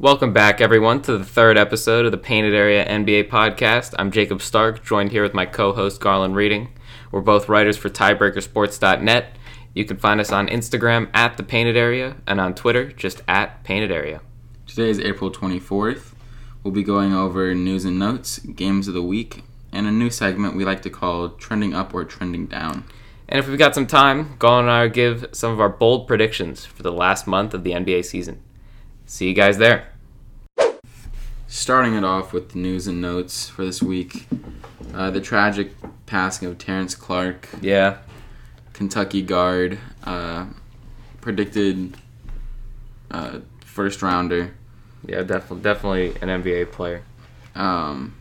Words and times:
Welcome 0.00 0.32
back, 0.32 0.62
everyone, 0.62 1.02
to 1.02 1.18
the 1.18 1.26
third 1.26 1.58
episode 1.58 2.06
of 2.06 2.10
the 2.10 2.16
Painted 2.16 2.54
Area 2.54 2.88
NBA 2.88 3.28
podcast. 3.28 3.94
I'm 3.98 4.10
Jacob 4.10 4.40
Stark, 4.40 4.82
joined 4.82 5.12
here 5.12 5.22
with 5.22 5.34
my 5.34 5.44
co 5.44 5.74
host, 5.74 6.00
Garlan 6.00 6.34
Reading. 6.34 6.70
We're 7.12 7.20
both 7.20 7.50
writers 7.50 7.76
for 7.76 7.90
tiebreakersports.net. 7.90 9.36
You 9.74 9.84
can 9.84 9.98
find 9.98 10.18
us 10.18 10.32
on 10.32 10.48
Instagram 10.48 11.10
at 11.12 11.36
the 11.36 11.42
Painted 11.42 11.76
Area 11.76 12.16
and 12.26 12.40
on 12.40 12.54
Twitter 12.54 12.90
just 12.90 13.20
at 13.28 13.62
Painted 13.62 13.92
Area. 13.92 14.22
Today 14.66 14.88
is 14.88 14.98
April 15.00 15.30
24th. 15.30 16.14
We'll 16.62 16.72
be 16.72 16.82
going 16.82 17.12
over 17.12 17.54
news 17.54 17.84
and 17.84 17.98
notes, 17.98 18.38
games 18.38 18.88
of 18.88 18.94
the 18.94 19.02
week, 19.02 19.44
and 19.70 19.86
a 19.86 19.92
new 19.92 20.08
segment 20.08 20.56
we 20.56 20.64
like 20.64 20.80
to 20.80 20.90
call 20.90 21.28
Trending 21.28 21.74
Up 21.74 21.92
or 21.92 22.06
Trending 22.06 22.46
Down. 22.46 22.84
And 23.28 23.38
if 23.38 23.46
we've 23.46 23.58
got 23.58 23.74
some 23.74 23.86
time, 23.86 24.38
Garlan 24.38 24.60
and 24.60 24.70
I 24.70 24.82
will 24.84 24.88
give 24.88 25.26
some 25.32 25.52
of 25.52 25.60
our 25.60 25.68
bold 25.68 26.08
predictions 26.08 26.64
for 26.64 26.82
the 26.82 26.90
last 26.90 27.26
month 27.26 27.52
of 27.52 27.64
the 27.64 27.72
NBA 27.72 28.06
season. 28.06 28.42
See 29.04 29.28
you 29.28 29.34
guys 29.34 29.58
there. 29.58 29.89
Starting 31.52 31.94
it 31.94 32.04
off 32.04 32.32
with 32.32 32.50
the 32.52 32.58
news 32.58 32.86
and 32.86 33.00
notes 33.00 33.48
for 33.48 33.64
this 33.64 33.82
week 33.82 34.28
uh, 34.94 35.10
the 35.10 35.20
tragic 35.20 35.72
passing 36.06 36.46
of 36.48 36.58
Terrence 36.58 36.94
Clarke, 36.94 37.48
Yeah, 37.60 37.98
Kentucky 38.72 39.20
guard, 39.22 39.78
uh, 40.04 40.46
predicted 41.20 41.96
uh, 43.10 43.40
first 43.64 44.00
rounder. 44.02 44.54
yeah, 45.06 45.22
definitely, 45.22 45.62
definitely 45.62 46.06
an 46.22 46.42
NBA 46.42 46.70
player. 46.72 47.02
Um, 47.56 48.14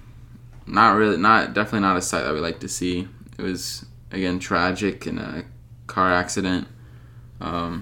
not 0.66 0.96
really, 0.96 1.18
not 1.18 1.54
definitely 1.54 1.82
not 1.82 1.98
a 1.98 2.02
sight 2.02 2.24
that 2.24 2.34
we 2.34 2.40
like 2.40 2.60
to 2.62 2.68
see. 2.68 3.08
It 3.38 3.42
was 3.44 3.86
again 4.12 4.40
tragic 4.40 5.06
in 5.08 5.18
a 5.20 5.44
car 5.88 6.12
accident. 6.12 6.68
Um, 7.42 7.82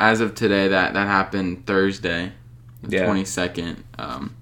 as 0.00 0.20
of 0.20 0.34
today, 0.34 0.68
that 0.68 0.94
that 0.94 1.06
happened 1.06 1.66
Thursday, 1.66 2.32
Yeah. 2.86 3.04
twenty 3.06 3.24
second. 3.24 3.84
Um, 3.98 4.34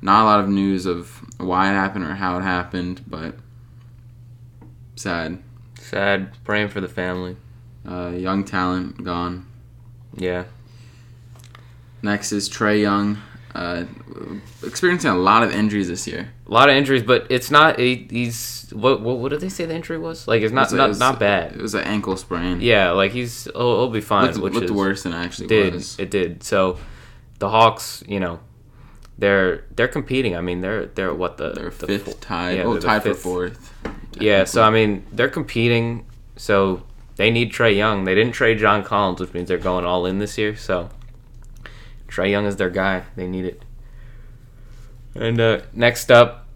not 0.00 0.22
a 0.22 0.24
lot 0.24 0.40
of 0.40 0.48
news 0.48 0.86
of 0.86 1.08
why 1.38 1.70
it 1.70 1.74
happened 1.74 2.04
or 2.04 2.14
how 2.14 2.38
it 2.38 2.42
happened, 2.42 3.02
but 3.06 3.34
sad. 4.96 5.38
Sad, 5.80 6.30
praying 6.44 6.68
for 6.68 6.80
the 6.80 6.88
family. 6.88 7.36
Uh, 7.86 8.12
young 8.14 8.44
talent 8.44 9.02
gone. 9.04 9.46
Yeah, 10.14 10.44
Next 12.02 12.32
is 12.32 12.48
Trae 12.48 12.80
Young, 12.80 13.18
uh, 13.54 13.84
experiencing 14.64 15.10
a 15.10 15.16
lot 15.16 15.42
of 15.42 15.52
injuries 15.52 15.88
this 15.88 16.06
year. 16.06 16.32
a 16.46 16.50
lot 16.52 16.68
of 16.68 16.76
injuries, 16.76 17.02
but 17.02 17.26
it's 17.30 17.50
not. 17.50 17.78
He, 17.78 18.06
he's 18.10 18.68
what, 18.72 19.00
what? 19.00 19.18
What 19.18 19.30
did 19.30 19.40
they 19.40 19.48
say 19.48 19.64
the 19.64 19.74
injury 19.74 19.98
was? 19.98 20.26
Like, 20.28 20.42
it's 20.42 20.52
not 20.52 20.62
It 20.62 20.64
was- 20.64 20.72
it 20.72 20.76
not 20.76 20.88
was- 20.88 20.98
not 21.00 21.18
bad. 21.20 21.52
It 21.56 21.62
was 21.62 21.74
an 21.74 21.84
ankle 21.84 22.16
sprain. 22.16 22.60
Yeah, 22.60 22.90
like 22.92 23.12
he's 23.12 23.44
he'll, 23.44 23.52
he'll 23.76 23.90
be 23.90 24.00
fine. 24.00 24.26
looked, 24.26 24.38
which 24.40 24.54
looked 24.54 24.64
is, 24.66 24.72
worse 24.72 25.02
than 25.04 25.12
it 25.12 25.16
actually 25.16 25.48
did 25.48 25.74
was. 25.74 25.98
it 25.98 26.10
did 26.10 26.42
so 26.42 26.78
the 27.38 27.48
hawks 27.48 28.02
you 28.06 28.18
know 28.20 28.40
they're 29.18 29.64
they're 29.74 29.88
competing 29.88 30.36
i 30.36 30.40
mean 30.40 30.60
they're 30.60 30.86
they're 30.86 31.12
what 31.14 31.36
the 31.36 31.50
They're 31.52 31.70
the 31.70 31.86
fifth 31.86 32.04
fo- 32.06 32.12
tied. 32.20 32.56
yeah, 32.58 32.64
oh, 32.64 32.78
tied 32.78 33.02
for 33.02 33.14
fourth. 33.14 33.72
yeah 34.20 34.44
so 34.44 34.62
i 34.62 34.70
mean 34.70 35.04
they're 35.12 35.28
competing 35.28 36.06
so 36.36 36.82
they 37.16 37.30
need 37.30 37.52
trae 37.52 37.74
young 37.76 38.04
they 38.04 38.14
didn't 38.14 38.32
trade 38.32 38.58
john 38.58 38.82
collins 38.84 39.20
which 39.20 39.32
means 39.34 39.48
they're 39.48 39.58
going 39.58 39.84
all 39.84 40.06
in 40.06 40.18
this 40.18 40.38
year 40.38 40.56
so 40.56 40.88
trae 42.08 42.30
young 42.30 42.46
is 42.46 42.56
their 42.56 42.70
guy 42.70 43.02
they 43.16 43.26
need 43.26 43.44
it 43.44 43.62
and 45.14 45.40
uh, 45.40 45.60
next 45.72 46.10
up 46.10 46.46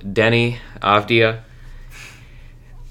deni 0.00 0.58
avdija 0.80 1.40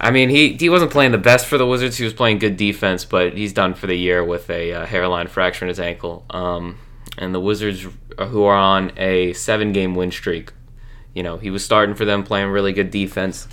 I 0.03 0.09
mean, 0.09 0.29
he 0.29 0.53
he 0.53 0.67
wasn't 0.67 0.89
playing 0.89 1.11
the 1.11 1.19
best 1.19 1.45
for 1.45 1.59
the 1.59 1.67
Wizards. 1.67 1.95
He 1.95 2.03
was 2.03 2.11
playing 2.11 2.39
good 2.39 2.57
defense, 2.57 3.05
but 3.05 3.37
he's 3.37 3.53
done 3.53 3.75
for 3.75 3.85
the 3.85 3.93
year 3.95 4.23
with 4.23 4.49
a 4.49 4.73
uh, 4.73 4.85
hairline 4.87 5.27
fracture 5.27 5.63
in 5.63 5.69
his 5.69 5.79
ankle. 5.79 6.25
Um, 6.31 6.79
and 7.21 7.33
the 7.35 7.39
Wizards, 7.39 7.87
uh, 8.17 8.25
who 8.25 8.43
are 8.43 8.57
on 8.57 8.91
a 8.97 9.31
seven-game 9.33 9.95
win 9.95 10.11
streak, 10.11 10.51
you 11.13 11.23
know, 11.23 11.37
he 11.37 11.49
was 11.49 11.63
starting 11.63 11.95
for 11.95 12.03
them, 12.03 12.23
playing 12.23 12.49
really 12.49 12.73
good 12.73 12.89
defense. 12.89 13.47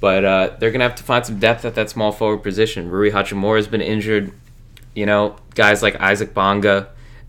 But 0.00 0.24
uh, 0.24 0.56
they're 0.58 0.70
gonna 0.70 0.84
have 0.84 0.94
to 0.96 1.02
find 1.02 1.26
some 1.26 1.38
depth 1.38 1.64
at 1.64 1.74
that 1.74 1.90
small 1.90 2.12
forward 2.12 2.42
position. 2.42 2.88
Rui 2.88 3.10
Hachimura 3.10 3.56
has 3.56 3.68
been 3.68 3.80
injured. 3.80 4.32
You 4.94 5.06
know, 5.06 5.36
guys 5.54 5.82
like 5.82 6.00
Isaac 6.00 6.34
Bonga 6.34 6.88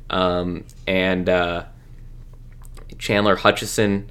um, 0.10 0.66
and 0.88 1.28
uh, 1.28 1.66
Chandler 2.98 3.36
Hutchison. 3.36 4.10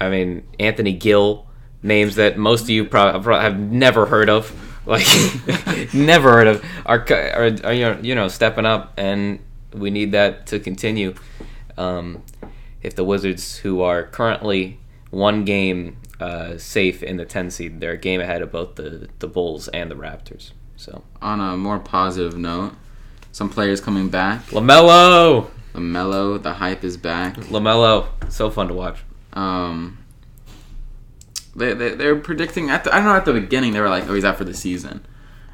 I 0.00 0.08
mean, 0.08 0.46
Anthony 0.60 0.92
Gill, 0.92 1.46
names 1.82 2.14
that 2.16 2.38
most 2.38 2.62
of 2.62 2.70
you 2.70 2.84
probably 2.84 3.34
have 3.34 3.58
never 3.58 4.06
heard 4.06 4.30
of, 4.30 4.54
like 4.86 5.06
never 5.92 6.30
heard 6.30 6.46
of, 6.46 6.64
are, 6.86 7.04
are, 7.10 7.50
are 7.64 7.72
you 8.00 8.14
know 8.14 8.28
stepping 8.28 8.64
up, 8.64 8.94
and 8.96 9.40
we 9.78 9.90
need 9.90 10.12
that 10.12 10.46
to 10.48 10.58
continue. 10.58 11.14
Um, 11.76 12.22
if 12.82 12.94
the 12.94 13.04
Wizards, 13.04 13.58
who 13.58 13.80
are 13.82 14.04
currently 14.04 14.78
one 15.10 15.44
game 15.44 15.96
uh, 16.20 16.58
safe 16.58 17.02
in 17.02 17.16
the 17.16 17.24
10 17.24 17.50
seed, 17.50 17.80
they're 17.80 17.92
a 17.92 17.98
game 17.98 18.20
ahead 18.20 18.42
of 18.42 18.52
both 18.52 18.76
the, 18.76 19.08
the 19.18 19.26
Bulls 19.26 19.68
and 19.68 19.90
the 19.90 19.94
Raptors. 19.94 20.52
So 20.76 21.02
On 21.20 21.40
a 21.40 21.56
more 21.56 21.78
positive 21.78 22.36
note, 22.36 22.74
some 23.32 23.50
players 23.50 23.80
coming 23.80 24.08
back. 24.08 24.46
Lamelo, 24.46 25.50
Lamelo, 25.74 26.40
the 26.40 26.54
hype 26.54 26.84
is 26.84 26.96
back. 26.96 27.34
Lamelo, 27.36 28.08
so 28.30 28.50
fun 28.50 28.68
to 28.68 28.74
watch. 28.74 28.98
Um, 29.32 29.98
they 31.54 31.74
they 31.74 31.94
they're 31.94 32.16
predicting 32.16 32.70
at 32.70 32.84
the, 32.84 32.94
I 32.94 32.98
don't 32.98 33.06
know 33.06 33.16
at 33.16 33.24
the 33.24 33.32
beginning 33.32 33.72
they 33.72 33.80
were 33.80 33.88
like 33.88 34.08
oh 34.08 34.14
he's 34.14 34.24
out 34.24 34.38
for 34.38 34.44
the 34.44 34.54
season. 34.54 35.04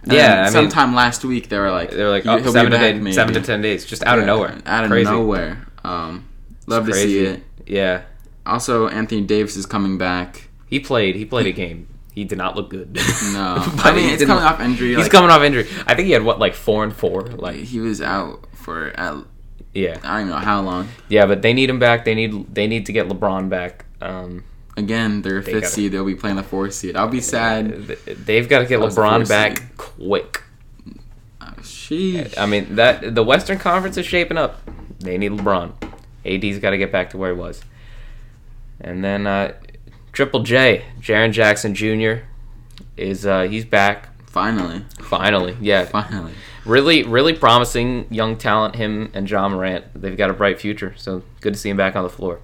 And 0.04 0.12
Yeah, 0.12 0.40
I 0.40 0.42
mean- 0.44 0.52
sometime 0.52 0.94
last 0.94 1.24
week 1.24 1.48
they 1.48 1.58
were 1.58 1.70
like 1.70 1.90
they 1.90 2.02
were 2.04 2.10
like 2.10 2.22
"He- 2.24 2.28
oh, 2.28 2.38
seven, 2.42 2.70
to 2.72 2.76
back, 2.78 2.80
ten, 2.80 3.02
maybe." 3.02 3.14
seven 3.14 3.34
to 3.34 3.40
ten 3.40 3.60
days, 3.62 3.84
just 3.84 4.04
out 4.04 4.18
of 4.18 4.26
nowhere, 4.26 4.56
Out 4.66 4.84
of 4.84 4.90
Crazy. 4.90 5.10
nowhere. 5.10 5.66
Um, 5.84 6.24
love 6.66 6.86
to 6.86 6.94
see 6.94 7.20
it. 7.20 7.42
Yeah, 7.66 8.02
Also, 8.46 8.88
Anthony 8.88 9.22
Davis 9.22 9.56
is 9.56 9.66
coming 9.66 9.96
back. 9.98 10.48
he 10.68 10.78
played. 10.80 11.16
He 11.16 11.24
played 11.24 11.46
a 11.46 11.52
game. 11.52 11.88
He 12.12 12.24
did 12.24 12.38
not 12.38 12.54
look 12.56 12.70
good. 12.70 12.94
No, 13.32 13.64
But 13.76 13.86
I 13.86 13.92
mean 13.96 14.10
it's 14.10 14.24
coming 14.24 14.44
off 14.44 14.60
injury. 14.60 14.90
He's 14.90 14.98
like, 14.98 15.10
coming 15.10 15.30
off 15.30 15.42
injury. 15.42 15.66
I 15.86 15.94
think 15.94 16.06
he 16.06 16.12
had 16.12 16.22
what 16.22 16.38
like 16.38 16.54
four 16.54 16.84
and 16.84 16.94
four. 16.94 17.22
Like 17.22 17.56
He 17.56 17.80
was 17.80 18.00
out 18.00 18.46
for 18.54 18.88
at, 18.96 19.16
yeah, 19.74 19.98
I 20.04 20.20
don't 20.20 20.28
know 20.28 20.36
how 20.36 20.60
long. 20.60 20.88
yeah. 21.08 21.26
But 21.26 21.42
they 21.42 21.52
need 21.52 21.68
him 21.70 21.78
back. 21.80 22.04
They 22.04 22.14
need 22.14 22.54
they 22.54 22.66
need 22.68 22.86
to 22.86 22.92
get 22.92 23.08
LeBron 23.08 23.48
back. 23.48 23.86
Um, 24.00 24.44
Again, 24.76 25.22
they're 25.22 25.40
They 25.40 25.52
fifth 25.52 25.62
gotta- 25.62 25.74
seed. 25.74 25.92
They'll 25.92 26.04
be 26.04 26.14
playing 26.16 26.36
the 26.36 26.42
fourth 26.42 26.74
seed. 26.74 26.96
I'll 26.96 27.08
be 27.08 27.20
sad. 27.20 27.86
they've 28.06 28.48
got 28.48 28.58
to 28.60 28.64
get 28.66 28.78
That 28.80 28.84
was 28.84 28.94
the 28.96 29.02
LeBron 29.02 29.28
back 29.28 29.58
seed. 29.58 29.76
quick. 29.76 30.42
Uh, 31.40 31.52
Sheesh. 31.60 32.36
I 32.36 32.46
mean 32.46 32.74
that 32.76 33.14
the 33.14 33.22
Western 33.22 33.58
Conference 33.58 33.96
is 33.96 34.06
shaping 34.06 34.36
up. 34.36 34.60
They 34.98 35.16
need 35.18 35.32
LeBron. 35.32 35.72
AD's 36.24 36.58
got 36.58 36.70
to 36.70 36.78
get 36.78 36.90
back 36.90 37.10
to 37.10 37.18
where 37.18 37.32
he 37.34 37.38
was. 37.38 37.62
And 38.80 39.04
then 39.04 39.26
uh, 39.26 39.52
Triple 40.12 40.42
J, 40.42 40.84
Jaren 41.00 41.32
Jackson 41.32 41.74
Jr. 41.74 42.24
is 42.96 43.24
uh, 43.26 43.42
he's 43.42 43.64
back 43.64 44.08
Finally, 44.26 44.82
finally. 44.98 45.56
Yeah, 45.60 45.84
finally. 45.84 46.32
really, 46.64 47.04
really 47.04 47.34
promising 47.34 48.06
young 48.10 48.36
talent. 48.36 48.74
Him 48.74 49.12
and 49.14 49.30
Ja 49.30 49.48
Morant. 49.48 49.84
They've 49.94 50.16
got 50.16 50.28
a 50.28 50.32
bright 50.32 50.60
future. 50.60 50.92
So 50.96 51.22
good 51.40 51.54
to 51.54 51.58
see 51.60 51.70
him 51.70 51.76
back 51.76 51.94
on 51.94 52.02
the 52.02 52.10
floor. 52.10 52.40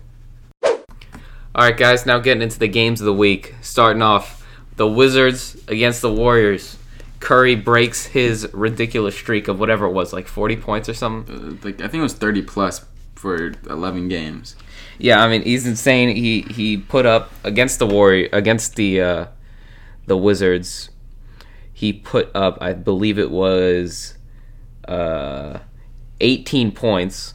All 1.53 1.65
right, 1.65 1.77
guys. 1.77 2.07
Now 2.07 2.19
getting 2.21 2.43
into 2.43 2.59
the 2.61 2.69
games 2.69 3.01
of 3.01 3.07
the 3.07 3.13
week. 3.13 3.57
Starting 3.61 4.03
off, 4.03 4.47
the 4.77 4.87
Wizards 4.87 5.57
against 5.67 6.01
the 6.01 6.13
Warriors. 6.13 6.77
Curry 7.19 7.57
breaks 7.57 8.07
his 8.07 8.49
ridiculous 8.53 9.17
streak 9.17 9.49
of 9.49 9.59
whatever 9.59 9.87
it 9.87 9.93
was, 9.93 10.13
like 10.13 10.29
40 10.29 10.57
points 10.57 10.89
or 10.89 10.95
something. 10.95 11.35
Uh, 11.35 11.67
like 11.67 11.81
I 11.81 11.89
think 11.89 11.95
it 11.95 12.03
was 12.03 12.15
thirty 12.15 12.41
plus 12.41 12.85
for 13.17 13.53
eleven 13.69 14.09
games. 14.09 14.55
Yeah, 14.99 15.23
I 15.23 15.29
mean 15.29 15.43
he's 15.43 15.67
insane. 15.67 16.15
He 16.15 16.43
he 16.43 16.77
put 16.77 17.05
up 17.05 17.33
against 17.43 17.81
the 17.81 17.87
Warrior 17.87 18.29
against 18.33 18.77
the 18.77 19.01
uh, 19.01 19.27
the 20.07 20.17
Wizards. 20.17 20.91
He 21.73 21.93
put 21.93 22.31
up, 22.35 22.59
I 22.61 22.75
believe 22.75 23.19
it 23.19 23.31
was, 23.31 24.19
uh, 24.87 25.61
18 26.21 26.73
points 26.73 27.33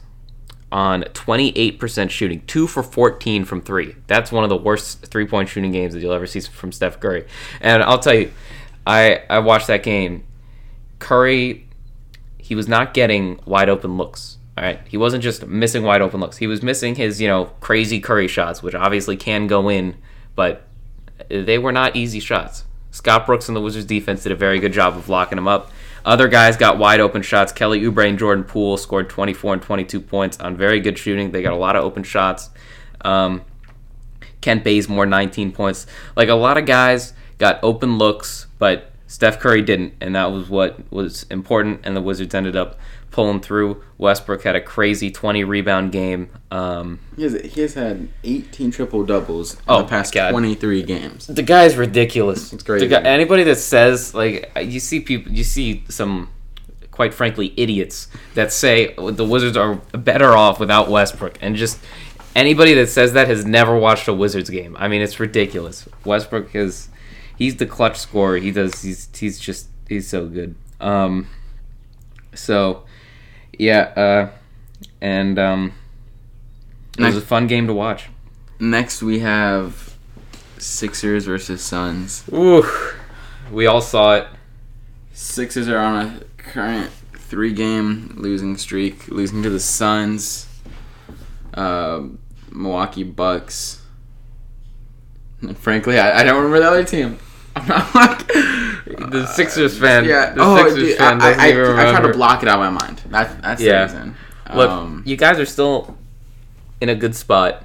on 0.76 1.04
28% 1.04 2.10
shooting, 2.10 2.42
two 2.46 2.66
for 2.66 2.82
14 2.82 3.46
from 3.46 3.62
three. 3.62 3.96
That's 4.08 4.30
one 4.30 4.44
of 4.44 4.50
the 4.50 4.58
worst 4.58 5.06
three 5.06 5.26
point 5.26 5.48
shooting 5.48 5.72
games 5.72 5.94
that 5.94 6.00
you'll 6.00 6.12
ever 6.12 6.26
see 6.26 6.40
from 6.40 6.70
Steph 6.70 7.00
Curry. 7.00 7.26
And 7.62 7.82
I'll 7.82 7.98
tell 7.98 8.12
you, 8.12 8.30
I 8.86 9.22
I 9.30 9.38
watched 9.38 9.68
that 9.68 9.82
game. 9.82 10.24
Curry, 10.98 11.66
he 12.36 12.54
was 12.54 12.68
not 12.68 12.92
getting 12.92 13.40
wide 13.46 13.70
open 13.70 13.96
looks. 13.96 14.36
All 14.58 14.64
right, 14.64 14.78
he 14.86 14.98
wasn't 14.98 15.22
just 15.22 15.46
missing 15.46 15.82
wide 15.82 16.02
open 16.02 16.20
looks. 16.20 16.36
He 16.36 16.46
was 16.46 16.62
missing 16.62 16.94
his 16.94 17.22
you 17.22 17.28
know 17.28 17.46
crazy 17.60 17.98
Curry 17.98 18.28
shots, 18.28 18.62
which 18.62 18.74
obviously 18.74 19.16
can 19.16 19.46
go 19.46 19.70
in, 19.70 19.96
but 20.34 20.66
they 21.30 21.56
were 21.56 21.72
not 21.72 21.96
easy 21.96 22.20
shots. 22.20 22.64
Scott 22.96 23.26
Brooks 23.26 23.46
and 23.48 23.54
the 23.54 23.60
Wizards 23.60 23.84
defense 23.84 24.22
did 24.22 24.32
a 24.32 24.36
very 24.36 24.58
good 24.58 24.72
job 24.72 24.96
of 24.96 25.10
locking 25.10 25.36
him 25.36 25.46
up. 25.46 25.70
Other 26.06 26.28
guys 26.28 26.56
got 26.56 26.78
wide 26.78 26.98
open 26.98 27.20
shots. 27.20 27.52
Kelly 27.52 27.82
Oubre 27.82 28.08
and 28.08 28.18
Jordan 28.18 28.42
Poole 28.42 28.78
scored 28.78 29.10
24 29.10 29.52
and 29.52 29.62
22 29.62 30.00
points 30.00 30.40
on 30.40 30.56
very 30.56 30.80
good 30.80 30.96
shooting. 30.96 31.30
They 31.30 31.42
got 31.42 31.52
a 31.52 31.56
lot 31.56 31.76
of 31.76 31.84
open 31.84 32.04
shots. 32.04 32.48
Um, 33.02 33.42
Kent 34.40 34.64
Bazemore 34.64 35.04
19 35.04 35.52
points. 35.52 35.86
Like 36.16 36.30
a 36.30 36.34
lot 36.34 36.56
of 36.56 36.64
guys 36.64 37.12
got 37.36 37.60
open 37.62 37.98
looks, 37.98 38.46
but 38.58 38.90
Steph 39.06 39.38
Curry 39.38 39.62
didn't, 39.62 39.94
and 40.00 40.14
that 40.16 40.32
was 40.32 40.48
what 40.48 40.90
was 40.92 41.24
important. 41.30 41.80
And 41.84 41.96
the 41.96 42.00
Wizards 42.02 42.34
ended 42.34 42.56
up 42.56 42.78
pulling 43.12 43.40
through. 43.40 43.82
Westbrook 43.98 44.42
had 44.42 44.56
a 44.56 44.60
crazy 44.60 45.10
20 45.10 45.44
rebound 45.44 45.92
game. 45.92 46.28
Um, 46.50 46.98
He 47.16 47.22
has, 47.22 47.34
he 47.40 47.60
has 47.62 47.74
had 47.74 48.08
18 48.24 48.70
triple 48.72 49.04
doubles 49.06 49.54
in 49.54 49.60
Oh, 49.68 49.82
the 49.82 49.88
past 49.88 50.12
God. 50.12 50.32
23 50.32 50.82
games. 50.82 51.26
the 51.28 51.42
guy's 51.42 51.76
ridiculous. 51.76 52.52
It's 52.52 52.62
crazy. 52.62 52.86
The 52.88 52.96
guy, 53.00 53.02
anybody 53.08 53.44
that 53.44 53.56
says 53.56 54.14
like 54.14 54.50
you 54.60 54.80
see 54.80 55.00
people, 55.00 55.32
you 55.32 55.44
see 55.44 55.84
some, 55.88 56.28
quite 56.90 57.14
frankly, 57.14 57.54
idiots 57.56 58.08
that 58.34 58.52
say 58.52 58.92
the 58.96 59.24
Wizards 59.24 59.56
are 59.56 59.76
better 59.92 60.32
off 60.36 60.58
without 60.60 60.90
Westbrook, 60.90 61.38
and 61.40 61.54
just 61.56 61.78
anybody 62.34 62.74
that 62.74 62.88
says 62.88 63.12
that 63.14 63.28
has 63.28 63.46
never 63.46 63.78
watched 63.78 64.08
a 64.08 64.12
Wizards 64.12 64.50
game. 64.50 64.76
I 64.78 64.88
mean, 64.88 65.00
it's 65.00 65.18
ridiculous. 65.20 65.88
Westbrook 66.04 66.54
is, 66.54 66.88
he's 67.36 67.56
the 67.56 67.66
clutch 67.66 67.98
scorer. 67.98 68.38
He 68.38 68.50
does. 68.50 68.82
He's 68.82 69.08
he's 69.16 69.38
just 69.38 69.68
he's 69.88 70.08
so 70.08 70.26
good. 70.26 70.56
Um, 70.80 71.28
so, 72.34 72.84
yeah, 73.58 73.80
uh, 73.96 74.30
and 75.00 75.38
um, 75.38 75.72
it 76.98 77.04
was 77.04 77.16
a 77.16 77.22
fun 77.22 77.46
game 77.46 77.66
to 77.66 77.72
watch. 77.72 78.08
Next, 78.58 79.02
we 79.02 79.20
have 79.20 79.96
Sixers 80.58 81.26
versus 81.26 81.62
Suns. 81.62 82.24
Ooh, 82.32 82.64
we 83.50 83.66
all 83.66 83.80
saw 83.80 84.16
it. 84.16 84.28
Sixers 85.12 85.68
are 85.68 85.78
on 85.78 86.06
a 86.06 86.20
current 86.36 86.90
three 87.14 87.52
game 87.52 88.14
losing 88.16 88.56
streak, 88.56 89.08
losing 89.08 89.42
to 89.42 89.50
the 89.50 89.60
Suns, 89.60 90.46
uh, 91.54 92.02
Milwaukee 92.50 93.02
Bucks. 93.02 93.82
And 95.40 95.56
frankly, 95.56 95.98
I, 95.98 96.20
I 96.20 96.22
don't 96.22 96.36
remember 96.36 96.60
the 96.60 96.68
other 96.68 96.84
team. 96.84 97.18
I'm 97.60 97.66
not 97.68 97.94
like 97.94 98.26
The 99.10 99.26
Sixers 99.34 99.78
fan. 99.78 100.04
Yeah. 100.04 100.34
The 100.34 100.40
oh, 100.42 100.56
Sixers 100.58 100.74
dude, 100.76 100.98
fan 100.98 101.20
I, 101.22 101.26
I, 101.32 101.32
I, 101.32 101.88
I 101.88 101.90
try 101.92 102.00
to 102.02 102.12
block 102.12 102.42
it 102.42 102.48
out 102.48 102.60
of 102.60 102.72
my 102.72 102.86
mind. 102.86 102.98
That, 103.06 103.40
that's 103.42 103.60
Yeah. 103.62 103.86
the 103.86 103.94
reason. 103.94 104.16
Look, 104.54 104.70
Um, 104.70 105.02
you 105.06 105.16
guys 105.16 105.38
are 105.40 105.46
still 105.46 105.96
in 106.80 106.88
a 106.88 106.94
good 106.94 107.16
spot. 107.16 107.64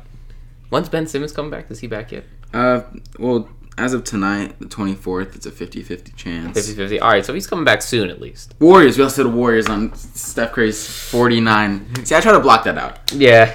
When's 0.70 0.88
Ben 0.90 1.06
Simmons 1.08 1.34
coming 1.34 1.52
back? 1.52 1.70
Is 1.70 1.80
he 1.80 1.88
back 1.88 2.12
yet? 2.12 2.24
uh, 2.54 2.82
well, 3.20 3.48
as 3.78 3.94
of 3.94 4.04
tonight, 4.04 4.58
the 4.60 4.66
24th, 4.66 5.36
it's 5.36 5.46
a 5.46 5.52
50-50 5.52 6.16
chance. 6.16 6.58
50 6.58 6.76
50. 6.76 7.00
All 7.00 7.10
right, 7.10 7.26
so 7.26 7.34
he's 7.34 7.48
coming 7.48 7.66
back 7.66 7.82
soon 7.82 8.10
at 8.10 8.20
least. 8.22 8.54
Warriors. 8.60 8.98
We 8.98 9.04
also 9.04 9.24
had 9.26 9.34
Warriors 9.34 9.68
on 9.68 9.94
Steph 9.96 10.52
Curry's 10.54 10.88
49. 11.10 12.06
See, 12.06 12.16
I 12.16 12.20
try 12.22 12.32
to 12.34 12.40
block 12.40 12.64
that 12.66 12.78
out. 12.78 13.00
Yeah. 13.14 13.54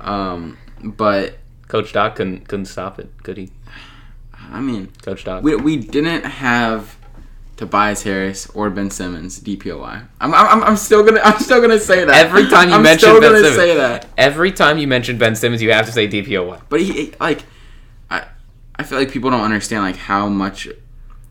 Um, 0.00 0.56
but 0.82 1.38
Coach 1.68 1.92
Doc 1.92 2.16
couldn't, 2.16 2.46
couldn't 2.48 2.66
stop 2.66 2.98
it, 2.98 3.10
could 3.22 3.36
he? 3.36 3.50
I 4.50 4.60
mean, 4.60 4.88
Coach 5.02 5.24
Doc. 5.24 5.42
we, 5.42 5.56
we 5.56 5.76
didn't 5.76 6.24
have 6.24 6.96
Tobias 7.56 8.02
Harris 8.02 8.48
or 8.50 8.70
Ben 8.70 8.90
Simmons 8.90 9.40
DPOY. 9.40 10.06
I'm, 10.20 10.34
I'm, 10.34 10.62
I'm 10.62 10.76
still 10.76 11.02
gonna 11.04 11.20
I'm 11.24 11.38
still 11.40 11.60
gonna 11.60 11.78
say 11.78 12.04
that 12.04 12.14
Every 12.26 12.46
time 12.48 12.68
you 12.68 12.74
I'm 12.74 12.82
mention 12.82 13.08
still 13.08 13.20
Ben 13.20 13.32
gonna 13.32 13.44
Simmons. 13.44 13.56
say 13.56 13.74
that. 13.76 14.06
Every 14.18 14.52
time 14.52 14.78
you 14.78 14.86
mention 14.86 15.18
Ben 15.18 15.34
Simmons, 15.34 15.62
you 15.62 15.72
have 15.72 15.86
to 15.86 15.92
say 15.92 16.06
DPOY. 16.06 16.60
But 16.68 16.80
he 16.82 17.12
like 17.18 17.44
I 18.10 18.26
I 18.76 18.82
feel 18.82 18.98
like 18.98 19.10
people 19.10 19.30
don't 19.30 19.40
understand 19.44 19.82
like 19.84 19.96
how 19.96 20.28
much 20.28 20.68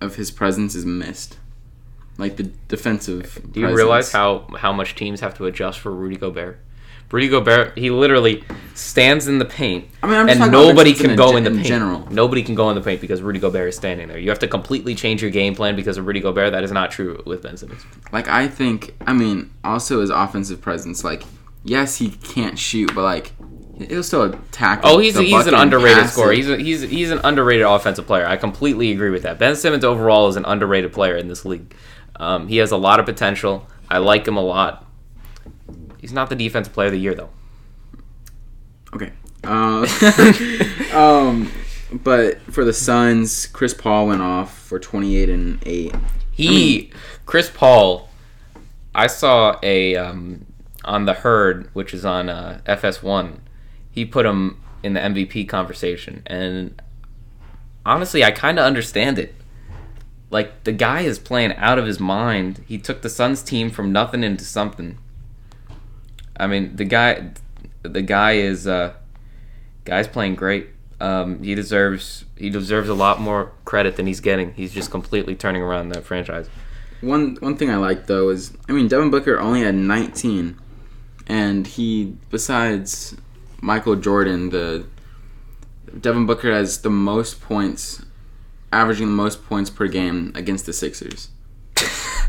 of 0.02 0.16
his 0.16 0.32
presence 0.32 0.74
is 0.76 0.86
missed. 0.86 1.38
Like 2.18 2.38
the 2.38 2.44
defensive. 2.70 3.42
Do 3.52 3.60
you 3.60 3.76
realize 3.76 4.12
how, 4.14 4.48
how 4.58 4.72
much 4.72 4.96
teams 4.96 5.20
have 5.20 5.36
to 5.38 5.46
adjust 5.48 5.80
for 5.80 5.92
Rudy 5.92 6.16
Gobert? 6.16 6.58
Rudy 7.12 7.28
Gobert, 7.30 7.78
he 7.78 7.92
literally 7.92 8.44
stands 8.74 9.28
in 9.28 9.40
the 9.40 9.46
paint, 9.46 9.88
I 10.04 10.08
mean, 10.08 10.16
I'm 10.16 10.28
just 10.28 10.42
and 10.42 10.52
nobody 10.52 10.94
can 10.94 11.16
go 11.16 11.30
gen- 11.30 11.38
in 11.38 11.44
the 11.44 11.50
in 11.52 11.56
paint. 11.58 11.68
general. 11.68 12.08
Nobody 12.12 12.44
can 12.44 12.56
go 12.56 12.70
in 12.70 12.76
the 12.76 12.82
paint 12.82 13.00
because 13.00 13.22
Rudy 13.22 13.40
Gobert 13.40 13.70
is 13.70 13.76
standing 13.76 14.08
there. 14.08 14.18
You 14.18 14.30
have 14.30 14.40
to 14.40 14.48
completely 14.48 14.96
change 14.96 15.22
your 15.22 15.32
game 15.32 15.56
plan 15.56 15.76
because 15.76 15.98
of 15.98 16.06
Rudy 16.08 16.20
Gobert. 16.20 16.52
That 16.52 16.64
is 16.64 16.72
not 16.72 16.92
true 16.92 17.22
with 17.26 17.44
Ben 17.44 17.58
Simmons. 17.58 17.86
Like 18.12 18.28
I 18.28 18.48
think 18.48 18.96
I 19.08 19.14
mean 19.14 19.52
also 19.64 20.02
his 20.02 20.10
offensive 20.10 20.62
presence. 20.62 21.04
Like 21.04 21.24
yes 21.64 21.98
he 21.98 22.10
can't 22.10 22.60
shoot, 22.60 22.94
but 22.94 23.04
like 23.04 23.34
he'll 23.78 24.04
still 24.04 24.24
attack. 24.24 24.82
Oh, 24.84 25.00
he's 25.00 25.18
he's 25.18 25.48
an 25.48 25.54
underrated 25.54 26.10
scorer. 26.10 26.32
He's 26.34 26.50
a, 26.50 26.58
he's 26.58 26.82
he's 26.82 27.12
an 27.12 27.22
underrated 27.24 27.66
offensive 27.66 28.08
player. 28.08 28.26
I 28.26 28.38
completely 28.38 28.92
agree 28.92 29.10
with 29.10 29.24
that. 29.24 29.40
Ben 29.40 29.56
Simmons 29.56 29.86
overall 29.86 30.28
is 30.28 30.36
an 30.36 30.46
underrated 30.46 30.92
player 30.92 31.16
in 31.16 31.28
this 31.28 31.46
league. 31.46 31.74
Um, 32.18 32.48
he 32.48 32.58
has 32.58 32.72
a 32.72 32.78
lot 32.78 33.00
of 33.00 33.06
potential. 33.06 33.68
I 33.90 34.00
like 34.00 34.28
him 34.28 34.38
a 34.38 34.42
lot. 34.42 34.85
He's 36.06 36.14
not 36.14 36.30
the 36.30 36.36
defensive 36.36 36.72
player 36.72 36.86
of 36.86 36.94
the 36.94 37.00
year 37.00 37.16
though. 37.16 37.32
Okay. 38.94 39.12
Uh, 39.44 39.88
um, 40.94 41.52
but 41.92 42.40
for 42.54 42.64
the 42.64 42.74
Suns, 42.74 43.48
Chris 43.48 43.74
Paul 43.74 44.10
went 44.10 44.22
off 44.22 44.56
for 44.56 44.78
28 44.78 45.30
and 45.32 45.64
8. 45.66 45.96
He, 46.30 46.92
Chris 47.26 47.50
Paul, 47.50 48.08
I 48.94 49.08
saw 49.08 49.58
a 49.64 49.96
um, 49.96 50.46
on 50.84 51.06
the 51.06 51.14
herd, 51.14 51.72
which 51.74 51.92
is 51.92 52.06
on 52.06 52.30
uh, 52.30 52.62
FS1. 52.68 53.40
He 53.90 54.06
put 54.06 54.28
him 54.28 54.62
in 54.84 54.94
the 54.94 55.00
MVP 55.00 55.50
conversation, 55.50 56.22
and 56.28 56.80
honestly, 57.84 58.24
I 58.24 58.30
kind 58.30 58.60
of 58.60 58.66
understand 58.66 59.18
it. 59.18 59.34
Like 60.30 60.66
the 60.66 60.72
guy 60.72 61.02
is 61.02 61.18
playing 61.18 61.56
out 61.56 61.80
of 61.80 61.88
his 61.88 62.00
mind. 62.00 62.64
He 62.68 62.78
took 62.78 63.02
the 63.02 63.10
Suns 63.10 63.42
team 63.42 63.72
from 63.72 63.92
nothing 63.92 64.24
into 64.24 64.46
something. 64.46 65.00
I 66.38 66.48
mean, 66.48 66.76
the 66.76 66.86
guy, 66.86 67.32
the 67.84 68.02
guy 68.02 68.34
is, 68.34 68.68
uh, 68.68 68.94
guy's 69.86 70.08
playing 70.08 70.36
great. 70.36 70.70
Um, 71.00 71.44
he 71.44 71.56
deserves 71.56 72.26
he 72.38 72.50
deserves 72.50 72.88
a 72.88 72.94
lot 72.94 73.20
more 73.20 73.52
credit 73.66 73.98
than 73.98 74.08
he's 74.08 74.22
getting. 74.22 74.54
He's 74.54 74.74
just 74.74 74.92
completely 74.92 75.36
turning 75.36 75.62
around 75.62 75.90
that 75.90 76.04
franchise. 76.04 76.50
One 77.02 77.36
one 77.42 77.58
thing 77.58 77.70
I 77.70 77.76
like 77.76 78.08
though 78.08 78.30
is 78.30 78.54
I 78.70 78.72
mean 78.72 78.88
Devin 78.88 79.10
Booker 79.10 79.40
only 79.40 79.62
had 79.62 79.76
19, 79.76 80.58
and 81.28 81.68
he 81.68 82.16
besides 82.30 83.16
Michael 83.62 83.96
Jordan, 83.96 84.50
the 84.52 84.86
Devin 86.00 86.26
Booker 86.26 86.52
has 86.52 86.82
the 86.82 86.90
most 86.90 87.42
points, 87.42 88.06
averaging 88.72 89.08
the 89.08 89.14
most 89.14 89.46
points 89.46 89.70
per 89.70 89.88
game 89.88 90.32
against 90.34 90.66
the 90.66 90.74
Sixers. 90.74 91.30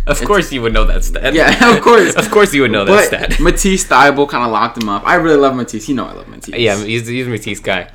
Of 0.07 0.23
course, 0.25 0.53
you 0.53 0.63
would 0.63 0.73
know 0.73 0.85
that 0.85 1.03
stat. 1.05 1.35
Yeah, 1.35 1.75
of 1.77 1.83
course. 1.89 2.15
of 2.15 2.31
course, 2.31 2.55
you 2.55 2.63
would 2.63 2.71
know 2.71 2.87
But 2.87 3.11
that 3.11 3.33
stat. 3.33 3.41
Matisse 3.41 3.87
Thybulle 3.87 4.29
kind 4.29 4.45
of 4.45 4.53
locked 4.53 4.81
him 4.81 4.89
up. 4.89 5.03
I 5.07 5.15
really 5.17 5.37
love 5.37 5.55
Matisse. 5.57 5.89
You 5.89 5.95
know 5.97 6.07
I 6.07 6.13
love 6.13 6.29
Matisse. 6.29 6.55
Yeah, 6.57 6.77
he's 6.83 7.07
he's 7.07 7.27
a 7.27 7.31
Matisse 7.31 7.61
guy. 7.61 7.91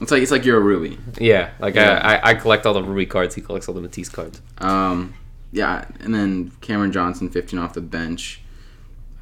it's 0.00 0.10
like 0.10 0.22
it's 0.22 0.32
like 0.32 0.44
you're 0.44 0.58
a 0.58 0.60
Ruby. 0.60 0.98
Yeah, 1.20 1.50
like 1.60 1.74
Yeah. 1.76 2.00
I, 2.02 2.16
I 2.16 2.30
I 2.30 2.34
collect 2.34 2.66
all 2.66 2.74
the 2.74 2.82
Ruby 2.82 3.06
cards. 3.06 3.34
He 3.34 3.40
collects 3.40 3.68
all 3.68 3.74
the 3.74 3.80
Matisse 3.80 4.08
cards. 4.08 4.40
Um, 4.58 5.14
yeah, 5.52 5.84
and 6.00 6.14
then 6.14 6.50
Cameron 6.62 6.92
Johnson, 6.92 7.28
15 7.28 7.58
off 7.58 7.74
the 7.74 7.80
bench. 7.80 8.40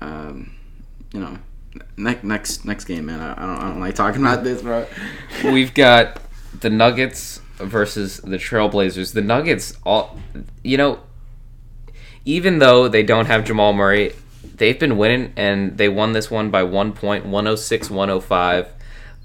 Um, 0.01 0.55
you 1.13 1.21
know, 1.21 1.37
next 1.97 2.25
next 2.25 2.65
next 2.65 2.85
game, 2.87 3.07
man. 3.07 3.21
I, 3.21 3.33
I 3.33 3.47
don't 3.47 3.59
I 3.59 3.69
don't 3.69 3.81
like 3.81 3.95
talking 3.95 4.23
about 4.23 4.45
this, 4.45 4.63
bro. 4.63 4.87
We've 5.45 5.75
got 5.75 6.21
the 6.59 6.71
Nuggets 6.71 7.41
versus 7.59 8.19
the 8.19 8.37
Trailblazers. 8.39 9.13
The 9.13 9.21
Nuggets, 9.21 9.77
all 9.85 10.19
you 10.65 10.77
know, 10.79 11.01
even 12.25 12.59
though 12.59 12.89
they 12.89 13.03
don't 13.03 13.27
have 13.27 13.45
Jamal 13.45 13.73
Murray, 13.73 14.15
they've 14.57 14.79
been 14.79 14.97
winning, 14.97 15.33
and 15.37 15.77
they 15.77 15.89
won 15.89 16.13
this 16.13 16.31
one 16.31 16.51
by 16.51 16.63
one 16.63 16.93
point, 16.93 17.25
106 17.25 17.91
105. 17.91 18.73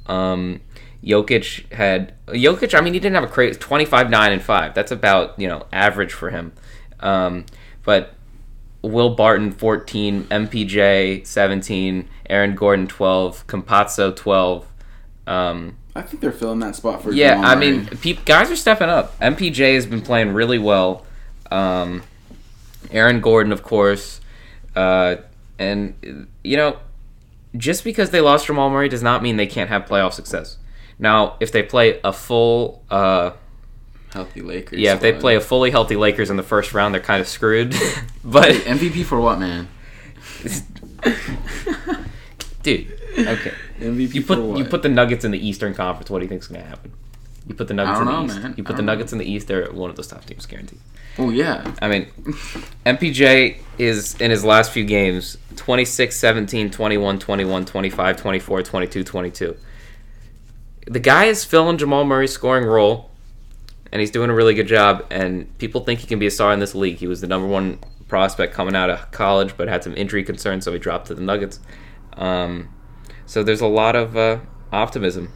Um, 0.07 0.61
Jokic 1.03 1.71
had 1.71 2.13
Jokic. 2.27 2.77
I 2.77 2.81
mean, 2.81 2.93
he 2.93 2.99
didn't 2.99 3.15
have 3.15 3.23
a 3.23 3.31
crazy 3.31 3.59
25 3.59 4.09
9 4.09 4.31
and 4.31 4.41
5. 4.41 4.73
That's 4.73 4.91
about 4.91 5.39
you 5.39 5.47
know 5.47 5.65
average 5.71 6.13
for 6.13 6.29
him. 6.29 6.53
Um, 6.99 7.45
but 7.83 8.13
Will 8.81 9.15
Barton 9.15 9.51
14, 9.51 10.25
MPJ 10.25 11.25
17, 11.25 12.09
Aaron 12.29 12.55
Gordon 12.55 12.87
12, 12.87 13.47
Campazzo 13.47 14.15
12. 14.15 14.67
Um, 15.27 15.77
I 15.95 16.01
think 16.01 16.21
they're 16.21 16.31
filling 16.31 16.59
that 16.59 16.75
spot 16.75 17.01
for. 17.01 17.11
yeah, 17.11 17.41
I 17.41 17.55
mean, 17.55 17.85
peop 17.85 18.25
guys 18.25 18.51
are 18.51 18.55
stepping 18.55 18.89
up. 18.89 19.17
MPJ 19.19 19.75
has 19.75 19.85
been 19.85 20.01
playing 20.01 20.33
really 20.33 20.59
well. 20.59 21.05
Um, 21.51 22.03
Aaron 22.91 23.21
Gordon, 23.21 23.51
of 23.51 23.63
course, 23.63 24.21
uh, 24.75 25.17
and 25.57 26.27
you 26.43 26.57
know, 26.57 26.77
just 27.57 27.83
because 27.83 28.11
they 28.11 28.21
lost 28.21 28.47
Jamal 28.47 28.69
Murray 28.69 28.89
does 28.89 29.03
not 29.03 29.23
mean 29.23 29.37
they 29.37 29.47
can't 29.47 29.69
have 29.69 29.85
playoff 29.85 30.13
success. 30.13 30.57
Now, 30.97 31.35
if 31.39 31.51
they 31.51 31.63
play 31.63 31.99
a 32.03 32.13
full, 32.13 32.83
uh, 32.89 33.31
healthy 34.13 34.41
Lakers. 34.41 34.79
yeah, 34.79 34.93
if 34.93 35.01
they 35.01 35.13
play 35.13 35.35
a 35.35 35.41
fully 35.41 35.71
healthy 35.71 35.95
Lakers 35.95 36.29
in 36.29 36.37
the 36.37 36.43
first 36.43 36.73
round, 36.73 36.93
they're 36.93 37.01
kind 37.01 37.21
of 37.21 37.27
screwed. 37.27 37.71
but 38.23 38.51
MVP 38.51 39.03
for 39.05 39.19
what, 39.19 39.39
man? 39.39 39.67
dude, 42.63 42.91
okay, 43.17 43.53
MVP 43.79 44.13
you 44.13 44.21
put 44.21 44.57
you 44.57 44.65
put 44.65 44.83
the 44.83 44.89
Nuggets 44.89 45.25
in 45.25 45.31
the 45.31 45.47
Eastern 45.47 45.73
Conference. 45.73 46.09
What 46.09 46.19
do 46.19 46.25
you 46.25 46.29
think's 46.29 46.47
going 46.47 46.61
to 46.61 46.67
happen? 46.67 46.93
You 47.47 47.53
put 47.55 47.67
the 47.67 47.73
Nuggets 47.73 47.99
in 47.99 48.05
the 48.05 48.11
know, 48.11 48.25
East. 48.25 48.41
man. 48.41 48.53
You 48.57 48.63
put 48.63 48.75
the 48.75 48.81
know. 48.81 48.93
Nuggets 48.93 49.11
in 49.13 49.19
the 49.19 49.31
East. 49.31 49.47
They're 49.47 49.71
one 49.71 49.89
of 49.89 49.95
those 49.95 50.07
top 50.07 50.25
teams, 50.25 50.45
guaranteed. 50.45 50.79
Oh 51.17 51.29
yeah, 51.29 51.73
I 51.81 51.87
mean, 51.87 52.05
MPJ 52.85 53.57
is 53.77 54.19
in 54.19 54.31
his 54.31 54.43
last 54.43 54.71
few 54.71 54.83
games 54.83 55.37
26, 55.55 56.15
17, 56.15 56.71
21, 56.71 57.19
21, 57.19 57.65
25, 57.65 58.17
24, 58.17 58.63
22, 58.63 59.03
22. 59.03 59.57
The 60.87 60.99
guy 60.99 61.25
is 61.25 61.45
filling 61.45 61.77
Jamal 61.77 62.03
Murray's 62.03 62.33
scoring 62.33 62.65
role, 62.65 63.11
and 63.91 64.01
he's 64.01 64.11
doing 64.11 64.29
a 64.29 64.33
really 64.33 64.53
good 64.53 64.67
job. 64.67 65.05
And 65.09 65.55
people 65.57 65.81
think 65.81 65.99
he 65.99 66.07
can 66.07 66.19
be 66.19 66.27
a 66.27 66.31
star 66.31 66.51
in 66.51 66.59
this 66.59 66.75
league. 66.75 66.97
He 66.97 67.07
was 67.07 67.21
the 67.21 67.27
number 67.27 67.47
one 67.47 67.79
prospect 68.07 68.53
coming 68.53 68.75
out 68.75 68.89
of 68.89 69.11
college, 69.11 69.55
but 69.55 69.67
had 69.67 69.83
some 69.83 69.95
injury 69.95 70.23
concerns, 70.23 70.65
so 70.65 70.73
he 70.73 70.79
dropped 70.79 71.07
to 71.07 71.15
the 71.15 71.21
Nuggets. 71.21 71.59
Um, 72.13 72.69
so 73.25 73.41
there's 73.43 73.61
a 73.61 73.67
lot 73.67 73.95
of 73.95 74.15
uh, 74.17 74.39
optimism 74.71 75.31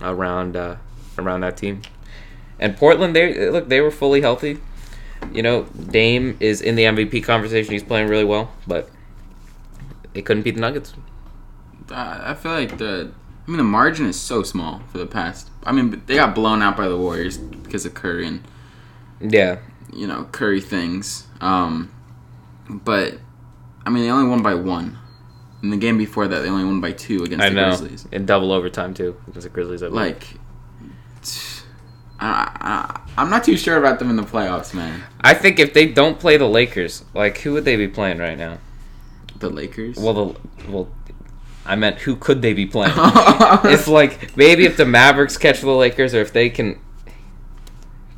around 0.00 0.56
uh, 0.56 0.76
around 1.18 1.40
that 1.42 1.56
team. 1.56 1.82
And 2.58 2.76
Portland, 2.76 3.14
they 3.14 3.50
look 3.50 3.68
they 3.68 3.80
were 3.80 3.90
fully 3.90 4.20
healthy. 4.20 4.58
You 5.32 5.42
know, 5.42 5.64
Dame 5.64 6.36
is 6.40 6.60
in 6.62 6.74
the 6.76 6.84
MVP 6.84 7.24
conversation. 7.24 7.72
He's 7.72 7.82
playing 7.82 8.08
really 8.08 8.24
well, 8.24 8.50
but 8.66 8.90
they 10.14 10.22
couldn't 10.22 10.42
beat 10.42 10.54
the 10.54 10.60
Nuggets. 10.60 10.94
I 11.90 12.30
I 12.30 12.34
feel 12.34 12.52
like 12.52 12.78
the. 12.78 13.12
I 13.46 13.48
mean, 13.50 13.58
the 13.58 13.64
margin 13.64 14.06
is 14.06 14.18
so 14.20 14.42
small 14.42 14.80
for 14.90 14.98
the 14.98 15.06
past. 15.06 15.50
I 15.64 15.70
mean, 15.70 16.02
they 16.06 16.16
got 16.16 16.34
blown 16.34 16.62
out 16.62 16.76
by 16.76 16.88
the 16.88 16.96
Warriors 16.96 17.38
because 17.38 17.86
of 17.86 17.94
Curry 17.94 18.26
and 18.26 18.42
Yeah, 19.20 19.58
you 19.92 20.06
know 20.06 20.24
Curry 20.32 20.60
things. 20.60 21.26
Um, 21.40 21.92
but 22.68 23.18
I 23.84 23.90
mean, 23.90 24.02
they 24.02 24.10
only 24.10 24.28
won 24.28 24.42
by 24.42 24.54
one. 24.54 24.98
In 25.62 25.70
the 25.70 25.76
game 25.76 25.96
before 25.96 26.26
that, 26.28 26.40
they 26.40 26.48
only 26.48 26.64
won 26.64 26.80
by 26.80 26.92
two 26.92 27.22
against 27.22 27.44
I 27.44 27.48
the 27.50 27.54
know. 27.54 27.68
Grizzlies. 27.68 28.06
In 28.12 28.26
double 28.26 28.50
overtime 28.52 28.94
too 28.94 29.16
against 29.28 29.44
the 29.44 29.48
Grizzlies. 29.50 29.82
I 29.82 29.88
believe. 29.88 30.14
Like, 30.14 30.26
I, 32.18 32.50
I, 32.60 33.00
I'm 33.18 33.30
not 33.30 33.44
too 33.44 33.56
sure 33.56 33.76
about 33.76 33.98
them 33.98 34.10
in 34.10 34.16
the 34.16 34.22
playoffs, 34.22 34.74
man. 34.74 35.02
I 35.20 35.34
think 35.34 35.58
if 35.58 35.74
they 35.74 35.86
don't 35.86 36.18
play 36.18 36.36
the 36.36 36.48
Lakers, 36.48 37.04
like 37.14 37.38
who 37.38 37.52
would 37.52 37.64
they 37.64 37.76
be 37.76 37.88
playing 37.88 38.18
right 38.18 38.38
now? 38.38 38.58
The 39.38 39.50
Lakers. 39.50 39.96
Well, 39.96 40.14
the 40.14 40.70
well, 40.70 40.88
I 41.64 41.76
meant 41.76 41.98
who 41.98 42.16
could 42.16 42.42
they 42.42 42.54
be 42.54 42.66
playing? 42.66 42.94
it's 42.96 43.88
like 43.88 44.36
maybe 44.36 44.64
if 44.64 44.76
the 44.76 44.86
Mavericks 44.86 45.36
catch 45.36 45.60
the 45.60 45.70
Lakers, 45.70 46.14
or 46.14 46.20
if 46.20 46.32
they 46.32 46.48
can. 46.48 46.80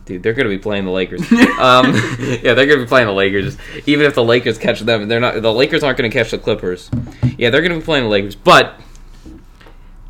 Dude, 0.05 0.23
they're 0.23 0.33
gonna 0.33 0.49
be 0.49 0.59
playing 0.59 0.85
the 0.85 0.91
Lakers. 0.91 1.21
um, 1.59 1.93
yeah, 2.21 2.55
they're 2.55 2.67
gonna 2.67 2.83
be 2.83 2.87
playing 2.87 3.07
the 3.07 3.13
Lakers. 3.13 3.57
Even 3.87 4.07
if 4.07 4.15
the 4.15 4.25
Lakers 4.25 4.59
catch 4.59 4.81
them, 4.81 5.09
they're 5.09 5.21
not. 5.21 5.43
The 5.43 5.53
Lakers 5.53 5.83
aren't 5.83 5.99
gonna 5.99 6.11
catch 6.11 6.31
the 6.31 6.39
Clippers. 6.39 6.91
Yeah, 7.37 7.51
they're 7.51 7.63
gonna 7.63 7.79
be 7.79 7.85
playing 7.85 8.05
the 8.05 8.11
Lakers, 8.11 8.37
but 8.37 8.81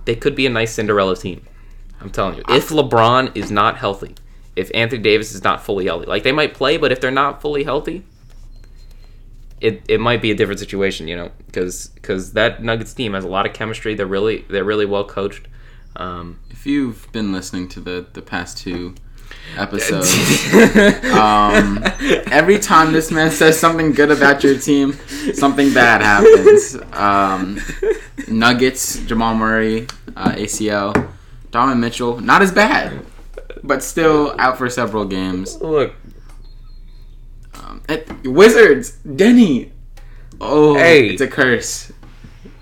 they 0.05 0.15
could 0.15 0.35
be 0.35 0.47
a 0.47 0.51
nice 0.51 0.75
Cinderella 0.75 1.17
team. 1.17 1.47
I'm 2.01 2.11
telling 2.11 2.37
you, 2.37 2.43
if 2.49 2.69
LeBron 2.69 3.37
is 3.37 3.51
not 3.51 3.77
healthy, 3.77 4.15
if 4.57 4.71
Anthony 4.75 5.03
Davis 5.03 5.35
is 5.35 5.43
not 5.43 5.63
fully 5.63 5.87
healthy, 5.87 6.07
like 6.07 6.23
they 6.23 6.33
might 6.33 6.55
play, 6.55 6.77
but 6.77 6.93
if 6.93 7.01
they're 7.01 7.11
not 7.11 7.41
fully 7.41 7.65
healthy, 7.65 8.05
it, 9.61 9.83
it 9.89 10.01
might 10.01 10.23
be 10.23 10.31
a 10.31 10.35
different 10.35 10.61
situation, 10.61 11.09
you 11.09 11.17
know, 11.17 11.31
because 11.47 12.33
that 12.33 12.63
Nuggets 12.63 12.95
team 12.95 13.15
has 13.15 13.25
a 13.25 13.29
lot 13.29 13.47
of 13.47 13.53
chemistry. 13.53 13.95
They're 13.95 14.07
really 14.07 14.45
they're 14.49 14.65
really 14.65 14.87
well 14.87 15.05
coached. 15.05 15.49
Um, 15.97 16.39
if 16.51 16.67
you've 16.67 17.11
been 17.13 17.33
listening 17.33 17.69
to 17.71 17.81
the 17.81 18.07
the 18.13 18.23
past 18.23 18.59
two 18.59 18.95
episodes, 19.57 20.13
um, 21.13 21.83
every 22.31 22.59
time 22.59 22.93
this 22.93 23.11
man 23.11 23.31
says 23.31 23.59
something 23.59 23.93
good 23.93 24.11
about 24.11 24.45
your 24.45 24.59
team, 24.59 24.93
something 25.35 25.73
bad 25.75 26.03
happens. 26.03 26.77
Um, 26.93 27.61
Nuggets, 28.29 29.01
Jamal 29.07 29.35
Murray, 29.35 29.89
uh, 30.17 30.33
ACL, 30.33 31.11
Donovan 31.51 31.81
Mitchell, 31.81 32.21
not 32.21 32.43
as 32.43 32.53
bad, 32.53 33.05
but 33.63 33.83
still 33.83 34.35
out 34.39 34.59
for 34.59 34.69
several 34.69 35.05
games. 35.05 35.61
look, 35.61 35.95
Um, 37.55 37.83
Wizards, 38.25 38.99
Deni. 39.07 39.71
Oh, 40.41 40.75
Hey. 40.77 41.09
it's 41.11 41.21
a 41.21 41.27
curse. 41.27 41.91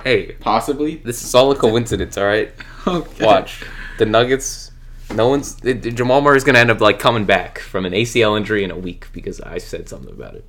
hey, 0.05 0.33
Possibly. 0.41 0.97
this 1.05 1.23
is 1.23 1.35
all 1.35 1.51
a 1.51 1.57
coincidence. 1.57 2.17
All 2.17 2.25
right, 2.25 2.53
Okay. 2.87 3.25
watch 3.25 3.63
the 3.99 4.07
Nuggets. 4.07 4.71
No 5.15 5.29
one's 5.29 5.57
it, 5.63 5.83
Jamal 5.95 6.21
Murray's 6.21 6.43
gonna 6.45 6.59
end 6.59 6.71
up 6.71 6.81
like 6.81 6.99
coming 6.99 7.25
back 7.27 7.59
from 7.59 7.85
an 7.87 7.93
ACL 7.93 8.37
injury 8.37 8.65
in 8.65 8.71
a 8.71 8.77
week 8.79 9.09
because 9.13 9.41
I 9.41 9.59
said 9.59 9.89
something 9.89 10.13
about 10.13 10.35
it. 10.37 10.45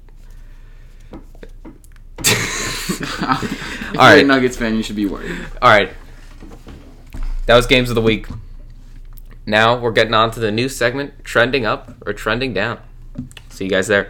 if 2.20 3.24
All 3.24 3.38
you're 3.94 4.02
right. 4.02 4.24
a 4.24 4.28
Nuggets 4.28 4.58
fan, 4.58 4.76
you 4.76 4.84
should 4.84 4.96
be 4.96 5.06
worried. 5.06 5.36
All 5.62 5.70
right. 5.70 5.92
That 7.48 7.56
was 7.56 7.66
games 7.66 7.90
of 7.90 7.96
the 7.96 8.02
week. 8.02 8.28
Now 9.46 9.78
we're 9.78 9.92
getting 9.92 10.14
on 10.14 10.32
to 10.32 10.40
the 10.40 10.52
new 10.52 10.68
segment, 10.70 11.24
trending 11.24 11.66
up 11.66 11.94
or 12.06 12.14
trending 12.14 12.54
down. 12.54 12.80
See 13.50 13.64
you 13.66 13.70
guys 13.70 13.88
there. 13.88 14.08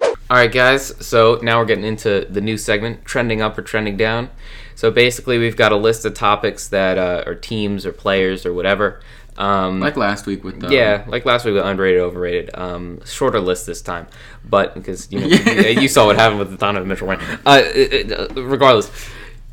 All 0.00 0.36
right, 0.36 0.50
guys. 0.52 0.94
So 1.04 1.40
now 1.42 1.58
we're 1.58 1.64
getting 1.66 1.84
into 1.84 2.26
the 2.30 2.40
new 2.40 2.56
segment, 2.56 3.04
trending 3.04 3.40
up 3.42 3.58
or 3.58 3.62
trending 3.62 3.96
down. 3.96 4.30
So 4.74 4.90
basically, 4.90 5.38
we've 5.38 5.56
got 5.56 5.72
a 5.72 5.76
list 5.76 6.04
of 6.04 6.14
topics 6.14 6.68
that 6.68 6.98
uh, 6.98 7.24
are 7.26 7.34
teams 7.34 7.84
or 7.84 7.92
players 7.92 8.46
or 8.46 8.52
whatever. 8.52 9.00
Um, 9.36 9.80
Like 9.80 9.96
last 9.96 10.26
week 10.26 10.44
with 10.44 10.60
the 10.60 10.68
yeah, 10.68 11.04
like 11.08 11.24
last 11.24 11.44
week 11.44 11.54
with 11.54 11.64
underrated, 11.64 12.00
overrated. 12.00 12.50
Um, 12.54 13.00
shorter 13.04 13.40
list 13.40 13.66
this 13.66 13.82
time, 13.82 14.06
but 14.44 14.74
because 14.74 15.10
you 15.10 15.20
know 15.20 15.26
you, 15.52 15.80
you 15.80 15.88
saw 15.88 16.06
what 16.06 16.16
happened 16.16 16.38
with 16.40 16.50
the 16.50 16.56
Donovan 16.56 16.88
Mitchell 16.88 17.08
run. 17.08 17.20
Uh, 17.46 17.62
it- 17.64 18.32
regardless, 18.36 18.90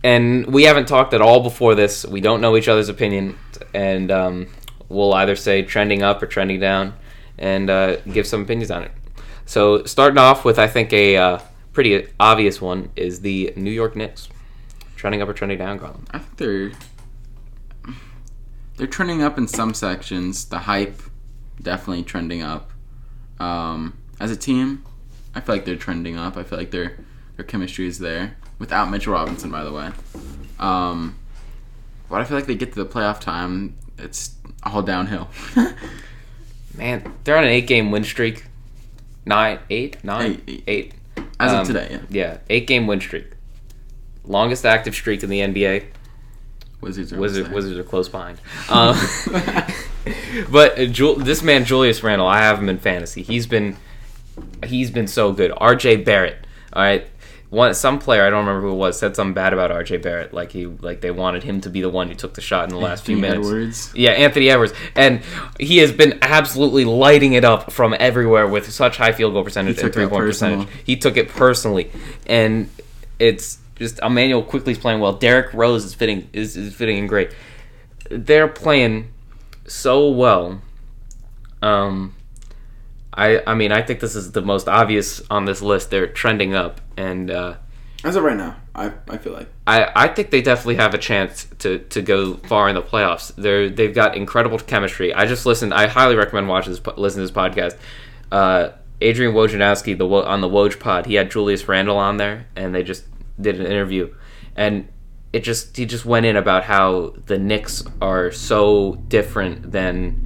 and 0.05 0.45
we 0.45 0.65
haven't 0.65 0.87
talked 0.87 1.15
at 1.15 1.21
all 1.21 1.41
before 1.41 1.73
this. 1.73 2.05
We 2.05 2.21
don't 2.21 2.39
know 2.39 2.55
each 2.55 2.67
other's 2.67 2.89
opinion, 2.89 3.39
and 3.73 4.11
um, 4.11 4.47
we'll 4.87 5.11
either 5.15 5.35
say 5.35 5.63
trending 5.63 6.03
up 6.03 6.21
or 6.21 6.27
trending 6.27 6.59
down, 6.59 6.93
and 7.39 7.71
uh, 7.71 7.95
give 8.01 8.27
some 8.27 8.43
opinions 8.43 8.69
on 8.69 8.83
it. 8.83 8.91
So 9.47 9.83
starting 9.85 10.19
off 10.19 10.45
with, 10.45 10.59
I 10.59 10.67
think 10.67 10.93
a 10.93 11.17
uh, 11.17 11.39
pretty 11.73 12.07
obvious 12.19 12.61
one 12.61 12.91
is 12.95 13.21
the 13.21 13.51
New 13.55 13.71
York 13.71 13.95
Knicks, 13.95 14.29
trending 14.95 15.23
up 15.23 15.27
or 15.27 15.33
trending 15.33 15.57
down, 15.57 15.79
Garlan. 15.79 16.05
I 16.11 16.19
think 16.19 16.37
they're 16.37 16.71
they're 18.77 18.85
trending 18.85 19.23
up 19.23 19.39
in 19.39 19.47
some 19.47 19.73
sections. 19.73 20.45
The 20.45 20.59
hype 20.59 21.01
definitely 21.59 22.03
trending 22.03 22.43
up. 22.43 22.69
Um, 23.39 23.97
as 24.19 24.29
a 24.29 24.37
team, 24.37 24.85
I 25.33 25.39
feel 25.39 25.55
like 25.55 25.65
they're 25.65 25.75
trending 25.75 26.15
up. 26.15 26.37
I 26.37 26.43
feel 26.43 26.59
like 26.59 26.69
their 26.69 26.95
their 27.37 27.45
chemistry 27.45 27.87
is 27.87 27.97
there 27.97 28.37
without 28.59 28.89
Mitchell 28.89 29.13
Robinson, 29.13 29.51
by 29.51 29.63
the 29.63 29.71
way. 29.71 29.91
Um, 30.59 31.15
but 32.09 32.21
I 32.21 32.23
feel 32.23 32.37
like 32.37 32.47
they 32.47 32.55
get 32.55 32.73
to 32.73 32.83
the 32.83 32.89
playoff 32.89 33.19
time, 33.19 33.75
it's 33.97 34.35
all 34.63 34.81
downhill. 34.81 35.29
Man, 36.77 37.13
they're 37.23 37.37
on 37.37 37.43
an 37.43 37.49
eight-game 37.49 37.91
win 37.91 38.03
streak. 38.03 38.45
Nine, 39.25 39.59
eight, 39.69 40.03
nine, 40.03 40.41
Eight, 40.47 40.63
eight. 40.67 40.93
As 41.39 41.51
Um, 41.51 41.61
of 41.61 41.67
today, 41.67 41.87
yeah. 41.91 41.99
Yeah, 42.09 42.37
eight 42.49 42.67
game 42.67 42.85
win 42.87 42.99
streak. 43.01 43.25
Longest 44.23 44.65
active 44.65 44.93
streak 44.93 45.23
in 45.23 45.29
the 45.29 45.39
NBA. 45.39 45.85
Wizards 46.81 47.11
are 47.13 47.19
Wizard. 47.19 47.51
Wizards 47.51 47.77
are 47.79 47.83
close 47.83 48.07
behind. 48.07 48.39
Um, 48.69 48.95
but 50.51 50.77
uh, 50.79 51.15
this 51.23 51.41
man 51.41 51.65
Julius 51.65 52.03
Randle, 52.03 52.27
I 52.27 52.39
have 52.39 52.59
him 52.59 52.69
in 52.69 52.77
fantasy. 52.77 53.23
He's 53.23 53.47
been 53.47 53.77
he's 54.63 54.91
been 54.91 55.07
so 55.07 55.31
good. 55.31 55.51
R.J. 55.57 55.97
Barrett, 55.97 56.45
all 56.73 56.83
right. 56.83 57.07
One 57.49 57.73
some 57.75 57.99
player 57.99 58.25
I 58.25 58.29
don't 58.29 58.45
remember 58.45 58.67
who 58.67 58.73
it 58.73 58.77
was 58.77 58.97
said 58.97 59.15
something 59.15 59.33
bad 59.33 59.53
about 59.53 59.71
R.J. 59.71 59.97
Barrett, 59.97 60.33
like 60.33 60.51
he 60.51 60.65
like 60.65 61.01
they 61.01 61.11
wanted 61.11 61.43
him 61.43 61.61
to 61.61 61.69
be 61.69 61.81
the 61.81 61.89
one 61.89 62.09
who 62.09 62.15
took 62.15 62.33
the 62.33 62.41
shot 62.41 62.63
in 62.65 62.69
the 62.71 62.79
last 62.81 63.05
few 63.05 63.17
minutes. 63.17 63.47
Edwards. 63.47 63.93
Yeah, 63.95 64.11
Anthony 64.11 64.49
Edwards, 64.49 64.73
and 64.95 65.21
he 65.59 65.77
has 65.77 65.91
been 65.91 66.17
absolutely 66.21 66.85
lighting 66.85 67.33
it 67.33 67.45
up 67.45 67.71
from 67.71 67.95
everywhere 67.99 68.47
with 68.47 68.71
such 68.71 68.97
high 68.97 69.11
field 69.11 69.33
goal 69.33 69.43
percentage 69.43 69.79
and 69.79 69.93
three 69.93 70.07
point 70.07 70.25
percentage. 70.25 70.67
He 70.83 70.97
took 70.97 71.17
it 71.17 71.29
personally, 71.29 71.91
and 72.25 72.69
it's 73.19 73.59
just 73.75 73.99
Immanuel 73.99 74.41
Quickley's 74.41 74.79
playing 74.79 74.99
well. 74.99 75.13
Derrick 75.13 75.53
Rose 75.53 75.85
is 75.85 75.93
fitting 75.93 76.29
is, 76.33 76.57
is 76.57 76.73
fitting 76.73 76.97
in 76.97 77.07
great. 77.07 77.31
They're 78.09 78.47
playing 78.47 79.13
so 79.67 80.09
well. 80.09 80.61
Um, 81.61 82.15
I 83.15 83.41
I 83.47 83.55
mean 83.55 83.71
I 83.71 83.81
think 83.81 83.99
this 83.99 84.15
is 84.15 84.31
the 84.31 84.41
most 84.41 84.67
obvious 84.67 85.21
on 85.29 85.45
this 85.45 85.61
list. 85.61 85.89
They're 85.89 86.07
trending 86.07 86.53
up, 86.53 86.81
and 86.97 87.31
uh, 87.31 87.55
As 88.03 88.15
of 88.15 88.23
right 88.23 88.37
now, 88.37 88.57
I, 88.75 88.91
I 89.09 89.17
feel 89.17 89.33
like. 89.33 89.47
I, 89.65 89.91
I 89.95 90.07
think 90.09 90.29
they 90.29 90.41
definitely 90.41 90.75
have 90.75 90.93
a 90.93 90.97
chance 90.99 91.47
to, 91.59 91.79
to 91.79 92.01
go 92.01 92.35
far 92.35 92.69
in 92.69 92.75
the 92.75 92.81
playoffs. 92.81 93.33
They're 93.35 93.69
they've 93.69 93.95
got 93.95 94.15
incredible 94.15 94.59
chemistry. 94.59 95.13
I 95.13 95.25
just 95.25 95.45
listened. 95.45 95.73
I 95.73 95.87
highly 95.87 96.15
recommend 96.15 96.47
watching 96.47 96.73
this 96.73 96.81
listen 96.97 97.21
to 97.21 97.27
this 97.27 97.31
podcast. 97.31 97.77
Uh, 98.31 98.69
Adrian 99.01 99.33
Wojnarowski, 99.33 99.97
the 99.97 100.07
on 100.07 100.41
the 100.41 100.49
Woj 100.49 100.79
pod, 100.79 101.05
he 101.05 101.15
had 101.15 101.31
Julius 101.31 101.67
Randle 101.67 101.97
on 101.97 102.17
there, 102.17 102.47
and 102.55 102.73
they 102.75 102.83
just 102.83 103.05
did 103.39 103.59
an 103.59 103.65
interview, 103.65 104.13
and 104.55 104.87
it 105.33 105.43
just 105.43 105.75
he 105.75 105.85
just 105.85 106.05
went 106.05 106.25
in 106.25 106.35
about 106.35 106.63
how 106.63 107.13
the 107.25 107.37
Knicks 107.37 107.83
are 108.01 108.31
so 108.31 108.95
different 109.07 109.71
than 109.71 110.24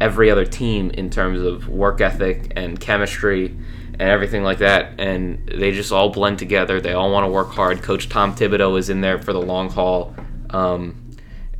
every 0.00 0.30
other 0.30 0.44
team 0.44 0.90
in 0.90 1.10
terms 1.10 1.40
of 1.40 1.68
work 1.68 2.00
ethic 2.00 2.52
and 2.56 2.78
chemistry 2.78 3.46
and 3.46 4.02
everything 4.02 4.42
like 4.42 4.58
that. 4.58 4.98
And 4.98 5.46
they 5.46 5.72
just 5.72 5.92
all 5.92 6.10
blend 6.10 6.38
together. 6.38 6.80
They 6.80 6.92
all 6.92 7.12
want 7.12 7.24
to 7.24 7.30
work 7.30 7.50
hard. 7.50 7.82
Coach 7.82 8.08
Tom 8.08 8.34
Thibodeau 8.34 8.78
is 8.78 8.90
in 8.90 9.00
there 9.00 9.20
for 9.20 9.32
the 9.32 9.40
long 9.40 9.70
haul. 9.70 10.14
Um, 10.50 11.10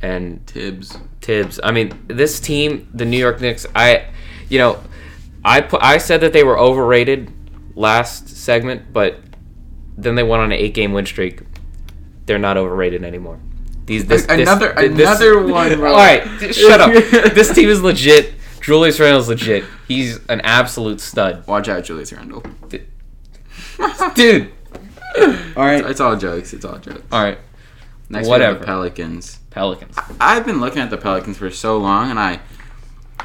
and 0.01 0.45
Thibs. 0.47 0.97
Thibs. 1.21 1.59
I 1.63 1.71
mean, 1.71 1.97
this 2.07 2.39
team, 2.39 2.89
the 2.93 3.05
New 3.05 3.17
York 3.17 3.41
Knicks. 3.41 3.65
I, 3.75 4.07
you 4.49 4.59
know, 4.59 4.81
I 5.43 5.61
put 5.61 5.81
I 5.83 5.97
said 5.97 6.21
that 6.21 6.33
they 6.33 6.43
were 6.43 6.57
overrated 6.57 7.31
last 7.75 8.29
segment, 8.29 8.91
but 8.93 9.19
then 9.97 10.15
they 10.15 10.23
went 10.23 10.41
on 10.41 10.51
an 10.51 10.57
eight-game 10.57 10.91
win 10.91 11.05
streak. 11.05 11.41
They're 12.25 12.39
not 12.39 12.57
overrated 12.57 13.03
anymore. 13.03 13.39
These 13.85 14.05
this, 14.05 14.25
this- 14.25 14.41
Another- 14.41 14.73
this- 14.73 14.99
another 15.07 15.41
one, 15.47 15.75
bro. 15.77 15.91
All 15.91 15.97
right, 15.97 16.23
shut 16.53 16.81
up. 16.81 16.91
this 17.33 17.53
team 17.53 17.69
is 17.69 17.81
legit. 17.81 18.33
Julius 18.61 18.99
Randle's 18.99 19.29
legit. 19.29 19.63
He's 19.87 20.19
an 20.27 20.41
absolute 20.41 20.99
stud, 20.99 21.45
Watch 21.45 21.67
out, 21.69 21.83
Julius 21.83 22.11
Randle. 22.11 22.43
dude. 24.15 24.51
All 25.55 25.63
right, 25.63 25.85
It's 25.85 25.99
all 26.01 26.15
jokes. 26.17 26.53
It's 26.53 26.65
all 26.65 26.77
jokes. 26.79 27.01
all 27.11 27.23
right. 27.23 27.37
Next, 28.09 28.27
Whatever. 28.27 28.59
the 28.59 28.65
Pelicans. 28.65 29.39
Pelicans. 29.49 29.95
I've 30.19 30.45
been 30.45 30.59
looking 30.59 30.81
at 30.81 30.89
the 30.89 30.97
Pelicans 30.97 31.37
for 31.37 31.49
so 31.49 31.77
long, 31.77 32.09
and 32.09 32.19
I 32.19 32.39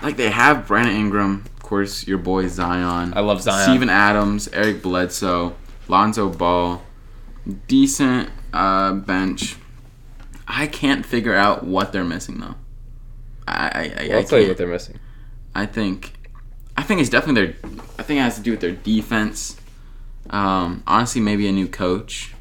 like 0.02 0.17
they 0.17 0.31
have 0.31 0.67
Brandon 0.67 0.95
Ingram, 0.95 1.45
of 1.57 1.62
course, 1.62 2.07
your 2.07 2.19
boy 2.19 2.47
Zion. 2.49 3.12
I 3.17 3.21
love 3.21 3.43
Zion. 3.43 3.69
Steven 3.69 3.90
Adams, 3.90 4.49
Eric 4.52 4.83
Bledsoe, 4.83 5.55
Lonzo 5.88 6.29
Ball, 6.31 6.83
decent 7.67 8.31
uh, 8.52 8.93
bench. 8.93 9.57
I 10.52 10.66
can't 10.66 11.07
figure 11.07 11.35
out 11.35 11.64
what 11.64 11.92
they're 11.92 12.04
missing 12.04 12.40
though. 12.40 12.57
I 13.47 13.52
I, 13.52 14.02
I, 14.04 14.09
I 14.12 14.16
I'll 14.16 14.25
tell 14.25 14.40
you 14.40 14.49
what 14.49 14.57
they're 14.59 14.66
missing. 14.66 14.99
I 15.54 15.66
think 15.66 16.12
I 16.76 16.83
think 16.83 17.00
it's 17.00 17.11
definitely 17.11 17.47
their 17.47 17.57
I 17.99 18.02
think 18.02 18.19
it 18.19 18.23
has 18.23 18.37
to 18.37 18.42
do 18.42 18.50
with 18.50 18.61
their 18.61 18.73
defense. 18.73 19.57
Um, 20.30 20.83
honestly, 20.87 21.21
maybe 21.21 21.49
a 21.49 21.52
new 21.52 21.66
coach, 21.69 22.35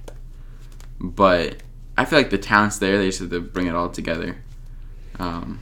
but 1.00 1.58
I 1.98 2.06
feel 2.06 2.20
like 2.20 2.30
the 2.30 2.38
talent's 2.38 2.78
there. 2.80 2.98
They 2.98 3.08
just 3.08 3.20
have 3.20 3.30
to 3.32 3.42
bring 3.42 3.68
it 3.68 3.76
all 3.76 3.90
together. 3.90 4.38
Um, 5.18 5.60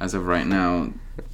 as 0.00 0.14
of 0.14 0.26
right 0.26 0.46
now, 0.46 0.92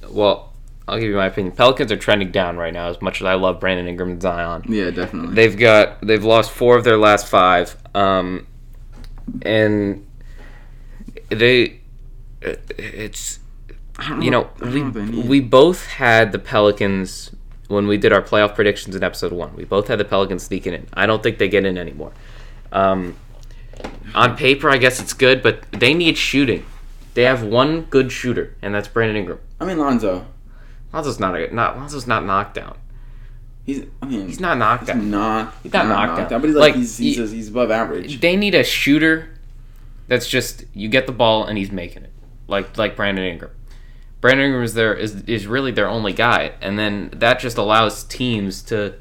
Well, 0.09 0.51
I'll 0.87 0.99
give 0.99 1.09
you 1.09 1.15
my 1.15 1.27
opinion. 1.27 1.55
Pelicans 1.55 1.91
are 1.91 1.97
trending 1.97 2.31
down 2.31 2.57
right 2.57 2.73
now. 2.73 2.89
As 2.89 3.01
much 3.01 3.21
as 3.21 3.25
I 3.25 3.35
love 3.35 3.59
Brandon 3.59 3.87
Ingram 3.87 4.11
and 4.11 4.21
Zion, 4.21 4.63
yeah, 4.67 4.89
definitely. 4.91 5.35
they've 5.35 5.57
got 5.57 6.01
they've 6.05 6.23
lost 6.23 6.51
four 6.51 6.75
of 6.77 6.83
their 6.83 6.97
last 6.97 7.27
five, 7.27 7.75
um, 7.95 8.47
and 9.43 10.05
they 11.29 11.79
it's 12.31 13.39
you 14.21 14.31
know 14.31 14.49
I 14.61 14.65
don't 14.65 14.73
we 14.73 14.81
what 14.83 14.93
they 14.93 15.05
need. 15.05 15.27
we 15.27 15.39
both 15.39 15.85
had 15.85 16.31
the 16.31 16.39
Pelicans 16.39 17.31
when 17.67 17.87
we 17.87 17.97
did 17.97 18.11
our 18.11 18.21
playoff 18.21 18.55
predictions 18.55 18.95
in 18.95 19.03
episode 19.03 19.31
one. 19.31 19.55
We 19.55 19.63
both 19.65 19.87
had 19.87 19.99
the 19.99 20.05
Pelicans 20.05 20.43
sneaking 20.43 20.73
in. 20.73 20.87
I 20.93 21.05
don't 21.05 21.21
think 21.23 21.37
they 21.37 21.47
get 21.47 21.65
in 21.65 21.77
anymore. 21.77 22.11
Um, 22.71 23.15
on 24.13 24.35
paper, 24.35 24.69
I 24.69 24.77
guess 24.77 24.99
it's 25.01 25.13
good, 25.13 25.41
but 25.41 25.63
they 25.71 25.93
need 25.93 26.17
shooting. 26.17 26.65
They 27.13 27.23
have 27.23 27.43
one 27.43 27.81
good 27.83 28.11
shooter, 28.11 28.55
and 28.61 28.73
that's 28.73 28.87
Brandon 28.87 29.15
Ingram. 29.17 29.39
I 29.59 29.65
mean 29.65 29.77
Lonzo. 29.77 30.25
Lonzo's 30.93 31.19
not 31.19 31.35
a 31.35 31.53
not 31.53 31.77
Lonzo's 31.77 32.07
not 32.07 32.25
knocked 32.25 32.55
down. 32.55 32.77
He's 33.65 33.85
I 34.01 34.05
mean 34.07 34.27
He's 34.27 34.39
not 34.39 34.57
knocked 34.57 34.81
he's 34.83 34.87
down. 34.87 35.11
not 35.11 35.53
He's 35.63 35.71
not 35.73 35.87
knocked 35.87 36.29
down. 36.29 36.41
but 36.41 36.47
he's 36.47 36.55
like, 36.55 36.73
Like, 36.73 36.75
he's 36.75 36.97
he's, 36.97 37.17
he- 37.17 37.27
he's 37.35 37.49
above 37.49 37.69
average. 37.71 38.19
They 38.19 38.35
need 38.35 38.55
a 38.55 38.63
shooter 38.63 39.29
that's 40.07 40.27
just 40.27 40.65
you 40.73 40.87
get 40.89 41.05
the 41.07 41.11
ball 41.13 41.45
and 41.45 41.57
he's 41.57 41.71
making 41.71 42.03
it. 42.03 42.13
Like 42.47 42.77
like 42.77 42.95
Brandon 42.95 43.25
Ingram. 43.25 43.51
Brandon 44.19 44.45
Ingram 44.47 44.63
is 44.63 44.73
their 44.73 44.93
is 44.93 45.21
is 45.23 45.47
really 45.47 45.71
their 45.71 45.87
only 45.87 46.13
guy, 46.13 46.53
and 46.61 46.77
then 46.77 47.09
that 47.13 47.39
just 47.39 47.57
allows 47.57 48.03
teams 48.03 48.61
to 48.63 48.95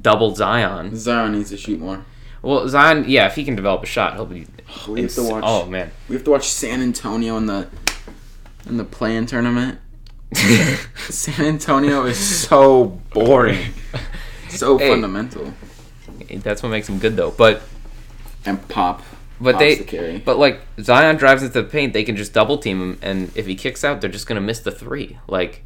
double 0.00 0.34
Zion. 0.34 0.96
Zion 0.96 1.32
needs 1.32 1.50
to 1.50 1.56
shoot 1.56 1.78
more. 1.80 2.04
Well, 2.42 2.68
Zion, 2.68 3.04
yeah, 3.08 3.26
if 3.26 3.34
he 3.34 3.44
can 3.44 3.56
develop 3.56 3.82
a 3.82 3.86
shot, 3.86 4.14
he'll 4.14 4.26
be. 4.26 4.46
Oh, 4.86 4.92
we 4.92 5.02
have 5.02 5.14
to 5.14 5.22
watch. 5.22 5.44
Oh 5.46 5.66
man, 5.66 5.90
We 6.08 6.14
have 6.16 6.24
to 6.24 6.30
watch 6.30 6.48
San 6.48 6.80
Antonio 6.82 7.36
in 7.36 7.46
the 7.46 7.68
in 8.66 8.76
the 8.76 8.84
play-in 8.84 9.26
tournament. 9.26 9.78
San 10.34 11.44
Antonio 11.46 12.04
is 12.04 12.18
so 12.18 13.00
boring, 13.12 13.72
so 14.48 14.76
Hey. 14.78 14.88
fundamental, 14.90 15.54
that's 16.42 16.62
what 16.62 16.70
makes 16.70 16.88
him 16.88 16.98
good 16.98 17.16
though. 17.16 17.30
But 17.30 17.62
and 18.44 18.66
pop. 18.68 19.02
But 19.40 19.58
they 19.58 19.76
the 19.76 20.22
but 20.24 20.38
like 20.38 20.60
Zion 20.80 21.16
drives 21.16 21.42
into 21.42 21.62
the 21.62 21.68
paint, 21.68 21.92
they 21.92 22.04
can 22.04 22.16
just 22.16 22.32
double 22.32 22.58
team 22.58 22.80
him, 22.80 22.98
and 23.02 23.30
if 23.36 23.46
he 23.46 23.54
kicks 23.54 23.84
out, 23.84 24.00
they're 24.00 24.10
just 24.10 24.26
gonna 24.26 24.40
miss 24.40 24.60
the 24.60 24.70
three. 24.70 25.18
Like 25.28 25.62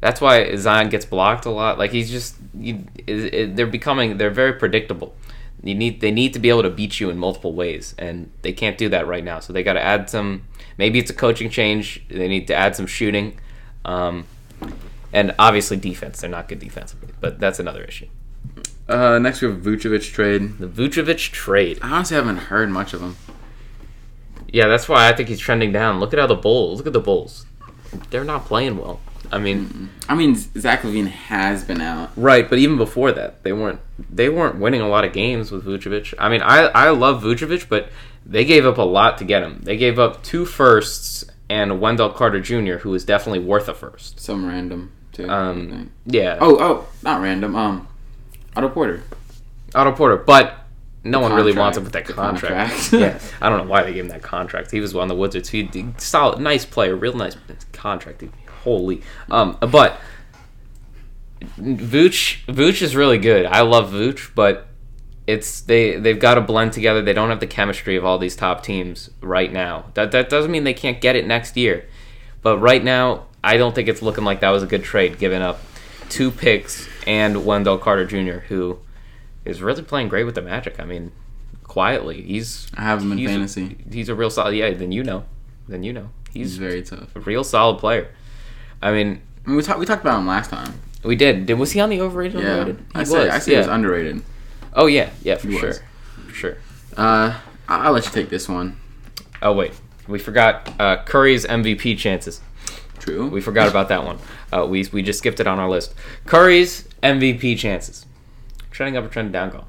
that's 0.00 0.20
why 0.20 0.54
Zion 0.56 0.88
gets 0.88 1.04
blocked 1.04 1.44
a 1.44 1.50
lot. 1.50 1.78
Like 1.78 1.90
he's 1.90 2.10
just 2.10 2.36
you, 2.54 2.86
it, 3.06 3.34
it, 3.34 3.56
they're 3.56 3.66
becoming 3.66 4.16
they're 4.16 4.30
very 4.30 4.54
predictable. 4.54 5.14
You 5.62 5.74
need 5.74 6.00
they 6.00 6.10
need 6.10 6.32
to 6.32 6.38
be 6.38 6.48
able 6.48 6.62
to 6.62 6.70
beat 6.70 7.00
you 7.00 7.10
in 7.10 7.18
multiple 7.18 7.52
ways, 7.52 7.94
and 7.98 8.30
they 8.40 8.52
can't 8.52 8.78
do 8.78 8.88
that 8.88 9.06
right 9.06 9.22
now. 9.22 9.40
So 9.40 9.52
they 9.52 9.62
got 9.62 9.74
to 9.74 9.82
add 9.82 10.08
some. 10.08 10.44
Maybe 10.78 10.98
it's 10.98 11.10
a 11.10 11.14
coaching 11.14 11.50
change. 11.50 12.02
They 12.08 12.28
need 12.28 12.46
to 12.46 12.54
add 12.54 12.74
some 12.74 12.86
shooting, 12.86 13.38
um, 13.84 14.26
and 15.12 15.34
obviously 15.38 15.76
defense. 15.76 16.22
They're 16.22 16.30
not 16.30 16.48
good 16.48 16.60
defensively, 16.60 17.10
but 17.20 17.38
that's 17.38 17.58
another 17.58 17.84
issue. 17.84 18.08
Uh, 18.90 19.18
next 19.18 19.40
we 19.40 19.48
have 19.48 19.58
Vucevic 19.60 20.12
trade. 20.12 20.58
The 20.58 20.66
Vucevic 20.66 21.30
trade. 21.30 21.78
I 21.80 21.90
honestly 21.90 22.16
haven't 22.16 22.36
heard 22.36 22.70
much 22.70 22.92
of 22.92 23.00
him. 23.00 23.16
Yeah, 24.48 24.66
that's 24.66 24.88
why 24.88 25.08
I 25.08 25.12
think 25.12 25.28
he's 25.28 25.38
trending 25.38 25.70
down. 25.70 26.00
Look 26.00 26.12
at 26.12 26.18
how 26.18 26.26
the 26.26 26.34
Bulls. 26.34 26.78
Look 26.78 26.88
at 26.88 26.92
the 26.92 27.00
Bulls. 27.00 27.46
They're 28.10 28.24
not 28.24 28.46
playing 28.46 28.76
well. 28.76 29.00
I 29.32 29.38
mean, 29.38 29.90
I 30.08 30.16
mean, 30.16 30.34
Zach 30.34 30.82
LaVine 30.82 31.06
has 31.06 31.62
been 31.62 31.80
out. 31.80 32.10
right, 32.16 32.50
but 32.50 32.58
even 32.58 32.76
before 32.76 33.12
that, 33.12 33.44
they 33.44 33.52
weren't 33.52 33.78
they 34.10 34.28
weren't 34.28 34.56
winning 34.56 34.80
a 34.80 34.88
lot 34.88 35.04
of 35.04 35.12
games 35.12 35.52
with 35.52 35.64
Vucevic. 35.64 36.14
I 36.18 36.28
mean, 36.28 36.42
I 36.42 36.62
I 36.66 36.90
love 36.90 37.22
Vucevic, 37.22 37.68
but 37.68 37.90
they 38.26 38.44
gave 38.44 38.66
up 38.66 38.78
a 38.78 38.82
lot 38.82 39.18
to 39.18 39.24
get 39.24 39.42
him. 39.42 39.60
They 39.62 39.76
gave 39.76 40.00
up 40.00 40.24
two 40.24 40.44
firsts 40.44 41.24
and 41.48 41.80
Wendell 41.80 42.10
Carter 42.10 42.40
Jr., 42.40 42.78
who 42.78 42.92
is 42.94 43.04
definitely 43.04 43.40
worth 43.40 43.68
a 43.68 43.74
first. 43.74 44.18
Some 44.18 44.46
random 44.46 44.92
too. 45.12 45.28
Um, 45.28 45.90
yeah. 46.06 46.38
oh, 46.40 46.56
oh, 46.60 46.88
not 47.02 47.20
random. 47.20 47.54
Um, 47.54 47.88
Otto 48.56 48.68
Porter. 48.68 49.02
Otto 49.74 49.92
Porter, 49.92 50.16
but 50.16 50.66
no 51.04 51.20
one 51.20 51.32
really 51.32 51.52
wants 51.52 51.78
him 51.78 51.84
with 51.84 51.92
that 51.94 52.06
The 52.06 52.12
contract. 52.12 52.72
contract. 52.72 52.92
yeah, 52.92 53.18
I 53.40 53.48
don't 53.48 53.58
know 53.64 53.70
why 53.70 53.82
they 53.82 53.92
gave 53.92 54.04
him 54.04 54.10
that 54.10 54.22
contract. 54.22 54.70
He 54.70 54.80
was 54.80 54.94
on 54.94 55.08
the 55.08 55.14
Wizards. 55.14 55.48
He, 55.48 55.64
he 55.64 55.86
solid, 55.98 56.40
nice 56.40 56.64
player, 56.64 56.94
real 56.96 57.14
nice 57.14 57.36
contract. 57.72 58.22
Holy, 58.64 59.02
um, 59.30 59.56
but 59.60 59.98
Vooch, 61.58 62.44
Vooch 62.46 62.82
is 62.82 62.94
really 62.94 63.18
good. 63.18 63.46
I 63.46 63.62
love 63.62 63.90
Vooch, 63.92 64.34
but 64.34 64.66
it's 65.26 65.60
they 65.62 65.96
they've 65.96 66.18
got 66.18 66.34
to 66.34 66.40
blend 66.42 66.72
together. 66.72 67.00
They 67.00 67.14
don't 67.14 67.30
have 67.30 67.40
the 67.40 67.46
chemistry 67.46 67.96
of 67.96 68.04
all 68.04 68.18
these 68.18 68.36
top 68.36 68.62
teams 68.62 69.10
right 69.22 69.50
now. 69.50 69.86
That 69.94 70.10
that 70.12 70.28
doesn't 70.28 70.50
mean 70.50 70.64
they 70.64 70.74
can't 70.74 71.00
get 71.00 71.16
it 71.16 71.26
next 71.26 71.56
year, 71.56 71.86
but 72.42 72.58
right 72.58 72.82
now 72.84 73.26
I 73.42 73.56
don't 73.56 73.74
think 73.74 73.88
it's 73.88 74.02
looking 74.02 74.24
like 74.24 74.40
that 74.40 74.50
was 74.50 74.62
a 74.62 74.66
good 74.66 74.84
trade, 74.84 75.18
giving 75.18 75.40
up 75.40 75.60
two 76.10 76.30
picks 76.30 76.86
and 77.10 77.44
Wendell 77.44 77.78
Carter 77.78 78.06
Jr., 78.06 78.40
who 78.46 78.78
is 79.44 79.60
really 79.62 79.82
playing 79.82 80.08
great 80.08 80.24
with 80.24 80.34
the 80.36 80.42
Magic. 80.42 80.78
I 80.78 80.84
mean, 80.84 81.10
quietly, 81.64 82.22
he's 82.22 82.68
I 82.76 82.82
have 82.82 83.02
him 83.02 83.12
in 83.12 83.26
fantasy. 83.26 83.76
he's 83.90 84.08
a 84.08 84.14
real 84.14 84.30
solid. 84.30 84.54
Yeah, 84.54 84.70
then 84.72 84.92
you 84.92 85.02
know, 85.02 85.24
then 85.68 85.82
you 85.82 85.92
know, 85.92 86.10
He's 86.32 86.50
he's 86.50 86.56
very 86.58 86.82
tough. 86.82 87.14
a 87.16 87.20
real 87.20 87.42
solid 87.44 87.78
player. 87.78 88.08
I 88.82 88.92
mean, 88.92 89.20
I 89.44 89.48
mean, 89.48 89.56
we 89.56 89.62
talked 89.62 89.78
we 89.80 89.86
talked 89.86 90.02
about 90.02 90.18
him 90.20 90.26
last 90.26 90.50
time. 90.50 90.74
we 91.02 91.16
did. 91.16 91.46
Did 91.46 91.54
was 91.58 91.72
he 91.72 91.80
on 91.80 91.90
the 91.90 92.00
overrated? 92.00 92.40
Yeah, 92.40 92.46
underrated? 92.60 92.84
I 92.94 92.98
He 93.00 93.04
say 93.06 93.18
was, 93.24 93.28
I 93.34 93.38
say 93.40 93.52
yeah. 93.52 93.58
he's 93.58 93.66
underrated. 93.66 94.22
Oh 94.74 94.86
yeah, 94.86 95.10
yeah, 95.22 95.36
for 95.36 95.48
He 95.48 95.58
sure, 95.58 95.68
was. 95.68 95.80
for 96.28 96.32
sure. 96.34 96.56
Uh, 96.96 97.38
I- 97.68 97.78
I'll 97.86 97.92
let 97.92 98.04
you 98.04 98.12
take 98.12 98.28
this 98.30 98.48
one. 98.48 98.76
Oh 99.42 99.52
wait, 99.52 99.72
we 100.06 100.18
forgot 100.18 100.70
uh, 100.78 101.02
Curry's 101.04 101.44
MVP 101.46 101.98
chances. 101.98 102.40
True. 103.00 103.26
We 103.28 103.40
forgot 103.40 103.68
about 103.68 103.88
that 103.88 104.04
one. 104.04 104.18
Uh, 104.52 104.66
we 104.66 104.86
we 104.92 105.02
just 105.02 105.18
skipped 105.18 105.40
it 105.40 105.46
on 105.48 105.58
our 105.58 105.68
list. 105.68 105.94
Curry's 106.26 106.86
MVP 107.02 107.58
chances. 107.58 108.06
Trending 108.70 108.96
up 108.96 109.04
or 109.04 109.08
trending 109.08 109.32
down, 109.32 109.50
Call. 109.50 109.66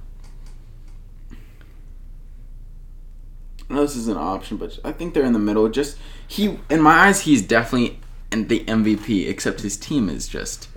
I 3.69 3.73
know 3.73 3.81
this 3.81 3.95
is 3.95 4.07
an 4.09 4.17
option, 4.17 4.57
but 4.57 4.77
I 4.83 4.91
think 4.91 5.13
they're 5.13 5.23
in 5.25 5.33
the 5.33 5.39
middle. 5.39 5.67
Just 5.69 5.97
he, 6.27 6.59
in 6.69 6.81
my 6.81 7.07
eyes, 7.07 7.21
he's 7.21 7.41
definitely 7.41 7.99
in 8.31 8.47
the 8.47 8.65
MVP. 8.65 9.27
Except 9.29 9.61
his 9.61 9.77
team 9.77 10.09
is 10.09 10.27
just 10.27 10.67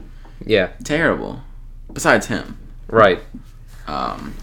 Yeah, 0.45 0.71
terrible. 0.85 1.43
Besides 1.93 2.27
him, 2.29 2.57
right. 2.89 3.21
um, 3.87 4.35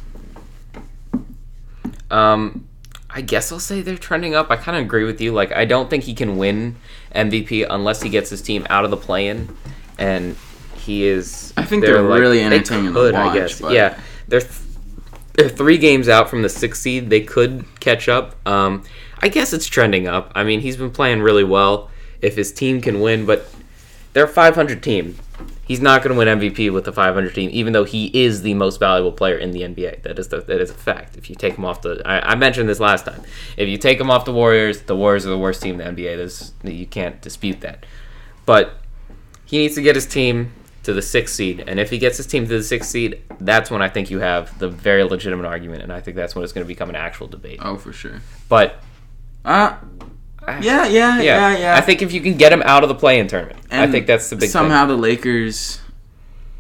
Um, 2.10 2.68
I 3.14 3.22
guess 3.22 3.52
I'll 3.52 3.60
say 3.60 3.82
they're 3.82 3.98
trending 3.98 4.36
up. 4.36 4.50
I 4.52 4.56
kind 4.56 4.78
of 4.78 4.84
agree 4.86 5.04
with 5.04 5.20
you. 5.22 5.34
Like, 5.34 5.52
I 5.52 5.66
don't 5.66 5.90
think 5.90 6.04
he 6.06 6.14
can 6.14 6.38
win 6.38 6.76
MVP 7.14 7.66
unless 7.70 8.02
he 8.02 8.10
gets 8.10 8.30
his 8.30 8.42
team 8.42 8.66
out 8.70 8.86
of 8.86 8.92
the 8.92 8.98
play-in, 8.98 9.50
and 9.98 10.36
he 10.76 11.06
is. 11.06 11.54
I 11.58 11.64
think 11.66 11.84
they're 11.84 12.02
really 12.04 12.38
they 12.40 12.46
entertaining 12.46 12.86
to 12.88 12.94
could, 12.94 13.16
I 13.16 13.26
watch, 13.26 13.34
guess. 13.36 13.62
but- 13.62 13.74
Yeah, 13.74 14.00
they're 14.28 14.40
th- 14.42 14.54
they're 15.34 15.50
three 15.50 15.78
games 15.78 16.10
out 16.10 16.30
from 16.30 16.42
the 16.42 16.50
sixth 16.50 16.82
seed. 16.82 17.10
They 17.10 17.22
could 17.22 17.64
catch 17.80 18.08
up. 18.10 18.36
Um, 18.48 18.84
I 19.22 19.28
guess 19.30 19.54
it's 19.54 19.66
trending 19.68 20.08
up. 20.08 20.32
I 20.36 20.44
mean, 20.44 20.60
he's 20.62 20.76
been 20.78 20.92
playing 20.92 21.22
really 21.22 21.44
well. 21.46 21.90
If 22.22 22.36
his 22.36 22.52
team 22.52 22.82
can 22.82 23.00
win, 23.02 23.26
but 23.26 23.48
they're 24.14 24.26
a 24.26 24.28
500 24.28 24.84
team. 24.84 25.16
He's 25.72 25.80
not 25.80 26.04
going 26.04 26.14
to 26.14 26.18
win 26.18 26.28
MVP 26.38 26.70
with 26.74 26.84
the 26.84 26.92
500 26.92 27.34
team, 27.34 27.50
even 27.54 27.72
though 27.72 27.86
he 27.86 28.08
is 28.08 28.42
the 28.42 28.54
most 28.56 28.78
valuable 28.78 29.14
player 29.14 29.38
in 29.38 29.52
the 29.52 29.62
NBA. 29.62 30.04
That 30.04 30.20
is 30.20 30.28
the, 30.28 30.42
that 30.42 30.60
is 30.60 30.70
a 30.70 30.74
fact. 30.74 31.16
If 31.16 31.30
you 31.30 31.36
take 31.38 31.56
him 31.56 31.64
off 31.64 31.82
the, 31.82 32.02
I, 32.04 32.34
I 32.34 32.36
mentioned 32.36 32.68
this 32.68 32.82
last 32.82 33.06
time. 33.06 33.22
If 33.56 33.70
you 33.70 33.78
take 33.78 33.98
him 33.98 34.12
off 34.12 34.26
the 34.26 34.34
Warriors, 34.34 34.82
the 34.82 34.98
Warriors 34.98 35.26
are 35.26 35.30
the 35.30 35.38
worst 35.38 35.62
team 35.62 35.80
in 35.80 35.96
the 35.96 36.04
NBA. 36.04 36.18
There's, 36.18 36.52
you 36.66 36.86
can't 36.86 37.22
dispute 37.22 37.62
that. 37.62 37.86
But 38.46 38.74
he 39.46 39.60
needs 39.60 39.76
to 39.76 39.82
get 39.82 39.96
his 39.96 40.06
team 40.06 40.52
to 40.84 40.92
the 40.92 41.02
sixth 41.02 41.36
seed, 41.36 41.64
and 41.66 41.80
if 41.80 41.90
he 41.90 41.98
gets 41.98 42.18
his 42.18 42.28
team 42.28 42.46
to 42.50 42.58
the 42.58 42.64
sixth 42.64 42.90
seed, 42.90 43.22
that's 43.40 43.72
when 43.72 43.82
I 43.82 43.88
think 43.88 44.12
you 44.12 44.20
have 44.20 44.60
the 44.60 44.68
very 44.68 45.06
legitimate 45.06 45.46
argument, 45.46 45.84
and 45.84 45.94
I 45.94 46.02
think 46.02 46.18
that's 46.18 46.36
when 46.36 46.44
it's 46.44 46.52
going 46.52 46.66
to 46.66 46.68
become 46.68 46.90
an 46.90 46.98
actual 46.98 47.28
debate. 47.28 47.60
oh 47.62 47.78
for 47.78 47.94
sure. 47.94 48.20
But 48.50 48.84
Uh, 49.46 49.78
Yeah, 50.60 50.88
yeah, 50.88 51.22
yeah, 51.22 51.58
yeah. 51.58 51.76
I 51.76 51.82
think 51.82 52.02
if 52.02 52.12
you 52.12 52.22
can 52.22 52.36
get 52.38 52.52
him 52.52 52.62
out 52.64 52.84
of 52.84 52.90
the 52.90 52.96
play-in 52.96 53.28
tournament, 53.28 53.60
I 53.72 53.88
think 53.88 54.08
that's 54.08 54.30
the 54.30 54.36
big 54.36 54.50
somehow 54.50 54.86
the 54.86 54.96
Lakers, 54.98 55.80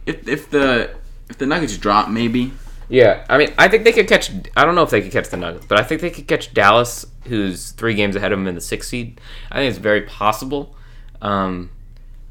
if 0.06 0.28
if 0.28 0.50
the 0.50 0.96
if 1.30 1.38
the 1.38 1.46
Nuggets 1.46 1.78
drop, 1.78 2.10
maybe. 2.10 2.54
Yeah, 2.90 3.26
I 3.30 3.38
mean, 3.38 3.54
I 3.58 3.70
think 3.70 3.86
they 3.86 3.94
could 3.94 4.08
catch. 4.08 4.32
I 4.58 4.66
don't 4.66 4.76
know 4.76 4.84
if 4.84 4.90
they 4.90 5.02
could 5.02 5.14
catch 5.14 5.30
the 5.30 5.38
Nuggets, 5.38 5.66
but 5.66 5.80
I 5.80 5.84
think 5.84 6.02
they 6.02 6.10
could 6.10 6.28
catch 6.28 6.54
Dallas, 6.54 7.06
who's 7.26 7.72
three 7.72 7.94
games 7.94 8.16
ahead 8.18 8.34
of 8.34 8.40
them 8.40 8.48
in 8.48 8.56
the 8.56 8.62
sixth 8.62 8.90
seed. 8.90 9.22
I 9.50 9.60
think 9.60 9.70
it's 9.70 9.80
very 9.80 10.02
possible, 10.02 10.76
um, 11.22 11.72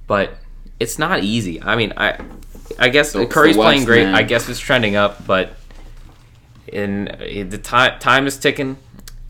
but 0.07 0.35
it's 0.79 0.99
not 0.99 1.25
easy. 1.25 1.63
I 1.63 1.77
mean, 1.77 1.95
I 1.97 2.19
I 2.79 2.91
guess 2.91 3.15
It's 3.15 3.33
Curry's 3.33 3.57
playing 3.57 3.85
great. 3.85 4.05
man. 4.05 4.15
I 4.15 4.23
guess 4.23 4.49
it's 4.51 4.61
trending 4.61 4.97
up, 4.97 5.27
but 5.27 5.55
in 6.69 7.49
the 7.49 7.59
time 7.59 7.99
time 7.99 8.27
is 8.27 8.37
ticking. 8.39 8.77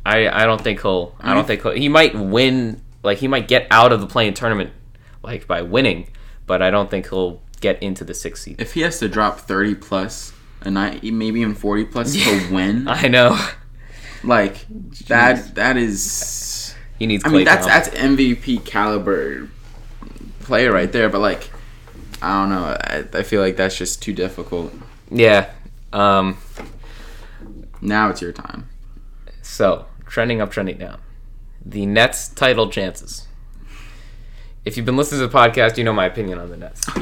I 0.05 0.29
I 0.29 0.47
don't 0.47 0.61
think 0.61 0.81
he'll. 0.83 1.15
I 1.21 1.35
don't 1.35 1.47
think 1.47 1.63
he'll, 1.63 1.73
he 1.73 1.89
might 1.89 2.15
win. 2.15 2.81
Like 3.03 3.19
he 3.19 3.29
might 3.29 3.49
get 3.49 3.67
out 3.71 3.93
of 3.93 4.01
the 4.01 4.07
playing 4.07 4.35
tournament, 4.35 4.73
like 5.23 5.47
by 5.47 5.63
winning, 5.63 6.09
but 6.47 6.63
I 6.63 6.71
don't 6.71 6.91
think 6.91 7.09
he'll 7.09 7.41
get 7.61 7.83
into 7.83 8.05
the 8.05 8.15
sixth 8.15 8.45
seed. 8.45 8.61
if 8.61 8.75
he 8.75 8.81
has 8.83 8.99
to 9.01 9.09
drop 9.09 9.41
thirty 9.41 9.75
plus 9.75 10.33
a 10.63 10.71
night, 10.71 11.03
maybe 11.03 11.41
even 11.41 11.55
forty 11.55 11.85
plus 11.85 12.15
to 12.15 12.49
win, 12.53 12.89
I 12.89 13.09
know 13.09 13.39
like 14.25 14.67
that 15.09 15.55
that 15.55 15.77
is. 15.77 16.75
he 16.99 17.07
needs. 17.07 17.25
I 17.25 17.29
mean, 17.29 17.45
that's 17.45 17.67
Thompson. 17.67 17.95
that's 17.95 18.31
MVP 18.31 18.65
caliber 18.65 19.49
player 20.41 20.73
right 20.73 20.91
there. 20.93 21.09
But 21.09 21.21
like, 21.21 21.51
I 22.21 22.41
don't 22.41 22.51
know. 22.51 22.65
I, 22.65 23.19
I 23.19 23.23
feel 23.23 23.41
like 23.41 23.57
that's 23.57 23.77
just 23.77 24.03
too 24.03 24.13
difficult. 24.13 24.73
yeah. 25.11 25.51
Um. 25.93 26.37
Now 27.81 28.11
it's 28.11 28.21
your 28.21 28.33
time. 28.33 28.69
So 29.43 29.87
trending 30.11 30.43
up, 30.43 30.51
trending 30.51 30.77
down. 30.77 31.01
The 31.65 31.87
Nets 31.87 32.29
title 32.29 32.69
chances. 32.69 33.27
If 34.65 34.77
you've 34.77 34.85
been 34.85 34.97
listening 34.97 35.21
to 35.23 35.29
the 35.29 35.39
podcast, 35.39 35.79
you 35.79 35.85
know 35.85 35.93
my 35.95 36.05
opinion 36.07 36.39
on 36.39 36.51
the 36.51 36.57
Nets. 36.57 36.87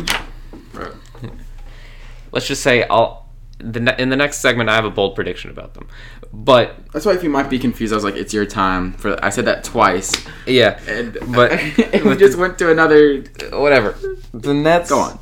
Let's 2.32 2.46
just 2.46 2.62
say 2.62 2.84
I'll. 2.84 3.26
The, 3.60 3.80
ne- 3.80 3.96
in 3.98 4.08
the 4.08 4.14
next 4.16 4.38
segment, 4.38 4.70
I 4.70 4.76
have 4.76 4.84
a 4.84 4.90
bold 4.90 5.16
prediction 5.16 5.50
about 5.50 5.74
them, 5.74 5.88
but 6.32 6.76
That's 6.92 7.04
why 7.04 7.14
if 7.14 7.24
you 7.24 7.28
might 7.28 7.50
be 7.50 7.58
confused, 7.58 7.92
I 7.92 7.96
was 7.96 8.04
like, 8.04 8.14
"It's 8.14 8.32
your 8.32 8.46
time." 8.46 8.92
For 8.92 9.18
I 9.24 9.30
said 9.30 9.46
that 9.46 9.64
twice, 9.64 10.12
yeah, 10.46 10.78
and 10.86 11.14
But- 11.34 11.58
but 11.92 12.02
we 12.04 12.16
just 12.16 12.38
went 12.38 12.56
to 12.58 12.70
another. 12.70 13.24
whatever. 13.52 13.98
The 14.32 14.54
Nets 14.54 14.90
Go 14.90 15.00
on. 15.00 15.18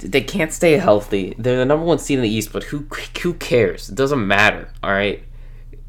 they 0.00 0.20
can't 0.20 0.52
stay 0.52 0.72
healthy. 0.72 1.34
They're 1.38 1.56
the 1.56 1.64
number 1.64 1.86
one 1.86 1.98
seed 1.98 2.18
in 2.18 2.22
the 2.22 2.28
East, 2.28 2.52
but 2.52 2.64
who 2.64 2.86
who 3.22 3.32
cares? 3.32 3.88
It 3.88 3.94
doesn't 3.94 4.26
matter. 4.26 4.68
All 4.82 4.92
right. 4.92 5.22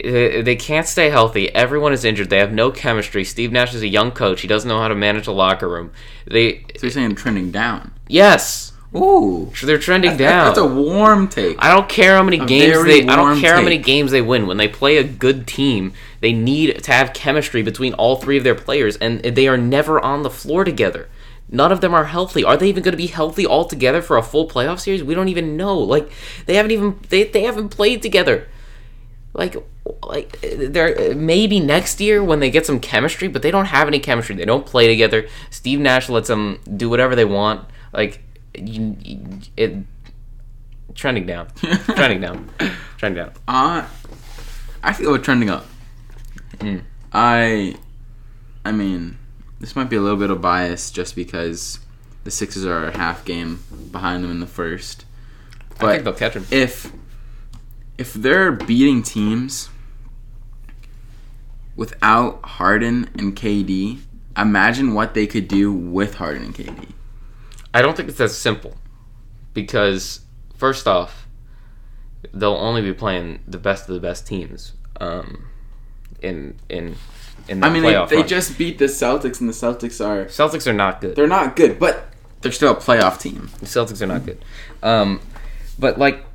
Uh, 0.04 0.42
They 0.44 0.56
can't 0.56 0.88
stay 0.88 1.10
healthy. 1.10 1.54
Everyone 1.54 1.94
is 1.94 2.06
injured. 2.06 2.30
They 2.30 2.40
have 2.40 2.54
no 2.54 2.72
chemistry. 2.72 3.24
Steve 3.24 3.52
Nash 3.52 3.74
is 3.74 3.82
a 3.82 3.88
young 3.88 4.12
coach. 4.12 4.42
He 4.42 4.48
doesn't 4.48 4.68
know 4.68 4.80
how 4.80 4.88
to 4.88 4.96
manage 4.96 5.28
a 5.28 5.32
locker 5.32 5.68
room. 5.68 5.92
They 6.26 6.66
So 6.78 6.84
you're 6.84 6.92
saying 6.92 7.16
trending 7.16 7.52
down? 7.52 7.92
yes, 8.08 8.74
Ooh, 8.96 9.52
they're 9.62 9.78
trending 9.78 10.18
down. 10.18 10.48
That's 10.48 10.58
a 10.58 10.66
warm 10.66 11.28
take. 11.28 11.58
I 11.64 11.72
don't 11.76 11.88
care 11.88 12.16
how 12.16 12.24
many 12.24 12.38
games 12.40 12.84
they. 12.86 13.06
I 13.06 13.16
don't 13.16 13.40
care 13.40 13.54
how 13.54 13.62
many 13.62 13.78
games 13.78 14.10
they 14.10 14.22
win. 14.22 14.48
When 14.48 14.58
they 14.58 14.68
play 14.68 14.98
a 14.98 15.04
good 15.04 15.46
team, 15.46 15.94
they 16.22 16.34
need 16.34 16.84
to 16.84 16.92
have 16.92 17.14
chemistry 17.14 17.62
between 17.62 17.94
all 17.94 18.16
three 18.16 18.36
of 18.38 18.44
their 18.44 18.56
players, 18.56 18.98
and 18.98 19.20
they 19.22 19.48
are 19.48 19.58
never 19.58 20.04
on 20.04 20.24
the 20.24 20.30
floor 20.32 20.64
together. 20.64 21.08
None 21.52 21.72
of 21.72 21.82
them 21.82 21.94
are 21.94 22.06
healthy. 22.06 22.44
Are 22.44 22.58
they 22.58 22.68
even 22.70 22.82
going 22.82 22.94
to 22.94 22.98
be 22.98 23.06
healthy 23.08 23.46
all 23.46 23.66
together 23.66 24.02
for 24.02 24.18
a 24.18 24.24
full 24.24 24.48
playoff 24.50 24.80
series? 24.80 25.04
We 25.04 25.14
don't 25.14 25.30
even 25.30 25.56
know. 25.56 25.78
Like 25.78 26.10
they 26.48 26.56
haven't 26.56 26.72
even 26.72 27.00
they, 27.10 27.26
they 27.26 27.44
haven't 27.44 27.70
played 27.70 28.02
together. 28.02 28.48
Like 29.34 29.56
like 30.04 30.40
they're 30.42 31.16
maybe 31.16 31.60
next 31.60 32.00
year 32.00 32.24
when 32.24 32.40
they 32.40 32.50
get 32.50 32.66
some 32.66 32.80
chemistry, 32.80 33.28
but 33.28 33.42
they 33.42 33.52
don't 33.52 33.66
have 33.66 33.88
any 33.88 34.00
chemistry. 34.00 34.36
They 34.36 34.46
don't 34.46 34.66
play 34.66 34.88
together. 34.88 35.28
Steve 35.50 35.80
Nash 35.80 36.10
lets 36.10 36.28
them 36.28 36.60
do 36.78 36.90
whatever 36.90 37.16
they 37.16 37.26
want. 37.26 37.68
Like 37.94 38.22
you, 38.56 38.96
it 39.58 39.76
trending 40.94 41.26
down, 41.26 41.48
trending 41.96 42.22
down, 42.22 42.50
trending 42.98 43.24
down. 43.24 43.34
Uh, 43.48 43.88
I 44.84 44.94
feel 44.94 45.12
we're 45.12 45.18
trending 45.18 45.50
up. 45.50 45.66
Mm. 46.58 46.84
I, 47.12 47.76
I 48.66 48.72
mean, 48.72 49.18
this 49.60 49.76
might 49.76 49.90
be 49.90 49.96
a 49.96 50.02
little 50.02 50.18
bit 50.18 50.30
of 50.30 50.42
bias 50.42 50.92
just 50.92 51.16
because 51.16 51.80
the 52.24 52.32
Sixers 52.32 52.66
are 52.66 52.86
a 52.86 52.98
half 52.98 53.26
game 53.26 53.64
behind 53.92 54.24
them 54.24 54.32
in 54.32 54.40
the 54.40 54.48
first. 54.48 55.06
I 55.80 55.94
think 55.94 56.04
they'll 56.04 56.14
catch 56.14 56.34
him. 56.34 56.46
if 56.52 56.92
if 57.98 58.14
they're 58.14 58.52
beating 58.52 59.02
teams 59.02 59.70
without 61.80 62.44
Harden 62.44 63.10
and 63.18 63.34
KD, 63.38 64.00
imagine 64.38 64.94
what 64.94 65.14
they 65.14 65.26
could 65.26 65.48
do 65.48 65.72
with 65.72 66.16
Harden 66.16 66.44
and 66.44 66.54
KD. 66.54 66.90
I 67.74 67.82
don't 67.82 67.96
think 67.96 68.10
it's 68.10 68.20
as 68.20 68.38
simple 68.38 68.76
because 69.54 70.20
first 70.58 70.90
off, 70.90 71.26
they'll 72.34 72.52
only 72.52 72.82
be 72.82 72.94
playing 72.94 73.40
the 73.48 73.58
best 73.58 73.88
of 73.88 73.96
the 73.96 74.02
best 74.02 74.28
teams 74.28 74.74
um, 75.00 75.48
in 76.22 76.58
in 76.68 76.98
in 77.48 77.62
the 77.62 77.68
I 77.68 77.70
mean, 77.70 77.84
they, 77.84 78.06
they 78.08 78.24
just 78.24 78.58
beat 78.58 78.78
the 78.78 78.86
Celtics, 78.86 79.40
and 79.40 79.48
the 79.48 79.54
Celtics 79.54 80.06
are 80.06 80.26
Celtics 80.26 80.68
are 80.68 80.74
not 80.74 81.00
good. 81.00 81.16
they're 81.16 81.28
not 81.28 81.56
good, 81.56 81.80
but 81.80 82.10
they're 82.42 82.52
still 82.52 82.74
a 82.74 82.76
playoff 82.76 83.22
team. 83.22 83.50
The 83.60 83.68
Celtics 83.68 84.02
are 84.02 84.08
not 84.08 84.26
good. 84.26 84.44
Um, 84.84 85.22
but 85.80 85.98
like, 85.98 86.26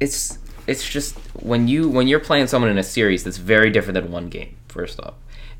it's 0.00 0.38
it's 0.66 0.86
just 0.86 1.16
when 1.40 1.66
you 1.66 1.88
when 1.88 2.08
you're 2.08 2.20
playing 2.20 2.46
someone 2.48 2.70
in 2.70 2.76
a 2.76 2.82
series 2.84 3.24
that's 3.24 3.38
very 3.38 3.70
different 3.70 3.94
than 3.94 4.12
one 4.12 4.28
game. 4.28 4.56
First 4.72 4.98
off, 5.00 5.14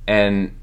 and 0.07 0.57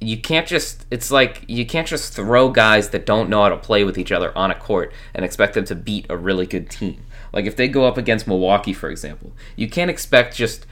you 0.00 0.16
can't 0.16 0.46
just 0.46 0.86
it's 0.90 1.10
like 1.10 1.42
you 1.48 1.66
can't 1.66 1.86
just 1.88 2.12
throw 2.12 2.50
guys 2.50 2.90
that 2.90 3.04
don't 3.04 3.28
know 3.28 3.42
how 3.42 3.48
to 3.48 3.56
play 3.56 3.82
with 3.82 3.98
each 3.98 4.12
other 4.12 4.36
on 4.36 4.50
a 4.50 4.54
court 4.54 4.92
and 5.14 5.24
expect 5.24 5.54
them 5.54 5.64
to 5.64 5.74
beat 5.74 6.06
a 6.08 6.16
really 6.16 6.46
good 6.46 6.70
team. 6.70 7.02
Like 7.32 7.46
if 7.46 7.56
they 7.56 7.66
go 7.68 7.86
up 7.86 7.96
against 7.98 8.26
Milwaukee, 8.26 8.72
for 8.72 8.90
example, 8.90 9.32
you 9.56 9.68
can't 9.68 9.90
expect 9.90 10.36
just 10.36 10.66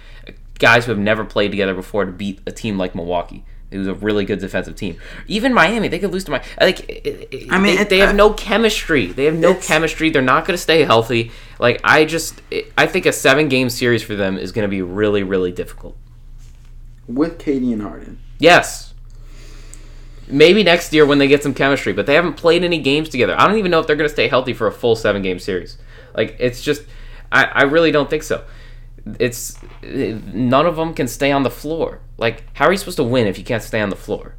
guys 0.59 0.85
who 0.87 0.93
have 0.93 0.99
never 0.99 1.25
played 1.25 1.51
together 1.51 1.75
before 1.75 2.05
to 2.05 2.13
beat 2.13 2.41
a 2.47 2.53
team 2.53 2.79
like 2.79 2.95
Milwaukee. 2.95 3.45
Who's 3.73 3.89
a 3.89 3.95
really 3.95 4.25
good 4.25 4.39
defensive 4.39 4.77
team. 4.77 4.97
Even 5.27 5.53
Miami, 5.53 5.89
they 5.89 5.99
could 5.99 6.13
lose 6.13 6.23
to 6.25 6.31
Miami. 6.31 6.47
Like, 6.61 6.83
I 7.51 7.59
mean, 7.59 7.75
they, 7.77 7.83
it- 7.83 7.89
they 7.91 7.99
have 7.99 8.11
I- 8.11 8.13
no 8.13 8.33
chemistry. 8.33 9.07
They 9.07 9.25
have 9.25 9.35
no 9.35 9.55
chemistry. 9.57 10.09
They're 10.09 10.23
not 10.23 10.47
going 10.47 10.57
to 10.57 10.63
stay 10.63 10.85
healthy. 10.85 11.33
Like, 11.59 11.81
I 11.83 12.05
just, 12.05 12.41
I 12.79 12.87
think 12.87 13.07
a 13.07 13.13
seven 13.13 13.49
game 13.49 13.69
series 13.69 14.05
for 14.05 14.15
them 14.15 14.39
is 14.39 14.53
going 14.53 14.63
to 14.63 14.69
be 14.69 14.83
really, 14.83 15.25
really 15.25 15.51
difficult. 15.51 15.97
With 17.09 17.39
KD 17.39 17.73
and 17.73 17.83
Harden. 17.83 18.21
Yes. 18.39 18.95
Maybe 20.29 20.63
next 20.65 20.93
year 20.93 21.07
when 21.07 21.19
they 21.19 21.29
get 21.29 21.43
some 21.43 21.55
chemistry, 21.55 21.93
but 21.93 22.07
they 22.07 22.15
haven't 22.15 22.35
played 22.35 22.65
any 22.65 22.79
games 22.79 23.09
together. 23.09 23.39
I 23.39 23.47
don't 23.47 23.59
even 23.59 23.71
know 23.71 23.79
if 23.79 23.87
they're 23.87 23.97
going 23.97 24.09
to 24.09 24.13
stay 24.13 24.29
healthy 24.29 24.53
for 24.53 24.67
a 24.67 24.73
full 24.73 24.97
seven 24.97 25.23
game 25.23 25.39
series. 25.39 25.79
Like, 26.15 26.37
it's 26.39 26.63
just, 26.63 26.83
I, 27.31 27.45
I 27.45 27.63
really 27.63 27.93
don't 27.93 28.11
think 28.11 28.23
so. 28.23 28.45
It's, 29.21 29.57
none 29.83 30.67
of 30.67 30.77
them 30.77 30.95
can 30.95 31.07
stay 31.07 31.31
on 31.31 31.45
the 31.45 31.51
floor. 31.51 32.01
Like, 32.19 32.45
how 32.55 32.67
are 32.67 32.73
you 32.73 32.79
supposed 32.79 32.97
to 32.97 33.05
win 33.05 33.29
if 33.29 33.39
you 33.39 33.45
can't 33.45 33.63
stay 33.63 33.81
on 33.81 33.91
the 33.91 33.97
floor? 33.97 34.35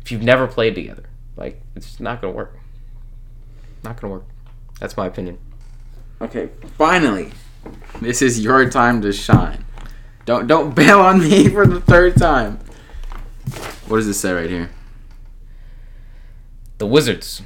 If 0.00 0.12
you've 0.12 0.22
never 0.22 0.46
played 0.46 0.76
together? 0.76 1.04
Like, 1.36 1.60
it's 1.74 1.86
just 1.86 2.00
not 2.00 2.20
going 2.20 2.32
to 2.32 2.36
work. 2.36 2.56
Not 3.82 4.00
going 4.00 4.12
to 4.12 4.18
work. 4.18 4.28
That's 4.78 4.96
my 4.96 5.06
opinion. 5.06 5.38
Okay, 6.20 6.50
finally, 6.78 7.32
this 8.00 8.22
is 8.22 8.40
your 8.40 8.70
time 8.70 9.02
to 9.02 9.12
shine. 9.12 9.64
Don't 10.24 10.46
don't 10.46 10.74
bail 10.74 11.00
on 11.00 11.20
me 11.20 11.48
for 11.48 11.66
the 11.66 11.80
third 11.80 12.16
time. 12.16 12.58
What 13.86 13.98
does 13.98 14.06
it 14.06 14.14
say 14.14 14.32
right 14.32 14.48
here? 14.50 14.70
The 16.78 16.86
Wizards. 16.86 17.42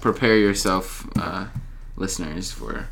Prepare 0.00 0.36
yourself, 0.36 1.08
uh, 1.18 1.46
listeners, 1.96 2.52
for 2.52 2.88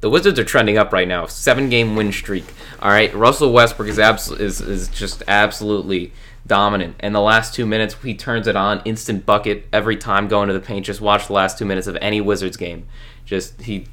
The 0.00 0.10
Wizards 0.10 0.38
are 0.38 0.44
trending 0.44 0.76
up 0.76 0.92
right 0.92 1.08
now. 1.08 1.26
Seven 1.26 1.70
game 1.70 1.96
win 1.96 2.12
streak. 2.12 2.44
All 2.80 2.90
right, 2.90 3.14
Russell 3.14 3.52
Westbrook 3.52 3.88
is 3.88 3.98
abs- 3.98 4.30
is 4.30 4.60
is 4.60 4.88
just 4.88 5.22
absolutely 5.26 6.12
dominant. 6.46 6.96
And 7.00 7.14
the 7.14 7.20
last 7.20 7.54
two 7.54 7.66
minutes, 7.66 7.96
he 8.02 8.14
turns 8.14 8.46
it 8.46 8.56
on, 8.56 8.82
instant 8.84 9.24
bucket 9.24 9.66
every 9.72 9.96
time 9.96 10.28
going 10.28 10.48
to 10.48 10.54
the 10.54 10.60
paint. 10.60 10.84
Just 10.86 11.00
watch 11.00 11.28
the 11.28 11.32
last 11.32 11.58
two 11.58 11.64
minutes 11.64 11.86
of 11.86 11.96
any 12.00 12.20
Wizards 12.20 12.56
game. 12.56 12.86
Just 13.24 13.62
he, 13.62 13.86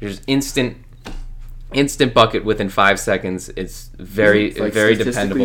just 0.00 0.22
instant, 0.26 0.78
instant 1.72 2.14
bucket 2.14 2.44
within 2.44 2.68
five 2.68 2.98
seconds. 2.98 3.50
It's 3.56 3.90
very 3.98 4.48
It's 4.48 4.58
like 4.58 4.72
very 4.72 4.96
dependable. 4.96 5.40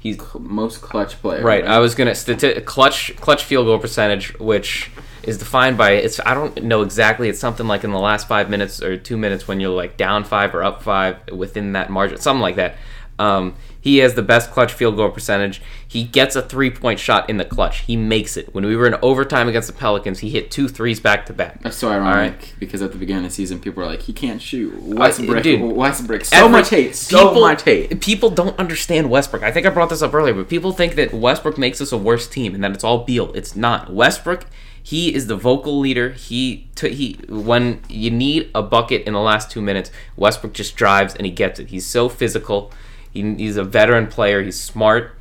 He's 0.00 0.16
the 0.16 0.24
cl- 0.24 0.40
most 0.40 0.80
clutch 0.80 1.20
player. 1.20 1.42
Right. 1.42 1.64
I 1.64 1.78
was 1.78 1.94
gonna 1.94 2.12
stati- 2.12 2.64
clutch 2.64 3.16
clutch 3.16 3.44
field 3.44 3.66
goal 3.66 3.78
percentage, 3.78 4.38
which 4.38 4.90
is 5.22 5.38
defined 5.38 5.76
by 5.76 5.92
it's. 5.92 6.20
I 6.24 6.34
don't 6.34 6.62
know 6.64 6.82
exactly. 6.82 7.28
It's 7.28 7.40
something 7.40 7.66
like 7.66 7.84
in 7.84 7.90
the 7.90 7.98
last 7.98 8.28
five 8.28 8.48
minutes 8.48 8.82
or 8.82 8.96
two 8.96 9.16
minutes 9.16 9.46
when 9.48 9.60
you're 9.60 9.74
like 9.76 9.96
down 9.96 10.24
five 10.24 10.54
or 10.54 10.62
up 10.62 10.82
five 10.82 11.16
within 11.32 11.72
that 11.72 11.90
margin, 11.90 12.18
something 12.18 12.42
like 12.42 12.56
that. 12.56 12.76
Um, 13.18 13.54
he 13.80 13.98
has 13.98 14.14
the 14.14 14.22
best 14.22 14.50
clutch 14.50 14.72
field 14.72 14.96
goal 14.96 15.08
percentage. 15.10 15.62
He 15.86 16.04
gets 16.04 16.36
a 16.36 16.42
three 16.42 16.70
point 16.70 16.98
shot 17.00 17.30
in 17.30 17.36
the 17.38 17.44
clutch. 17.44 17.80
He 17.80 17.96
makes 17.96 18.36
it. 18.36 18.54
When 18.54 18.66
we 18.66 18.76
were 18.76 18.86
in 18.86 18.94
overtime 19.02 19.48
against 19.48 19.68
the 19.68 19.74
Pelicans, 19.74 20.18
he 20.18 20.30
hit 20.30 20.50
two 20.50 20.68
threes 20.68 21.00
back 21.00 21.26
to 21.26 21.32
back. 21.32 21.62
That's 21.62 21.76
so 21.76 21.88
ironic 21.90 22.32
right. 22.32 22.54
because 22.58 22.82
at 22.82 22.92
the 22.92 22.98
beginning 22.98 23.24
of 23.24 23.30
the 23.30 23.34
season, 23.34 23.60
people 23.60 23.82
were 23.82 23.88
like, 23.88 24.02
"He 24.02 24.12
can't 24.12 24.42
shoot." 24.42 24.80
Westbrook, 24.82 25.42
dude, 25.42 25.60
Westbrook, 25.76 26.24
so 26.26 26.36
Every- 26.36 26.50
much 26.50 26.70
hate, 26.70 26.94
so 26.94 27.28
people- 27.28 27.40
much 27.40 27.62
hate. 27.62 28.00
People 28.00 28.30
don't 28.30 28.58
understand 28.58 29.08
Westbrook. 29.10 29.42
I 29.42 29.50
think 29.52 29.66
I 29.66 29.70
brought 29.70 29.88
this 29.90 30.02
up 30.02 30.12
earlier, 30.14 30.34
but 30.34 30.48
people 30.48 30.72
think 30.72 30.94
that 30.96 31.14
Westbrook 31.14 31.56
makes 31.58 31.80
us 31.80 31.90
a 31.92 31.96
worse 31.96 32.28
team 32.28 32.54
and 32.54 32.62
that 32.64 32.72
it's 32.72 32.84
all 32.84 33.04
Beal. 33.04 33.32
It's 33.34 33.56
not. 33.56 33.92
Westbrook, 33.92 34.44
he 34.82 35.14
is 35.14 35.28
the 35.28 35.36
vocal 35.36 35.78
leader. 35.78 36.10
He 36.10 36.66
t- 36.74 36.94
he 36.94 37.18
when 37.28 37.80
you 37.88 38.10
need 38.10 38.50
a 38.54 38.62
bucket 38.62 39.02
in 39.06 39.14
the 39.14 39.20
last 39.20 39.50
two 39.50 39.62
minutes, 39.62 39.90
Westbrook 40.16 40.52
just 40.52 40.76
drives 40.76 41.14
and 41.14 41.24
he 41.24 41.32
gets 41.32 41.58
it. 41.58 41.68
He's 41.68 41.86
so 41.86 42.08
physical. 42.10 42.70
He, 43.10 43.34
he's 43.34 43.56
a 43.56 43.64
veteran 43.64 44.06
player. 44.06 44.42
He's 44.42 44.60
smart. 44.60 45.12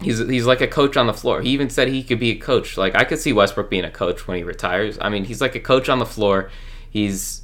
He's 0.00 0.18
he's 0.18 0.44
like 0.46 0.60
a 0.60 0.68
coach 0.68 0.96
on 0.96 1.06
the 1.06 1.14
floor. 1.14 1.40
He 1.40 1.50
even 1.50 1.70
said 1.70 1.88
he 1.88 2.02
could 2.02 2.20
be 2.20 2.30
a 2.30 2.36
coach. 2.36 2.76
Like 2.76 2.94
I 2.94 3.04
could 3.04 3.18
see 3.18 3.32
Westbrook 3.32 3.70
being 3.70 3.84
a 3.84 3.90
coach 3.90 4.28
when 4.28 4.36
he 4.36 4.44
retires. 4.44 4.98
I 5.00 5.08
mean, 5.08 5.24
he's 5.24 5.40
like 5.40 5.54
a 5.54 5.60
coach 5.60 5.88
on 5.88 5.98
the 5.98 6.06
floor. 6.06 6.50
He's 6.90 7.42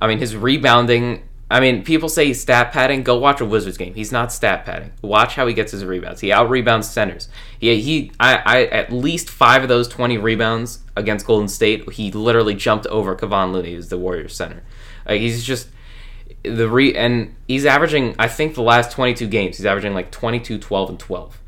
I 0.00 0.06
mean, 0.06 0.18
his 0.18 0.34
rebounding. 0.34 1.24
I 1.52 1.58
mean, 1.58 1.82
people 1.82 2.08
say 2.08 2.26
he's 2.26 2.40
stat 2.40 2.70
padding. 2.72 3.02
Go 3.02 3.18
watch 3.18 3.40
a 3.40 3.44
Wizards 3.44 3.76
game. 3.76 3.94
He's 3.94 4.12
not 4.12 4.32
stat 4.32 4.64
padding. 4.64 4.92
Watch 5.02 5.34
how 5.34 5.48
he 5.48 5.52
gets 5.52 5.72
his 5.72 5.84
rebounds. 5.84 6.20
He 6.20 6.30
out 6.30 6.48
rebounds 6.48 6.88
centers. 6.88 7.28
Yeah, 7.60 7.74
he. 7.74 8.12
I, 8.20 8.36
I. 8.46 8.64
At 8.66 8.92
least 8.92 9.28
five 9.28 9.62
of 9.62 9.68
those 9.68 9.88
twenty 9.88 10.16
rebounds 10.16 10.78
against 10.96 11.26
Golden 11.26 11.48
State, 11.48 11.92
he 11.92 12.12
literally 12.12 12.54
jumped 12.54 12.86
over 12.86 13.16
Kevon 13.16 13.52
Looney, 13.52 13.74
who's 13.74 13.88
the 13.88 13.98
Warriors 13.98 14.34
center. 14.34 14.62
Like, 15.06 15.20
he's 15.20 15.44
just 15.44 15.68
the 16.42 16.68
re 16.68 16.94
and 16.94 17.34
he's 17.48 17.66
averaging. 17.66 18.14
I 18.18 18.28
think 18.28 18.54
the 18.54 18.62
last 18.62 18.92
twenty 18.92 19.14
two 19.14 19.26
games, 19.26 19.56
he's 19.58 19.66
averaging 19.66 19.94
like 19.94 20.10
22, 20.10 20.58
12, 20.58 20.90
and 20.90 20.98
twelve, 20.98 21.40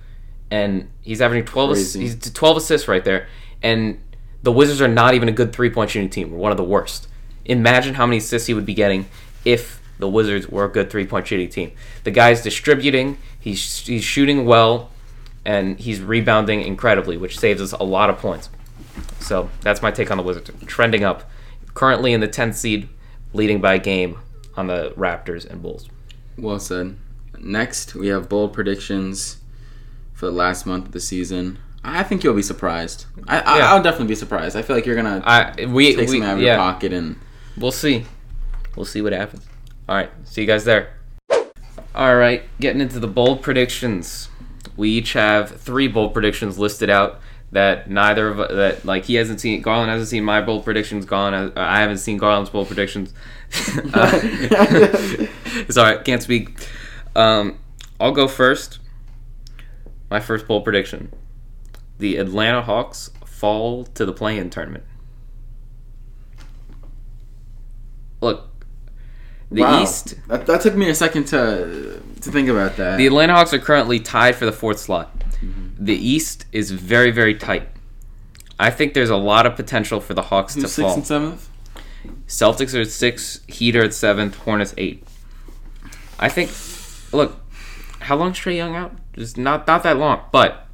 and 0.50 0.88
he's 1.00 1.20
averaging 1.20 1.46
twelve. 1.46 1.70
ass- 1.72 1.94
He's 1.94 2.16
twelve 2.32 2.56
assists 2.56 2.88
right 2.88 3.04
there, 3.04 3.28
and 3.62 3.98
the 4.42 4.52
Wizards 4.52 4.80
are 4.80 4.88
not 4.88 5.14
even 5.14 5.28
a 5.28 5.32
good 5.32 5.52
three 5.52 5.70
point 5.70 5.90
shooting 5.90 6.10
team. 6.10 6.30
We're 6.30 6.38
one 6.38 6.50
of 6.52 6.56
the 6.58 6.64
worst. 6.64 7.08
Imagine 7.44 7.94
how 7.94 8.06
many 8.06 8.18
assists 8.18 8.46
he 8.46 8.54
would 8.54 8.66
be 8.66 8.74
getting 8.74 9.06
if 9.44 9.80
the 9.98 10.08
Wizards 10.08 10.48
were 10.48 10.64
a 10.64 10.68
good 10.68 10.90
three 10.90 11.06
point 11.06 11.26
shooting 11.26 11.48
team. 11.48 11.72
The 12.04 12.10
guy's 12.10 12.42
distributing, 12.42 13.18
he's 13.40 13.86
he's 13.86 14.04
shooting 14.04 14.44
well, 14.44 14.90
and 15.44 15.78
he's 15.78 16.00
rebounding 16.00 16.62
incredibly, 16.62 17.16
which 17.16 17.38
saves 17.38 17.60
us 17.62 17.72
a 17.72 17.84
lot 17.84 18.10
of 18.10 18.18
points. 18.18 18.50
So 19.20 19.48
that's 19.62 19.80
my 19.80 19.90
take 19.90 20.10
on 20.10 20.16
the 20.18 20.22
Wizards. 20.22 20.50
Trending 20.66 21.02
up, 21.04 21.30
currently 21.74 22.12
in 22.12 22.20
the 22.20 22.28
10th 22.28 22.54
seed, 22.54 22.88
leading 23.32 23.60
by 23.60 23.74
a 23.74 23.78
game 23.78 24.18
on 24.56 24.66
the 24.66 24.92
Raptors 24.96 25.48
and 25.48 25.62
Bulls. 25.62 25.88
Well 26.36 26.58
said. 26.60 26.96
Next, 27.38 27.94
we 27.94 28.08
have 28.08 28.28
bold 28.28 28.52
predictions 28.52 29.38
for 30.12 30.26
the 30.26 30.32
last 30.32 30.66
month 30.66 30.86
of 30.86 30.92
the 30.92 31.00
season. 31.00 31.58
I 31.84 32.04
think 32.04 32.22
you'll 32.22 32.34
be 32.34 32.42
surprised. 32.42 33.06
I, 33.26 33.40
I 33.40 33.58
Yeah. 33.58 33.72
I'll 33.72 33.82
definitely 33.82 34.08
be 34.08 34.14
surprised. 34.14 34.56
I 34.56 34.62
feel 34.62 34.76
like 34.76 34.86
you're 34.86 34.94
gonna 34.94 35.20
I 35.24 35.66
we, 35.66 35.96
take 35.96 35.98
we 35.98 36.06
something 36.06 36.22
out 36.22 36.34
of 36.34 36.38
your 36.38 36.48
yeah, 36.48 36.56
pocket 36.56 36.92
and 36.92 37.18
we'll 37.56 37.72
see. 37.72 38.04
We'll 38.76 38.86
see 38.86 39.02
what 39.02 39.12
happens. 39.12 39.46
All 39.88 39.96
right, 39.96 40.10
see 40.24 40.42
you 40.42 40.46
guys 40.46 40.64
there. 40.64 40.94
All 41.94 42.16
right, 42.16 42.44
getting 42.60 42.80
into 42.80 43.00
the 43.00 43.08
bold 43.08 43.42
predictions. 43.42 44.28
We 44.76 44.90
each 44.90 45.12
have 45.14 45.60
three 45.60 45.88
bold 45.88 46.12
predictions 46.14 46.58
listed 46.58 46.88
out 46.88 47.20
that 47.52 47.88
neither 47.88 48.28
of 48.28 48.36
that 48.56 48.84
like 48.84 49.04
he 49.04 49.14
hasn't 49.14 49.40
seen. 49.40 49.62
Garlan 49.62 49.86
hasn't 49.88 50.08
seen 50.08 50.24
my 50.24 50.40
bold 50.40 50.64
predictions. 50.64 51.06
Garlan, 51.06 51.56
I 51.56 51.80
haven't 51.80 51.98
seen 51.98 52.18
Garlan's 52.18 52.50
bold 52.50 52.66
predictions. 52.66 53.14
Uh, 53.94 54.10
it's 55.68 55.76
all 55.76 55.84
right. 55.84 56.02
Can't 56.04 56.22
speak. 56.22 56.66
Um, 57.14 57.58
I'll 58.00 58.12
go 58.12 58.26
first. 58.26 58.78
My 60.10 60.20
first 60.20 60.48
bold 60.48 60.64
prediction: 60.64 61.12
the 61.98 62.16
Atlanta 62.16 62.62
Hawks 62.62 63.10
fall 63.26 63.84
to 63.84 64.06
the 64.06 64.12
play-in 64.14 64.48
tournament. 64.48 64.84
Look, 68.22 68.48
the 69.50 69.60
Wow. 69.62 69.82
East. 69.82 70.14
That, 70.28 70.46
that 70.46 70.60
took 70.62 70.74
me 70.74 70.88
a 70.88 70.94
second 70.94 71.24
to 71.26 72.00
to 72.22 72.30
think 72.30 72.48
about 72.48 72.76
that. 72.76 72.96
The 72.96 73.06
Atlanta 73.06 73.34
Hawks 73.34 73.52
are 73.52 73.58
currently 73.58 74.00
tied 74.00 74.36
for 74.36 74.46
the 74.46 74.52
fourth 74.52 74.78
slot. 74.78 75.21
The 75.78 75.94
East 75.96 76.44
is 76.52 76.70
very, 76.70 77.10
very 77.10 77.34
tight. 77.34 77.68
I 78.58 78.70
think 78.70 78.94
there's 78.94 79.10
a 79.10 79.16
lot 79.16 79.46
of 79.46 79.56
potential 79.56 80.00
for 80.00 80.14
the 80.14 80.22
Hawks 80.22 80.54
to 80.54 80.60
Who's 80.62 80.72
sixth 80.72 80.80
fall. 80.88 80.94
and 80.94 81.06
seventh? 81.06 81.48
Celtics 82.26 82.74
are 82.76 82.82
at 82.82 82.88
six, 82.90 83.40
Heat 83.48 83.74
are 83.76 83.82
at 83.84 83.94
seventh, 83.94 84.36
Hornets 84.36 84.74
eight. 84.76 85.04
I 86.18 86.28
think. 86.28 86.50
Look, 87.12 87.36
how 88.00 88.16
long's 88.16 88.38
Trae 88.38 88.56
Young 88.56 88.74
out? 88.76 88.94
Just 89.14 89.36
not 89.36 89.66
not 89.66 89.82
that 89.82 89.96
long, 89.96 90.20
but 90.32 90.66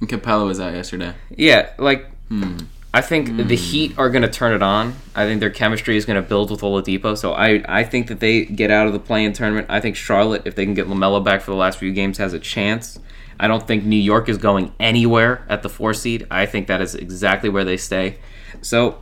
And 0.00 0.08
Capela 0.08 0.46
was 0.46 0.60
out 0.60 0.74
yesterday. 0.74 1.14
yeah, 1.30 1.70
like 1.78 2.06
Hmm. 2.28 2.58
I 2.92 3.02
think 3.02 3.36
the 3.48 3.54
Heat 3.54 3.96
are 3.98 4.10
going 4.10 4.22
to 4.22 4.28
turn 4.28 4.52
it 4.52 4.62
on. 4.62 4.96
I 5.14 5.24
think 5.24 5.38
their 5.38 5.50
chemistry 5.50 5.96
is 5.96 6.04
going 6.04 6.20
to 6.20 6.28
build 6.28 6.50
with 6.50 6.60
Oladipo. 6.62 7.16
So 7.16 7.32
I, 7.32 7.62
I 7.68 7.84
think 7.84 8.08
that 8.08 8.18
they 8.18 8.44
get 8.44 8.72
out 8.72 8.88
of 8.88 8.92
the 8.92 8.98
play-in 8.98 9.32
tournament. 9.32 9.68
I 9.70 9.78
think 9.78 9.94
Charlotte, 9.94 10.42
if 10.44 10.56
they 10.56 10.64
can 10.64 10.74
get 10.74 10.88
Lamelo 10.88 11.22
back 11.22 11.40
for 11.40 11.52
the 11.52 11.56
last 11.56 11.78
few 11.78 11.92
games, 11.92 12.18
has 12.18 12.32
a 12.32 12.40
chance. 12.40 12.98
I 13.38 13.46
don't 13.46 13.64
think 13.64 13.84
New 13.84 13.96
York 13.96 14.28
is 14.28 14.38
going 14.38 14.72
anywhere 14.80 15.46
at 15.48 15.62
the 15.62 15.68
four 15.68 15.94
seed. 15.94 16.26
I 16.30 16.46
think 16.46 16.66
that 16.66 16.80
is 16.80 16.96
exactly 16.96 17.48
where 17.48 17.64
they 17.64 17.76
stay. 17.76 18.18
So 18.60 18.98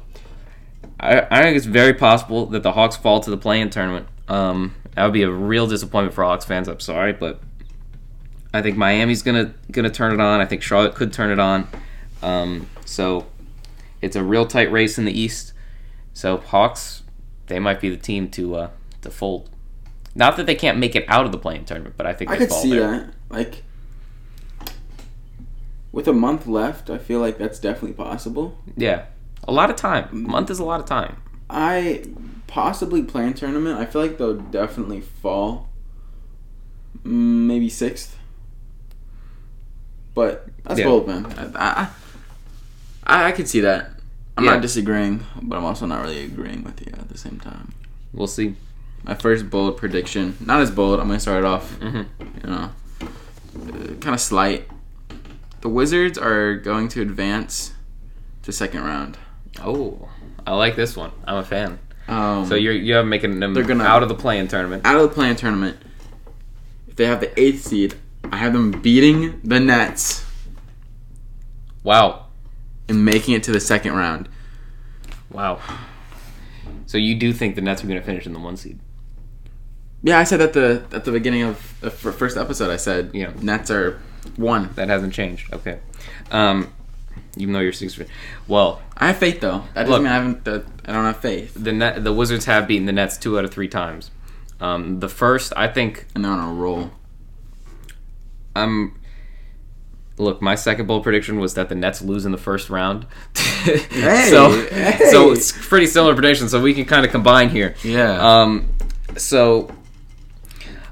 I, 1.00 1.26
I 1.30 1.42
think 1.42 1.56
it's 1.56 1.66
very 1.66 1.94
possible 1.94 2.44
that 2.46 2.62
the 2.62 2.72
Hawks 2.72 2.96
fall 2.96 3.20
to 3.20 3.30
the 3.30 3.38
play-in 3.38 3.70
tournament. 3.70 4.06
Um, 4.28 4.74
that 4.94 5.04
would 5.04 5.14
be 5.14 5.22
a 5.22 5.30
real 5.30 5.66
disappointment 5.66 6.14
for 6.14 6.24
Hawks 6.24 6.44
fans. 6.44 6.68
I'm 6.68 6.80
sorry, 6.80 7.14
but 7.14 7.40
I 8.52 8.60
think 8.60 8.76
Miami's 8.76 9.22
gonna 9.22 9.54
gonna 9.70 9.90
turn 9.90 10.12
it 10.12 10.20
on. 10.20 10.40
I 10.40 10.44
think 10.44 10.62
Charlotte 10.62 10.94
could 10.94 11.12
turn 11.12 11.30
it 11.30 11.38
on. 11.38 11.68
Um, 12.22 12.68
so 12.84 13.26
it's 14.00 14.16
a 14.16 14.22
real 14.22 14.46
tight 14.46 14.70
race 14.70 14.98
in 14.98 15.04
the 15.04 15.18
East. 15.18 15.52
So 16.12 16.38
Hawks, 16.38 17.02
they 17.46 17.58
might 17.58 17.80
be 17.80 17.88
the 17.90 17.96
team 17.96 18.28
to 18.30 18.54
uh, 18.56 18.70
to 19.02 19.10
fold. 19.10 19.50
Not 20.14 20.36
that 20.36 20.46
they 20.46 20.54
can't 20.54 20.78
make 20.78 20.96
it 20.96 21.04
out 21.08 21.26
of 21.26 21.32
the 21.32 21.38
playing 21.38 21.64
tournament, 21.64 21.94
but 21.96 22.06
I 22.06 22.12
think 22.12 22.30
I 22.30 22.38
could 22.38 22.48
fall 22.48 22.62
see 22.62 22.70
there. 22.70 22.90
that. 22.90 23.14
Like 23.30 23.62
with 25.92 26.08
a 26.08 26.12
month 26.12 26.46
left, 26.46 26.90
I 26.90 26.98
feel 26.98 27.20
like 27.20 27.38
that's 27.38 27.58
definitely 27.58 27.92
possible. 27.94 28.58
Yeah, 28.76 29.06
a 29.46 29.52
lot 29.52 29.70
of 29.70 29.76
time. 29.76 30.08
A 30.10 30.14
month 30.14 30.50
is 30.50 30.58
a 30.58 30.64
lot 30.64 30.80
of 30.80 30.86
time. 30.86 31.22
I 31.50 32.04
possibly 32.46 33.02
play 33.02 33.26
in 33.26 33.34
tournament. 33.34 33.78
I 33.78 33.86
feel 33.86 34.02
like 34.02 34.18
they'll 34.18 34.34
definitely 34.34 35.00
fall. 35.00 35.68
Mm, 37.04 37.46
Maybe 37.46 37.68
sixth. 37.68 38.16
But 40.14 40.48
that's 40.64 40.80
Yeah. 40.80 40.86
bold, 40.86 41.06
man. 41.06 41.26
I, 41.54 41.82
I, 41.82 41.88
I, 43.08 43.28
I 43.28 43.32
could 43.32 43.48
see 43.48 43.60
that. 43.60 43.90
I'm 44.36 44.44
Yeah. 44.44 44.52
not 44.52 44.62
disagreeing, 44.62 45.24
but 45.42 45.56
I'm 45.58 45.64
also 45.64 45.86
not 45.86 46.02
really 46.02 46.24
agreeing 46.24 46.62
with 46.62 46.80
you 46.86 46.92
at 46.92 47.08
the 47.08 47.18
same 47.18 47.40
time. 47.40 47.72
We'll 48.12 48.26
see. 48.28 48.54
My 49.04 49.14
first 49.14 49.48
bold 49.50 49.76
prediction, 49.76 50.36
not 50.40 50.60
as 50.60 50.70
bold. 50.70 51.00
I'm 51.00 51.06
gonna 51.08 51.20
start 51.20 51.38
it 51.38 51.44
off. 51.44 51.74
hmm 51.78 52.02
You 52.42 52.50
know, 52.50 52.70
uh, 53.00 53.06
kind 54.00 54.14
of 54.14 54.20
slight. 54.20 54.68
The 55.60 55.68
Wizards 55.68 56.18
are 56.18 56.56
going 56.56 56.88
to 56.90 57.02
advance 57.02 57.72
to 58.42 58.52
second 58.52 58.82
round. 58.84 59.18
Oh, 59.60 60.08
I 60.46 60.54
like 60.54 60.76
this 60.76 60.96
one. 60.96 61.10
I'm 61.24 61.36
a 61.38 61.44
fan. 61.44 61.78
Um, 62.06 62.46
So 62.46 62.54
you're 62.54 62.72
you 62.72 62.94
have 62.94 63.06
making 63.06 63.40
them 63.40 63.54
They're 63.54 63.64
gonna- 63.64 63.84
out 63.84 64.02
of 64.02 64.08
the 64.08 64.14
playing 64.14 64.48
tournament. 64.48 64.86
out 64.86 64.96
of 64.96 65.02
the 65.02 65.08
playing 65.08 65.36
tournament. 65.36 65.76
If 66.86 66.96
they 66.96 67.06
have 67.06 67.20
the 67.20 67.38
eighth 67.38 67.62
seed, 67.66 67.94
I 68.30 68.36
have 68.36 68.52
them 68.52 68.70
beating 68.70 69.40
the 69.44 69.58
Nets 69.60 70.24
Wow, 71.82 72.26
and 72.88 73.04
making 73.04 73.34
it 73.34 73.42
to 73.44 73.52
the 73.52 73.60
second 73.60 73.92
round. 73.94 74.28
wow. 75.30 75.60
So 76.86 76.96
you 76.96 77.14
do 77.16 77.32
think 77.34 77.54
the 77.54 77.60
Nets 77.60 77.84
are 77.84 77.86
going 77.86 77.98
to 78.00 78.04
finish 78.06 78.26
in 78.26 78.32
the 78.32 78.38
one 78.38 78.56
seed? 78.56 78.78
Yeah, 80.02 80.18
I 80.18 80.24
said 80.24 80.40
at 80.40 80.52
the 80.54 80.84
at 80.92 81.04
the 81.04 81.12
beginning 81.12 81.42
of 81.42 81.74
the 81.80 81.90
first 81.90 82.36
episode. 82.36 82.70
I 82.70 82.76
said 82.76 83.10
Yeah. 83.12 83.32
Nets 83.42 83.70
are 83.70 84.00
one. 84.36 84.70
That 84.76 84.88
hasn't 84.88 85.12
changed. 85.12 85.52
Okay. 85.52 85.80
Um, 86.30 86.72
even 87.36 87.52
though 87.52 87.60
you're 87.60 87.72
six, 87.72 87.98
well, 88.46 88.80
I 88.96 89.08
have 89.08 89.18
faith 89.18 89.40
though. 89.40 89.64
That 89.74 89.82
doesn't 89.86 89.90
Look. 89.90 90.02
mean 90.02 90.12
I 90.12 90.14
haven't. 90.14 90.44
That 90.44 90.64
I 90.86 90.92
don't 90.92 91.04
have 91.04 91.18
faith. 91.18 91.52
the 91.54 91.72
net, 91.72 92.04
the 92.04 92.12
Wizards 92.12 92.46
have 92.46 92.66
beaten 92.66 92.86
the 92.86 92.92
Nets 92.92 93.18
two 93.18 93.38
out 93.38 93.44
of 93.44 93.50
three 93.50 93.68
times. 93.68 94.10
Um, 94.60 95.00
the 95.00 95.08
first, 95.08 95.52
I 95.56 95.68
think, 95.68 96.06
And 96.14 96.24
they're 96.24 96.32
on 96.32 96.48
a 96.48 96.54
roll. 96.54 96.90
I'm. 98.56 98.98
Look, 100.18 100.42
my 100.42 100.54
second 100.54 100.86
bold 100.86 101.02
prediction 101.02 101.38
was 101.38 101.54
that 101.54 101.68
the 101.68 101.74
Nets 101.74 102.02
lose 102.02 102.26
in 102.26 102.32
the 102.32 102.38
first 102.38 102.70
round. 102.70 103.06
so, 103.34 104.50
hey. 104.70 104.98
so 105.10 105.32
it's 105.32 105.52
pretty 105.52 105.86
similar 105.86 106.14
prediction. 106.14 106.48
So 106.48 106.60
we 106.60 106.74
can 106.74 106.84
kind 106.84 107.06
of 107.06 107.12
combine 107.12 107.50
here. 107.50 107.74
Yeah. 107.82 108.40
Um, 108.40 108.68
so 109.16 109.70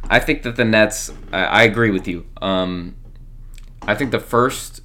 I 0.08 0.20
think 0.20 0.42
that 0.42 0.56
the 0.56 0.64
Nets. 0.64 1.12
I, 1.32 1.44
I 1.44 1.62
agree 1.64 1.90
with 1.90 2.06
you. 2.06 2.26
Um, 2.40 2.96
I 3.82 3.94
think 3.94 4.10
the 4.10 4.20
first 4.20 4.82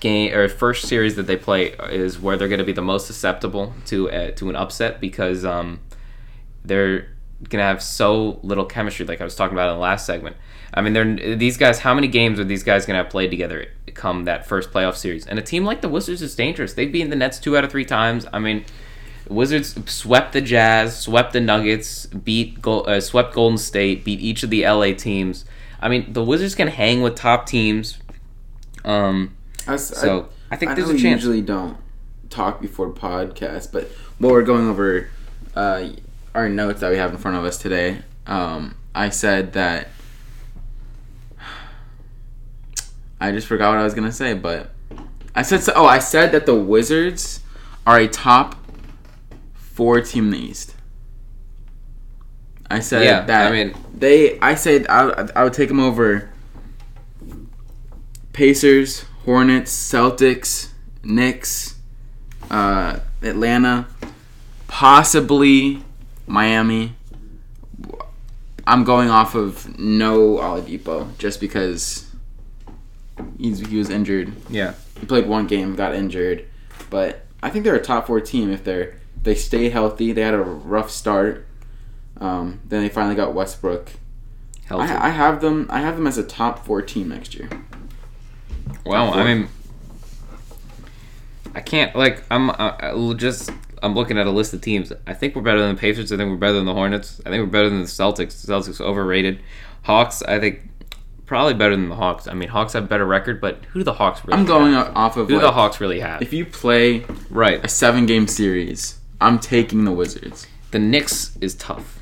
game 0.00 0.34
or 0.34 0.48
first 0.48 0.88
series 0.88 1.14
that 1.16 1.28
they 1.28 1.36
play 1.36 1.68
is 1.90 2.18
where 2.18 2.36
they're 2.36 2.48
going 2.48 2.58
to 2.58 2.64
be 2.64 2.72
the 2.72 2.82
most 2.82 3.06
susceptible 3.06 3.72
to 3.86 4.10
uh, 4.10 4.30
to 4.32 4.50
an 4.50 4.56
upset 4.56 5.00
because 5.00 5.44
um, 5.44 5.80
they're 6.64 7.11
gonna 7.48 7.64
have 7.64 7.82
so 7.82 8.40
little 8.42 8.64
chemistry, 8.64 9.06
like 9.06 9.20
I 9.20 9.24
was 9.24 9.34
talking 9.34 9.56
about 9.56 9.70
in 9.70 9.76
the 9.76 9.80
last 9.80 10.06
segment. 10.06 10.36
I 10.74 10.80
mean, 10.80 10.92
they're 10.92 11.36
these 11.36 11.56
guys. 11.56 11.80
How 11.80 11.94
many 11.94 12.08
games 12.08 12.40
are 12.40 12.44
these 12.44 12.62
guys 12.62 12.86
gonna 12.86 13.02
have 13.02 13.10
played 13.10 13.30
together 13.30 13.66
come 13.94 14.24
that 14.24 14.46
first 14.46 14.70
playoff 14.70 14.96
series? 14.96 15.26
And 15.26 15.38
a 15.38 15.42
team 15.42 15.64
like 15.64 15.80
the 15.80 15.88
Wizards 15.88 16.22
is 16.22 16.34
dangerous. 16.34 16.74
They've 16.74 16.90
beaten 16.90 17.10
the 17.10 17.16
Nets 17.16 17.38
two 17.38 17.56
out 17.56 17.64
of 17.64 17.70
three 17.70 17.84
times. 17.84 18.26
I 18.32 18.38
mean, 18.38 18.64
Wizards 19.28 19.78
swept 19.90 20.32
the 20.32 20.40
Jazz, 20.40 20.98
swept 20.98 21.32
the 21.32 21.40
Nuggets, 21.40 22.06
beat 22.06 22.64
uh, 22.66 23.00
swept 23.00 23.34
Golden 23.34 23.58
State, 23.58 24.04
beat 24.04 24.20
each 24.20 24.42
of 24.42 24.50
the 24.50 24.64
LA 24.66 24.92
teams. 24.92 25.44
I 25.80 25.88
mean, 25.88 26.12
the 26.12 26.24
Wizards 26.24 26.54
can 26.54 26.68
hang 26.68 27.02
with 27.02 27.16
top 27.16 27.46
teams. 27.46 27.98
Um, 28.84 29.36
I 29.66 29.76
so 29.76 30.28
I, 30.50 30.56
think 30.56 30.72
I 30.72 30.74
there's 30.74 30.90
a 30.90 30.94
we 30.94 31.02
chance. 31.02 31.22
usually 31.22 31.42
don't 31.42 31.76
talk 32.30 32.60
before 32.60 32.90
podcast, 32.90 33.72
but 33.72 33.90
what 34.18 34.32
we're 34.32 34.42
going 34.42 34.68
over 34.68 35.08
uh, 35.54 35.88
our 36.34 36.48
notes 36.48 36.80
that 36.80 36.90
we 36.90 36.96
have 36.96 37.10
in 37.12 37.18
front 37.18 37.36
of 37.36 37.44
us 37.44 37.58
today, 37.58 37.98
um, 38.26 38.74
I 38.94 39.10
said 39.10 39.52
that 39.54 39.88
I 43.20 43.30
just 43.32 43.46
forgot 43.46 43.70
what 43.70 43.78
I 43.78 43.84
was 43.84 43.94
gonna 43.94 44.12
say, 44.12 44.34
but 44.34 44.70
I 45.34 45.42
said 45.42 45.62
so, 45.62 45.72
oh 45.76 45.86
I 45.86 45.98
said 45.98 46.32
that 46.32 46.46
the 46.46 46.54
Wizards 46.54 47.40
are 47.86 47.98
a 47.98 48.08
top 48.08 48.56
four 49.54 50.00
team 50.00 50.26
in 50.26 50.30
the 50.32 50.38
East. 50.38 50.74
I 52.70 52.80
said 52.80 53.04
Yeah, 53.04 53.20
that 53.26 53.48
I 53.48 53.52
mean- 53.52 53.74
they. 53.94 54.38
I 54.40 54.54
said 54.54 54.86
I, 54.88 55.28
I 55.36 55.44
would 55.44 55.52
take 55.52 55.68
them 55.68 55.78
over 55.80 56.30
Pacers, 58.32 59.02
Hornets, 59.24 59.70
Celtics, 59.72 60.68
Knicks, 61.04 61.76
uh, 62.50 62.98
Atlanta, 63.22 63.86
possibly 64.68 65.84
Miami. 66.26 66.94
I'm 68.66 68.84
going 68.84 69.10
off 69.10 69.34
of 69.34 69.78
no 69.78 70.36
Oladipo 70.36 71.16
just 71.18 71.40
because 71.40 72.08
he's, 73.38 73.60
he 73.60 73.76
was 73.76 73.90
injured. 73.90 74.32
Yeah. 74.48 74.74
He 75.00 75.06
played 75.06 75.26
one 75.26 75.46
game, 75.46 75.74
got 75.74 75.94
injured, 75.94 76.46
but 76.90 77.26
I 77.42 77.50
think 77.50 77.64
they're 77.64 77.74
a 77.74 77.82
top 77.82 78.06
four 78.06 78.20
team 78.20 78.52
if 78.52 78.62
they're 78.62 78.94
they 79.22 79.34
stay 79.34 79.68
healthy. 79.68 80.12
They 80.12 80.22
had 80.22 80.34
a 80.34 80.40
rough 80.40 80.90
start. 80.90 81.46
Um, 82.20 82.60
then 82.64 82.82
they 82.82 82.88
finally 82.88 83.14
got 83.14 83.34
Westbrook. 83.34 83.92
Healthy. 84.64 84.92
I, 84.92 85.06
I 85.06 85.10
have 85.10 85.40
them. 85.40 85.66
I 85.70 85.80
have 85.80 85.96
them 85.96 86.06
as 86.06 86.18
a 86.18 86.22
top 86.22 86.64
four 86.64 86.82
team 86.82 87.08
next 87.08 87.34
year. 87.34 87.48
Well, 88.84 89.12
I 89.12 89.24
mean, 89.24 89.48
I 91.54 91.60
can't 91.60 91.94
like 91.94 92.22
I'm 92.30 92.50
uh, 92.50 92.54
uh, 92.54 93.14
just 93.14 93.50
I'm 93.82 93.94
looking 93.94 94.18
at 94.18 94.26
a 94.26 94.30
list 94.30 94.54
of 94.54 94.60
teams. 94.60 94.92
I 95.06 95.14
think 95.14 95.34
we're 95.34 95.42
better 95.42 95.60
than 95.60 95.74
the 95.74 95.80
Pacers. 95.80 96.12
I 96.12 96.16
think 96.16 96.30
we're 96.30 96.36
better 96.36 96.54
than 96.54 96.66
the 96.66 96.74
Hornets. 96.74 97.20
I 97.26 97.30
think 97.30 97.42
we're 97.42 97.50
better 97.50 97.68
than 97.68 97.80
the 97.80 97.86
Celtics. 97.86 98.44
The 98.44 98.52
Celtics 98.52 98.80
are 98.80 98.84
overrated. 98.84 99.40
Hawks. 99.82 100.22
I 100.22 100.38
think 100.38 100.68
probably 101.26 101.54
better 101.54 101.74
than 101.74 101.88
the 101.88 101.96
Hawks. 101.96 102.28
I 102.28 102.34
mean, 102.34 102.48
Hawks 102.48 102.74
have 102.74 102.84
a 102.84 102.86
better 102.86 103.06
record, 103.06 103.40
but 103.40 103.64
who 103.72 103.80
do 103.80 103.84
the 103.84 103.94
Hawks 103.94 104.24
really? 104.24 104.38
I'm 104.38 104.46
going 104.46 104.74
have? 104.74 104.94
off 104.96 105.16
of 105.16 105.28
Who 105.28 105.34
like, 105.34 105.42
the 105.42 105.52
Hawks 105.52 105.80
really 105.80 106.00
have? 106.00 106.22
if 106.22 106.32
you 106.32 106.44
play 106.46 107.04
right. 107.30 107.64
a 107.64 107.68
seven 107.68 108.06
game 108.06 108.28
series, 108.28 109.00
I'm 109.20 109.38
taking 109.38 109.84
the 109.84 109.92
Wizards. 109.92 110.46
The 110.70 110.78
Knicks 110.78 111.36
is 111.40 111.54
tough. 111.54 112.00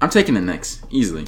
I'm 0.00 0.10
taking 0.10 0.34
the 0.34 0.40
Knicks 0.40 0.82
easily. 0.90 1.26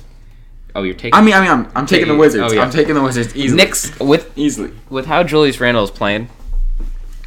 Oh, 0.75 0.83
you're 0.83 0.95
taking 0.95 1.15
I 1.15 1.23
mean, 1.23 1.35
I 1.35 1.41
mean, 1.41 1.51
I'm, 1.51 1.73
I'm 1.75 1.87
taking 1.87 2.09
the 2.09 2.17
Wizards. 2.17 2.53
oh, 2.53 2.55
yeah. 2.55 2.63
I'm 2.63 2.71
taking 2.71 2.95
the 2.95 3.03
Wizards 3.03 3.35
easily. 3.35 3.57
Knicks 3.57 3.99
with 3.99 4.31
easily. 4.39 4.73
with 4.89 5.07
how 5.07 5.25
Julius 5.25 5.59
Randle 5.59 5.83
is 5.83 5.91
playing, 5.91 6.29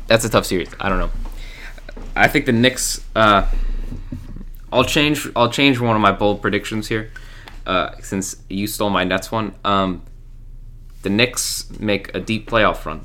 that's 0.08 0.24
a 0.24 0.30
tough 0.30 0.46
series. 0.46 0.70
I 0.80 0.90
don't 0.90 1.00
know. 1.00 1.10
I 2.16 2.28
think 2.28 2.46
the 2.46 2.52
Knicks. 2.52 3.04
Uh, 3.16 3.48
I'll 4.72 4.84
change. 4.84 5.28
I'll 5.36 5.52
change 5.52 5.80
one 5.80 5.96
of 5.96 6.02
my 6.02 6.12
bold 6.12 6.42
predictions 6.42 6.88
here, 6.88 7.12
uh, 7.66 7.92
since 8.02 8.36
you 8.50 8.68
stole 8.68 8.90
my 8.90 9.04
Nets 9.04 9.32
one. 9.32 9.54
Um, 9.64 10.04
the 11.04 11.10
Knicks 11.10 11.70
make 11.80 12.14
a 12.16 12.20
deep 12.20 12.50
playoff 12.50 12.86
run, 12.86 13.02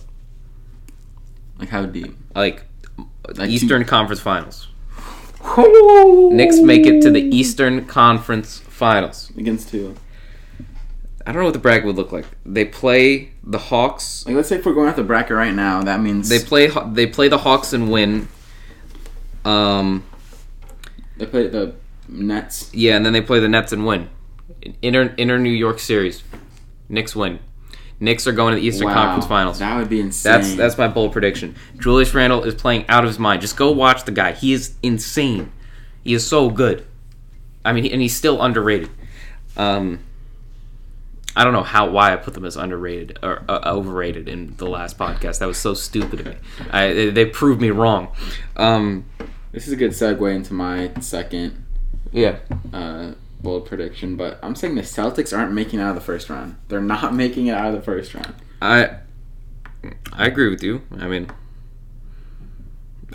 Like 1.59 1.69
how 1.69 1.85
deep? 1.87 2.17
like, 2.35 2.65
Like 3.35 3.51
Eastern 3.51 3.85
Conference 3.85 4.21
Finals. 4.21 4.69
Knicks 6.33 6.59
make 6.61 6.87
it 6.87 7.01
to 7.03 7.11
the 7.11 7.21
Eastern 7.21 7.87
Conference 7.87 8.59
Finals. 8.61 9.31
against 9.37 9.69
two. 9.69 9.95
I 11.27 11.33
don't 11.33 11.41
know 11.41 11.47
what 11.47 11.53
the 11.53 11.59
bracket 11.61 11.85
would 11.85 11.97
look 11.97 12.11
like. 12.11 12.25
They 12.47 12.65
play 12.65 13.33
the 13.45 13.59
Hawks. 13.59 14.25
Like 14.27 14.35
let's 14.37 14.49
say 14.49 14.57
if 14.57 14.65
we're 14.65 14.73
going 14.73 14.89
off 14.89 14.97
the 14.97 15.03
bracket 15.05 15.37
right 15.37 15.55
now, 15.55 15.83
that 15.83 16.01
means 16.01 16.29
They 16.29 16.39
play. 16.39 16.71
They 16.93 17.07
play 17.07 17.29
the 17.29 17.39
Hawks 17.39 17.73
and 17.75 17.91
win. 17.91 18.29
Um. 19.49 20.05
they 21.17 21.27
play 21.27 21.47
the 21.47 21.75
Nets. 22.09 22.71
Yeah, 22.75 22.97
and 22.97 23.05
then 23.07 23.13
they 23.13 23.21
play 23.21 23.41
the 23.41 23.49
Nets 23.49 23.73
and 23.73 23.87
win. 23.87 24.11
Inter 24.83 25.15
Inter 25.17 25.39
New 25.39 25.51
York 25.51 25.79
series. 25.79 26.23
Knicks 26.89 27.15
win. 27.15 27.39
Knicks 28.01 28.27
are 28.27 28.33
going 28.33 28.55
to 28.55 28.61
the 28.61 28.67
Eastern 28.67 28.89
Wow, 28.89 28.95
Conference 28.95 29.27
Finals. 29.27 29.59
That 29.59 29.77
would 29.77 29.89
be 29.89 30.01
insane. 30.01 30.33
That's 30.33 30.55
that's 30.55 30.79
my 30.79 30.89
bold 30.89 31.13
prediction. 31.13 31.57
Julius 31.79 32.15
Randle 32.15 32.45
is 32.45 32.55
playing 32.55 32.87
out 32.89 33.05
of 33.05 33.11
his 33.11 33.19
mind. 33.19 33.41
Just 33.41 33.57
go 33.57 33.71
watch 33.73 34.05
the 34.05 34.13
guy. 34.13 34.33
He 34.33 34.53
is 34.53 34.75
insane. 34.83 35.53
He 36.05 36.15
is 36.15 36.27
so 36.27 36.51
good. 36.51 36.87
I 37.65 37.73
mean, 37.73 37.87
and 37.87 38.01
he's 38.01 38.17
still 38.17 38.41
underrated. 38.41 38.91
Um, 39.57 40.01
I 41.35 41.45
don't 41.45 41.53
know 41.53 41.63
how 41.63 41.91
why 41.91 42.13
I 42.13 42.17
put 42.17 42.35
them 42.35 42.45
as 42.45 42.57
underrated 42.57 43.19
or 43.23 43.45
uh, 43.49 43.61
overrated 43.65 44.29
in 44.29 44.57
the 44.57 44.67
last 44.67 44.97
podcast. 44.97 45.39
That 45.41 45.47
was 45.47 45.59
so 45.59 45.75
stupid 45.75 46.21
of 46.21 46.27
me. 46.27 46.37
I, 46.71 46.93
they, 46.93 47.11
they 47.11 47.27
proved 47.27 47.61
me 47.61 47.71
wrong. 47.71 48.09
Um, 48.57 49.05
This 49.53 49.67
is 49.67 49.73
a 49.73 49.77
good 49.77 49.93
segue 49.93 50.35
into 50.35 50.53
my 50.53 50.93
second 51.01 51.65
yeah, 52.13 52.39
uh, 52.73 53.13
bold 53.41 53.67
prediction, 53.67 54.17
but 54.17 54.39
I'm 54.43 54.55
saying 54.55 54.75
the 54.75 54.83
Celtics 54.83 55.37
aren't 55.37 55.53
making 55.53 55.81
it 55.81 55.83
out 55.83 55.91
of 55.91 55.95
the 55.95 56.01
first 56.01 56.29
round. 56.29 56.57
They're 56.69 56.81
not 56.81 57.15
making 57.15 57.47
it 57.47 57.55
out 57.55 57.69
of 57.69 57.75
the 57.75 57.83
first 57.83 58.15
round. 58.15 58.35
I 58.61 58.99
I 60.13 60.27
agree 60.27 60.49
with 60.49 60.63
you. 60.63 60.83
I 60.99 61.07
mean, 61.07 61.31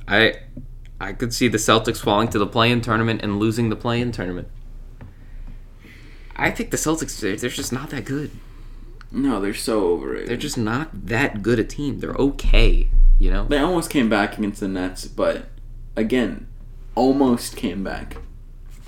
I 0.08 0.36
I 1.00 1.14
could 1.14 1.34
see 1.34 1.48
the 1.48 1.58
Celtics 1.58 1.98
falling 1.98 2.30
to 2.30 2.40
the 2.40 2.48
play-in 2.48 2.82
tournament 2.82 3.22
and 3.24 3.40
losing 3.40 3.70
the 3.70 3.76
play-in 3.76 4.12
tournament. 4.12 4.48
I 6.36 6.50
think 6.52 6.72
the 6.72 6.78
Celtics 6.78 7.20
they're, 7.20 7.36
they're 7.36 7.50
just 7.50 7.74
not 7.74 7.90
that 7.90 8.06
good. 8.06 8.32
No, 9.12 9.40
they're 9.40 9.54
so 9.54 9.92
overrated. 9.92 10.30
They're 10.30 10.38
just 10.38 10.58
not 10.58 11.08
that 11.08 11.44
good 11.44 11.60
a 11.60 11.64
team. 11.64 12.00
They're 12.00 12.16
okay, 12.16 12.90
you 13.20 13.30
know. 13.30 13.46
They 13.46 13.60
almost 13.60 13.92
came 13.92 14.10
back 14.10 14.38
against 14.38 14.60
the 14.60 14.68
Nets, 14.68 15.06
but 15.06 15.50
again, 15.96 16.48
almost 16.96 17.56
came 17.56 17.84
back. 17.84 18.18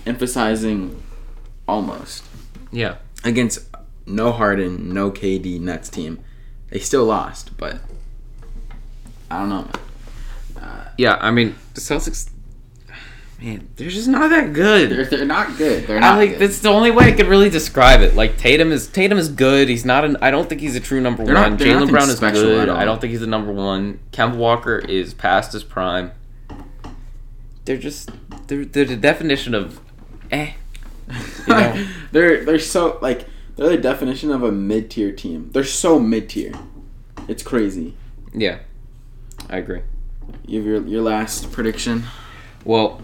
Emphasizing 0.06 1.02
almost. 1.68 2.24
Yeah. 2.72 2.96
Against 3.24 3.60
no 4.06 4.32
Harden, 4.32 4.94
no 4.94 5.12
KD 5.12 5.60
Nets 5.60 5.90
team. 5.90 6.24
They 6.70 6.80
still 6.80 7.06
lost, 7.06 7.58
but 7.58 7.80
I 9.30 9.40
don't 9.40 9.50
know, 9.50 9.62
man. 9.62 10.64
Uh, 10.64 10.90
yeah, 10.98 11.18
I 11.20 11.32
mean, 11.32 11.56
the 11.74 11.82
Celtics 11.82 12.30
man, 13.42 13.68
they're 13.76 13.90
just 13.90 14.08
not 14.08 14.30
that 14.30 14.54
They're, 14.54 14.88
good. 14.88 15.10
they're 15.10 15.26
not 15.26 15.58
good. 15.58 15.88
They're 15.88 15.98
I 15.98 16.02
not 16.02 16.18
like 16.18 16.32
good. 16.32 16.40
that's 16.40 16.60
the 16.60 16.70
only 16.70 16.92
way 16.92 17.06
I 17.06 17.12
could 17.12 17.28
really 17.28 17.50
describe 17.50 18.02
it. 18.02 18.16
Like 18.16 18.38
Tatum 18.38 18.72
is 18.72 18.88
Tatum 18.88 19.18
is 19.18 19.30
good. 19.30 19.70
He's 19.70 19.86
not 19.86 20.06
an. 20.06 20.18
I 20.22 20.32
don't 20.32 20.48
think 20.48 20.62
he's 20.62 20.76
a 20.76 20.80
true 20.80 21.02
number 21.02 21.26
They're 21.26 21.36
one. 21.36 21.58
Jaylen 21.58 21.90
Brown 21.90 22.10
is 22.10 22.20
good. 22.20 22.70
I 22.70 22.86
don't 22.86 23.00
think 23.00 23.12
he's 23.12 23.22
a 23.22 23.28
number 23.28 23.52
one. 23.52 24.00
Kemba 24.12 24.36
Walker 24.36 24.80
is 24.80 25.14
past 25.14 25.54
his 25.54 25.64
prime. 25.64 26.12
They're 27.66 27.78
just 27.78 28.12
they're, 28.48 28.66
they're 28.66 28.86
the 28.86 28.96
definition 28.96 29.54
of 29.54 29.82
eh. 30.32 30.54
You 31.48 31.54
know? 31.54 31.88
they're 32.12 32.46
they're 32.46 32.60
so 32.60 33.00
like 33.02 33.28
they're 33.56 33.70
the 33.70 33.78
definition 33.78 34.32
of 34.32 34.44
a 34.44 34.52
mid 34.52 34.90
tier 34.90 35.12
team. 35.12 35.50
They're 35.52 35.64
so 35.64 36.00
mid 36.00 36.30
tier. 36.30 36.54
It's 37.28 37.44
crazy. 37.44 37.96
Yeah, 38.34 38.60
I 39.50 39.58
agree. 39.58 39.82
You 40.46 40.60
have 40.60 40.68
your 40.68 40.88
your 40.88 41.02
last 41.02 41.52
prediction. 41.52 42.04
Well, 42.64 43.02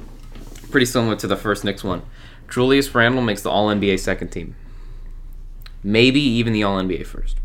pretty 0.69 0.85
similar 0.85 1.15
to 1.17 1.27
the 1.27 1.37
first 1.37 1.63
Knicks 1.63 1.83
one. 1.83 2.03
Julius 2.49 2.93
Randle 2.93 3.21
makes 3.21 3.41
the 3.41 3.49
All 3.49 3.69
NBA 3.69 3.99
second 3.99 4.29
team. 4.29 4.55
Maybe 5.83 6.19
even 6.19 6.53
the 6.53 6.63
All 6.63 6.79
NBA 6.81 7.05
first. 7.05 7.37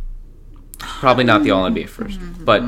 Probably 0.79 1.25
not 1.25 1.43
the 1.43 1.51
All 1.51 1.69
NBA 1.69 1.89
first, 1.89 2.19
but 2.45 2.63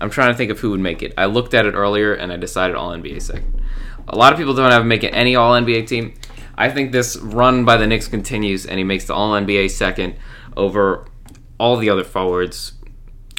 I'm 0.00 0.10
trying 0.10 0.30
to 0.30 0.36
think 0.36 0.50
of 0.50 0.60
who 0.60 0.70
would 0.70 0.80
make 0.80 1.02
it. 1.02 1.14
I 1.16 1.26
looked 1.26 1.54
at 1.54 1.66
it 1.66 1.72
earlier 1.72 2.14
and 2.14 2.32
I 2.32 2.36
decided 2.36 2.76
All 2.76 2.90
NBA 2.90 3.22
second. 3.22 3.57
A 4.10 4.16
lot 4.16 4.32
of 4.32 4.38
people 4.38 4.54
don't 4.54 4.70
have 4.70 4.82
him 4.82 4.88
making 4.88 5.10
any 5.10 5.36
All 5.36 5.52
NBA 5.52 5.86
team. 5.86 6.14
I 6.56 6.70
think 6.70 6.92
this 6.92 7.16
run 7.18 7.64
by 7.64 7.76
the 7.76 7.86
Knicks 7.86 8.08
continues 8.08 8.66
and 8.66 8.78
he 8.78 8.84
makes 8.84 9.04
the 9.04 9.14
All 9.14 9.32
NBA 9.32 9.70
second 9.70 10.16
over 10.56 11.06
all 11.58 11.76
the 11.76 11.90
other 11.90 12.04
forwards. 12.04 12.72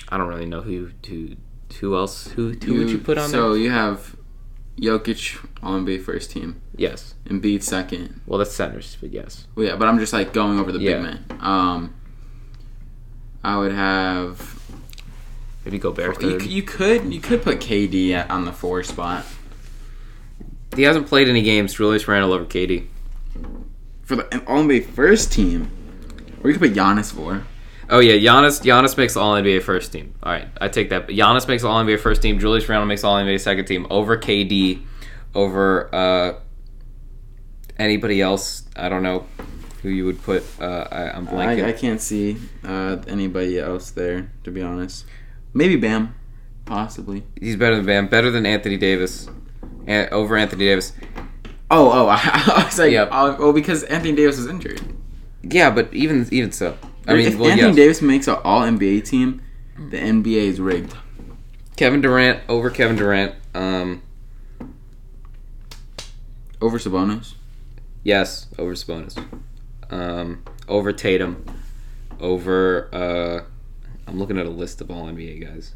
I 0.10 0.18
don't 0.18 0.28
really 0.28 0.46
know 0.46 0.62
who 0.62 0.92
who 1.08 1.36
who 1.80 1.96
else 1.96 2.28
who 2.30 2.52
who 2.54 2.76
would 2.80 2.90
you 2.90 2.98
put 2.98 3.18
on 3.18 3.30
So 3.30 3.52
there? 3.54 3.62
you 3.62 3.72
have 3.72 4.16
Jokic 4.80 5.46
on 5.62 5.86
NBA 5.86 6.02
first 6.04 6.32
team, 6.32 6.62
Yes. 6.76 7.14
Embiid 7.26 7.62
second. 7.64 8.22
Well, 8.26 8.38
that's 8.40 8.54
centers, 8.54 8.98
but 9.02 9.12
yes. 9.12 9.46
Well, 9.56 9.66
yeah, 9.68 9.76
but 9.76 9.88
I'm 9.88 10.00
just 10.00 10.14
like 10.14 10.32
going 10.34 10.60
over 10.60 10.72
the 10.72 10.80
Yeah. 10.80 10.94
big 10.94 11.02
man. 11.04 11.26
Um, 11.42 11.94
I 13.44 13.58
would 13.58 13.74
have. 13.74 14.56
Maybe 15.66 15.78
Gobert 15.80 16.22
You, 16.22 16.32
third. 16.32 16.42
c- 16.44 16.50
you 16.50 16.64
could 16.64 17.14
you 17.14 17.20
could 17.20 17.44
put 17.44 17.60
KD 17.60 18.16
on 18.30 18.46
the 18.46 18.54
four 18.54 18.82
spot. 18.84 19.26
He 20.76 20.84
hasn't 20.84 21.08
played 21.08 21.28
any 21.28 21.42
games. 21.42 21.74
Julius 21.74 22.08
Randle 22.08 22.34
over 22.34 22.46
KD. 22.46 22.88
for 24.04 24.16
the 24.16 24.44
All 24.48 24.64
NBA 24.64 24.86
first 24.86 25.32
team, 25.32 25.72
or 26.44 26.50
you 26.50 26.58
could 26.58 26.70
put 26.70 26.78
Giannis 26.78 27.12
for. 27.14 27.44
Oh 27.90 28.00
yeah, 28.00 28.14
Giannis. 28.14 28.62
Giannis 28.62 28.96
makes 28.98 29.16
the 29.16 29.20
All 29.20 29.34
NBA 29.36 29.64
first 29.64 29.92
team. 29.92 30.14
All 30.22 30.32
right, 30.32 30.48
I 30.62 30.68
take 30.68 30.90
that. 30.92 31.08
But 31.08 31.16
Giannis 31.16 31.48
makes 31.48 31.64
All 31.64 31.84
NBA 31.84 32.00
first 32.00 32.22
team. 32.22 32.40
Julius 32.40 32.70
Randle 32.70 32.86
makes 32.88 33.04
All 33.04 33.18
NBA 33.18 33.40
second 33.40 33.66
team 33.66 33.88
over 33.90 34.16
KD, 34.18 34.84
over 35.34 35.94
uh, 35.94 36.40
anybody 37.78 38.22
else. 38.22 38.64
I 38.76 38.90
don't 38.90 39.02
know 39.04 39.26
who 39.82 39.90
you 39.90 40.06
would 40.06 40.22
put. 40.22 40.44
Uh, 40.62 40.88
I, 40.92 41.10
I'm 41.10 41.26
blanking. 41.26 41.66
I, 41.66 41.70
I 41.70 41.72
can't 41.72 42.02
see 42.02 42.38
uh, 42.64 42.98
anybody 43.08 43.58
else 43.60 43.92
there, 43.92 44.32
to 44.44 44.52
be 44.52 44.62
honest. 44.62 45.06
Maybe 45.54 45.76
Bam, 45.76 46.14
possibly. 46.66 47.24
He's 47.40 47.56
better 47.56 47.76
than 47.78 47.86
Bam. 47.86 48.08
Better 48.08 48.30
than 48.30 48.46
Anthony 48.46 48.78
Davis. 48.78 49.28
And 49.90 50.10
over 50.12 50.38
Anthony 50.38 50.66
Davis. 50.66 50.94
Oh, 51.72 51.92
oh, 51.92 52.08
I, 52.12 52.64
was 52.66 52.78
like, 52.80 52.92
Yep. 52.92 53.10
oh, 53.12 53.36
well, 53.40 53.54
because 53.54 53.84
Anthony 53.84 54.16
Davis 54.16 54.38
was 54.38 54.48
injured. 54.48 54.82
Yeah, 55.44 55.70
but 55.72 55.94
even 55.94 56.28
even 56.32 56.52
so, 56.52 56.78
I 57.08 57.14
mean, 57.14 57.28
if 57.28 57.38
well, 57.40 57.50
Anthony 57.50 57.68
yes. 57.70 57.76
Davis 57.76 58.02
makes 58.02 58.28
an 58.28 58.38
All 58.44 58.62
NBA 58.62 59.04
team, 59.06 59.42
the 59.76 59.98
NBA 59.98 60.44
is 60.48 60.60
rigged. 60.62 60.96
Kevin 61.76 62.02
Durant 62.02 62.42
over 62.50 62.70
Kevin 62.70 62.96
Durant. 62.98 63.36
Um, 63.56 64.02
Over 66.62 66.78
Sabonis. 66.78 67.36
yes, 68.04 68.48
over 68.58 68.74
Sabonis. 68.74 69.18
Um, 69.90 70.44
over 70.68 70.92
Tatum. 70.92 71.44
Over. 72.20 72.90
Uh, 72.94 73.44
I'm 74.08 74.20
looking 74.20 74.38
at 74.38 74.46
a 74.46 74.50
list 74.52 74.82
of 74.82 74.92
all 74.92 75.06
NBA 75.06 75.42
guys. 75.46 75.74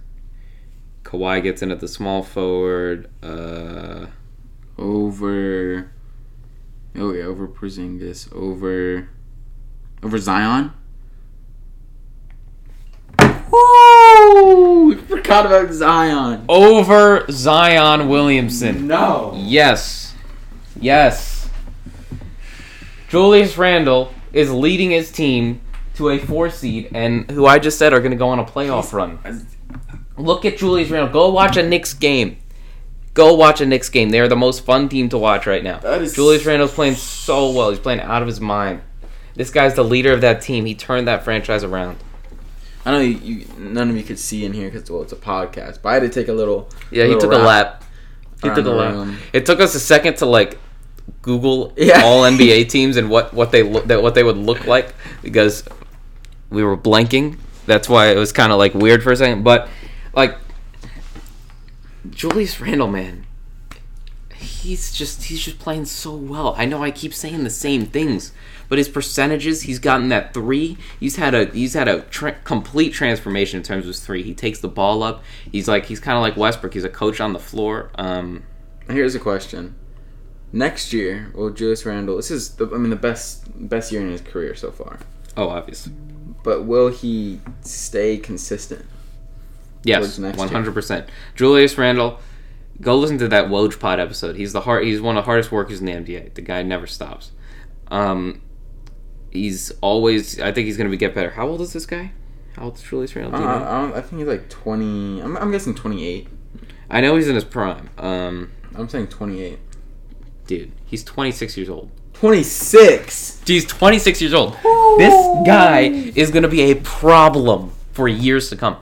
Kawhi 1.04 1.44
gets 1.44 1.62
in 1.62 1.72
at 1.72 1.80
the 1.80 1.88
small 1.88 2.24
forward. 2.24 3.10
Uh, 3.22 4.08
Over. 4.78 5.92
Oh 6.96 7.12
yeah, 7.14 7.24
over 7.24 7.48
Porzingis. 7.48 8.32
Over. 8.34 9.10
Over 10.02 10.18
Zion. 10.18 10.74
Woo! 13.52 14.96
Forgot 14.98 15.46
about 15.46 15.72
Zion. 15.74 16.46
over 16.50 17.26
Zion 17.32 18.10
Williamson. 18.10 18.88
No. 18.88 19.34
Yes. 19.38 20.14
Yes. 20.80 21.50
Julius 23.10 23.58
Randle 23.58 24.14
is 24.34 24.52
leading 24.52 24.90
his 24.92 25.12
team 25.12 25.62
to 25.96 26.10
a 26.10 26.18
four 26.18 26.50
seed, 26.50 26.90
and 26.96 27.30
who 27.30 27.46
I 27.46 27.60
just 27.60 27.78
said 27.78 27.94
are 27.94 28.00
going 28.00 28.12
to 28.12 28.18
go 28.18 28.30
on 28.30 28.40
a 28.40 28.44
playoff 28.46 28.92
run. 28.92 29.20
Look 30.18 30.46
at 30.46 30.58
Julius 30.58 30.90
Randle. 30.90 31.12
Go 31.12 31.30
watch 31.32 31.58
a 31.58 31.64
Knicks 31.64 31.94
game. 31.94 32.38
Go 33.14 33.34
watch 33.34 33.62
a 33.62 33.66
Knicks 33.66 33.90
game. 33.90 34.10
They 34.10 34.20
are 34.20 34.28
the 34.28 34.36
most 34.36 34.66
fun 34.66 34.90
team 34.90 35.10
to 35.10 35.18
watch 35.18 35.46
right 35.46 35.64
now. 35.64 35.80
That 35.80 36.02
is- 36.02 36.14
Julius 36.14 36.46
Randle's 36.46 36.74
playing 36.74 36.96
so 36.96 37.52
well. 37.52 37.70
He's 37.70 37.80
playing 37.80 38.00
out 38.02 38.22
of 38.22 38.28
his 38.28 38.42
mind. 38.42 38.82
This 39.36 39.50
guy's 39.50 39.74
the 39.76 39.84
leader 39.84 40.14
of 40.14 40.22
that 40.22 40.42
team. 40.42 40.66
He 40.66 40.76
turned 40.76 41.08
that 41.08 41.24
franchise 41.24 41.64
around. 41.64 41.98
I 42.86 42.92
know 42.92 43.00
you, 43.00 43.18
you 43.18 43.46
none 43.58 43.90
of 43.90 43.96
you 43.96 44.04
could 44.04 44.20
see 44.20 44.46
in 44.46 44.54
here 44.54 44.70
because 44.70 44.90
well, 44.92 45.02
it's 45.02 45.14
a 45.14 45.16
podcast, 45.16 45.80
but 45.82 45.90
I 45.90 45.94
had 45.94 46.04
to 46.04 46.10
take 46.10 46.28
a 46.28 46.34
little. 46.34 46.70
Yeah, 46.92 47.04
he 47.06 47.14
little 47.14 47.30
took 47.32 47.40
a 47.40 47.42
lap. 47.44 47.84
He 48.42 48.50
took 48.50 48.66
a 48.66 48.70
lap. 48.70 49.16
It 49.32 49.46
took 49.46 49.62
us 49.62 49.74
a 49.74 49.80
second 49.80 50.18
to 50.18 50.26
like 50.26 50.60
Google 51.22 51.74
Yeah. 51.78 52.02
all 52.04 52.24
NBA 52.30 52.68
teams 52.70 52.98
and 52.98 53.10
what 53.10 53.34
what 53.34 53.52
they 53.52 53.64
look 53.64 53.86
that 53.88 54.04
what 54.04 54.16
they 54.16 54.24
would 54.24 54.38
look 54.38 54.68
like 54.68 54.94
because 55.22 55.64
we 56.50 56.62
were 56.64 56.76
blanking. 56.78 57.38
That's 57.66 57.88
why 57.88 58.08
it 58.12 58.18
was 58.18 58.34
kind 58.34 58.52
of 58.52 58.58
like 58.60 58.74
weird 58.74 59.02
for 59.02 59.14
a 59.14 59.16
second. 59.16 59.44
But 59.44 59.70
like 60.14 60.38
Julius 62.10 62.60
Randle, 62.60 62.88
man, 62.88 63.26
he's 64.36 64.94
just 64.94 65.24
he's 65.24 65.42
just 65.44 65.60
playing 65.60 65.86
so 65.86 66.16
well. 66.16 66.54
I 66.58 66.66
know 66.66 66.84
I 66.84 66.92
keep 66.92 67.14
saying 67.14 67.44
the 67.44 67.50
same 67.50 67.86
things, 67.86 68.34
but 68.68 68.78
his 68.78 68.90
percentages, 68.90 69.64
he's 69.64 69.80
gotten 69.80 70.10
that 70.10 70.34
three. 70.34 70.78
He's 71.00 71.16
had 71.16 71.34
a 71.34 71.46
he's 71.46 71.74
had 71.74 71.88
a 71.88 72.02
tra- 72.02 72.38
complete 72.44 72.94
transformation 72.94 73.58
in 73.58 73.64
terms 73.64 73.86
of 73.86 73.88
his 73.88 74.00
three. 74.02 74.24
He 74.24 74.34
takes 74.34 74.60
the 74.60 74.68
ball 74.68 75.02
up. 75.04 75.24
He's 75.52 75.68
like 75.68 75.86
he's 75.86 76.00
kind 76.00 76.18
of 76.18 76.22
like 76.22 76.36
Westbrook. 76.36 76.74
He's 76.74 76.84
a 76.84 76.90
coach 76.90 77.20
on 77.22 77.34
the 77.34 77.40
floor. 77.40 77.92
Um, 77.96 78.44
Here's 78.90 79.16
a 79.16 79.20
question. 79.20 79.76
Next 80.52 80.94
year, 80.94 81.32
will 81.34 81.50
Julius 81.50 81.84
Randle? 81.86 82.18
This 82.18 82.30
is, 82.30 82.56
the, 82.58 82.68
I 82.68 82.78
mean, 82.78 82.92
the 82.92 82.96
best 82.96 83.44
best 83.70 83.92
year 83.92 84.02
in 84.02 84.12
his 84.12 84.22
career 84.22 84.54
so 84.54 84.72
far. 84.72 85.00
oh, 85.36 85.50
obviously, 85.50 85.94
But 86.44 86.66
will 86.66 86.90
he 86.90 87.40
stay 87.62 88.18
consistent? 88.18 88.86
Yes, 89.84 90.18
one 90.20 90.50
hundred 90.50 90.74
percent. 90.74 91.08
Julius 91.36 91.78
Randle. 91.78 92.20
Go 92.82 92.98
listen 92.98 93.20
to 93.20 93.28
that 93.28 93.46
Woj 93.46 93.80
Pod 93.80 94.00
episode. 94.00 94.36
He's 94.36 94.52
the 94.52 94.62
hard. 94.62 94.84
He's 94.84 95.00
one 95.00 95.16
of 95.16 95.24
the 95.24 95.26
hardest 95.26 95.52
workers 95.52 95.80
in 95.80 95.86
the 95.86 95.92
NBA. 95.94 96.34
The 96.34 96.42
guy 96.42 96.64
never 96.64 96.88
stops. 96.88 97.32
Um, 97.90 98.42
he's 99.32 99.72
always. 99.82 100.40
I 100.40 100.52
think 100.52 100.66
he's 100.66 100.78
gonna 100.78 100.90
be 100.90 100.98
get 100.98 101.14
better. 101.14 101.30
How 101.30 101.48
old 101.48 101.62
is 101.62 101.74
this 101.74 101.86
guy? 101.86 102.12
How 102.56 102.66
old 102.66 102.76
is 102.76 102.82
Julius 102.84 103.16
Randle? 103.16 103.36
I, 103.36 103.40
you 103.40 103.46
know? 103.46 103.94
I, 103.96 103.98
I 103.98 104.02
think 104.02 104.20
he's 104.20 104.28
like 104.28 104.50
20. 104.50 105.22
I'm, 105.22 105.38
I'm 105.38 105.52
guessing 105.52 105.76
28. 105.76 106.28
I 106.90 107.02
know 107.02 107.16
he's 107.16 107.28
in 107.28 107.36
his 107.36 107.44
prime. 107.44 107.90
Um, 107.98 108.52
I'm 108.76 108.90
saying 108.90 109.08
28. 109.08 109.60
dude, 110.48 110.72
he's 110.86 111.04
26 111.04 111.58
years 111.58 111.70
old. 111.70 111.90
26. 112.14 113.42
He's 113.46 113.66
26 113.66 114.22
years 114.22 114.34
old. 114.34 114.54
This 114.98 115.46
guy 115.46 115.82
is 116.16 116.32
gonna 116.32 116.48
be 116.48 116.62
a 116.72 116.76
problem 116.76 117.72
for 117.92 118.08
years 118.08 118.50
to 118.50 118.56
come. 118.56 118.78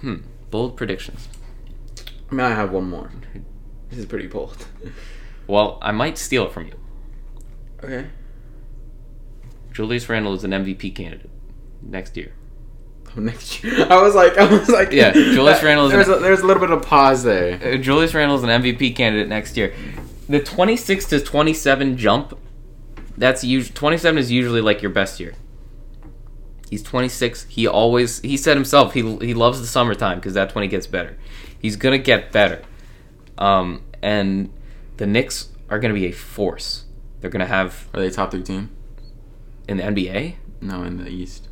Hmm. 0.00 0.16
Bold 0.50 0.76
predictions. 0.76 1.28
I 2.30 2.34
mean, 2.34 2.46
I 2.46 2.50
have 2.50 2.70
one 2.72 2.88
more. 2.88 3.10
This 3.90 3.98
is 3.98 4.06
pretty 4.06 4.26
bold. 4.28 4.66
Well, 5.46 5.78
I 5.82 5.90
might 5.90 6.16
steal 6.16 6.46
it 6.46 6.52
from 6.52 6.68
you. 6.68 6.74
Okay. 7.82 8.06
Julius 9.72 10.08
Randle 10.08 10.32
is 10.34 10.44
an 10.44 10.52
MVP 10.52 10.94
candidate 10.94 11.28
next 11.82 12.16
year. 12.16 12.32
Next 13.16 13.64
year, 13.64 13.84
I 13.90 14.00
was 14.00 14.14
like, 14.14 14.38
I 14.38 14.44
was 14.44 14.68
like, 14.68 14.92
Yeah, 14.92 15.10
Julius 15.12 15.60
Randle 15.64 15.86
is 15.86 15.92
There's 15.92 16.06
an- 16.06 16.14
a, 16.14 16.18
there's 16.18 16.40
a 16.40 16.46
little 16.46 16.60
bit 16.64 16.70
of 16.70 16.82
pause 16.86 17.24
there. 17.24 17.54
Uh, 17.74 17.78
Julius 17.78 18.14
Randle 18.14 18.36
is 18.36 18.44
an 18.44 18.50
MVP 18.50 18.94
candidate 18.94 19.26
next 19.28 19.56
year. 19.56 19.74
The 20.28 20.38
26 20.38 21.06
to 21.06 21.18
27 21.20 21.96
jump, 21.96 22.38
that's 23.18 23.42
usually 23.42 23.74
27 23.74 24.18
is 24.18 24.30
usually 24.30 24.60
like 24.60 24.82
your 24.82 24.92
best 24.92 25.18
year. 25.18 25.34
He's 26.70 26.82
26. 26.84 27.46
He 27.48 27.66
always 27.66 28.20
he 28.20 28.36
said 28.36 28.56
himself 28.56 28.94
he 28.94 29.00
he 29.18 29.34
loves 29.34 29.60
the 29.60 29.66
summertime 29.66 30.18
because 30.18 30.32
that's 30.34 30.54
when 30.54 30.62
he 30.62 30.68
gets 30.68 30.86
better. 30.86 31.16
He's 31.58 31.76
gonna 31.76 31.98
get 31.98 32.30
better, 32.32 32.62
um, 33.38 33.82
and 34.02 34.52
the 34.96 35.06
Knicks 35.06 35.48
are 35.68 35.78
gonna 35.80 35.94
be 35.94 36.06
a 36.06 36.12
force. 36.12 36.84
They're 37.20 37.30
gonna 37.30 37.46
have 37.46 37.88
Are 37.92 38.00
they 38.00 38.08
top 38.10 38.30
three 38.30 38.42
team? 38.42 38.70
in 39.68 39.76
the 39.78 39.82
NBA. 39.82 40.36
No, 40.62 40.82
in 40.84 40.96
the 41.02 41.08
East. 41.10 41.48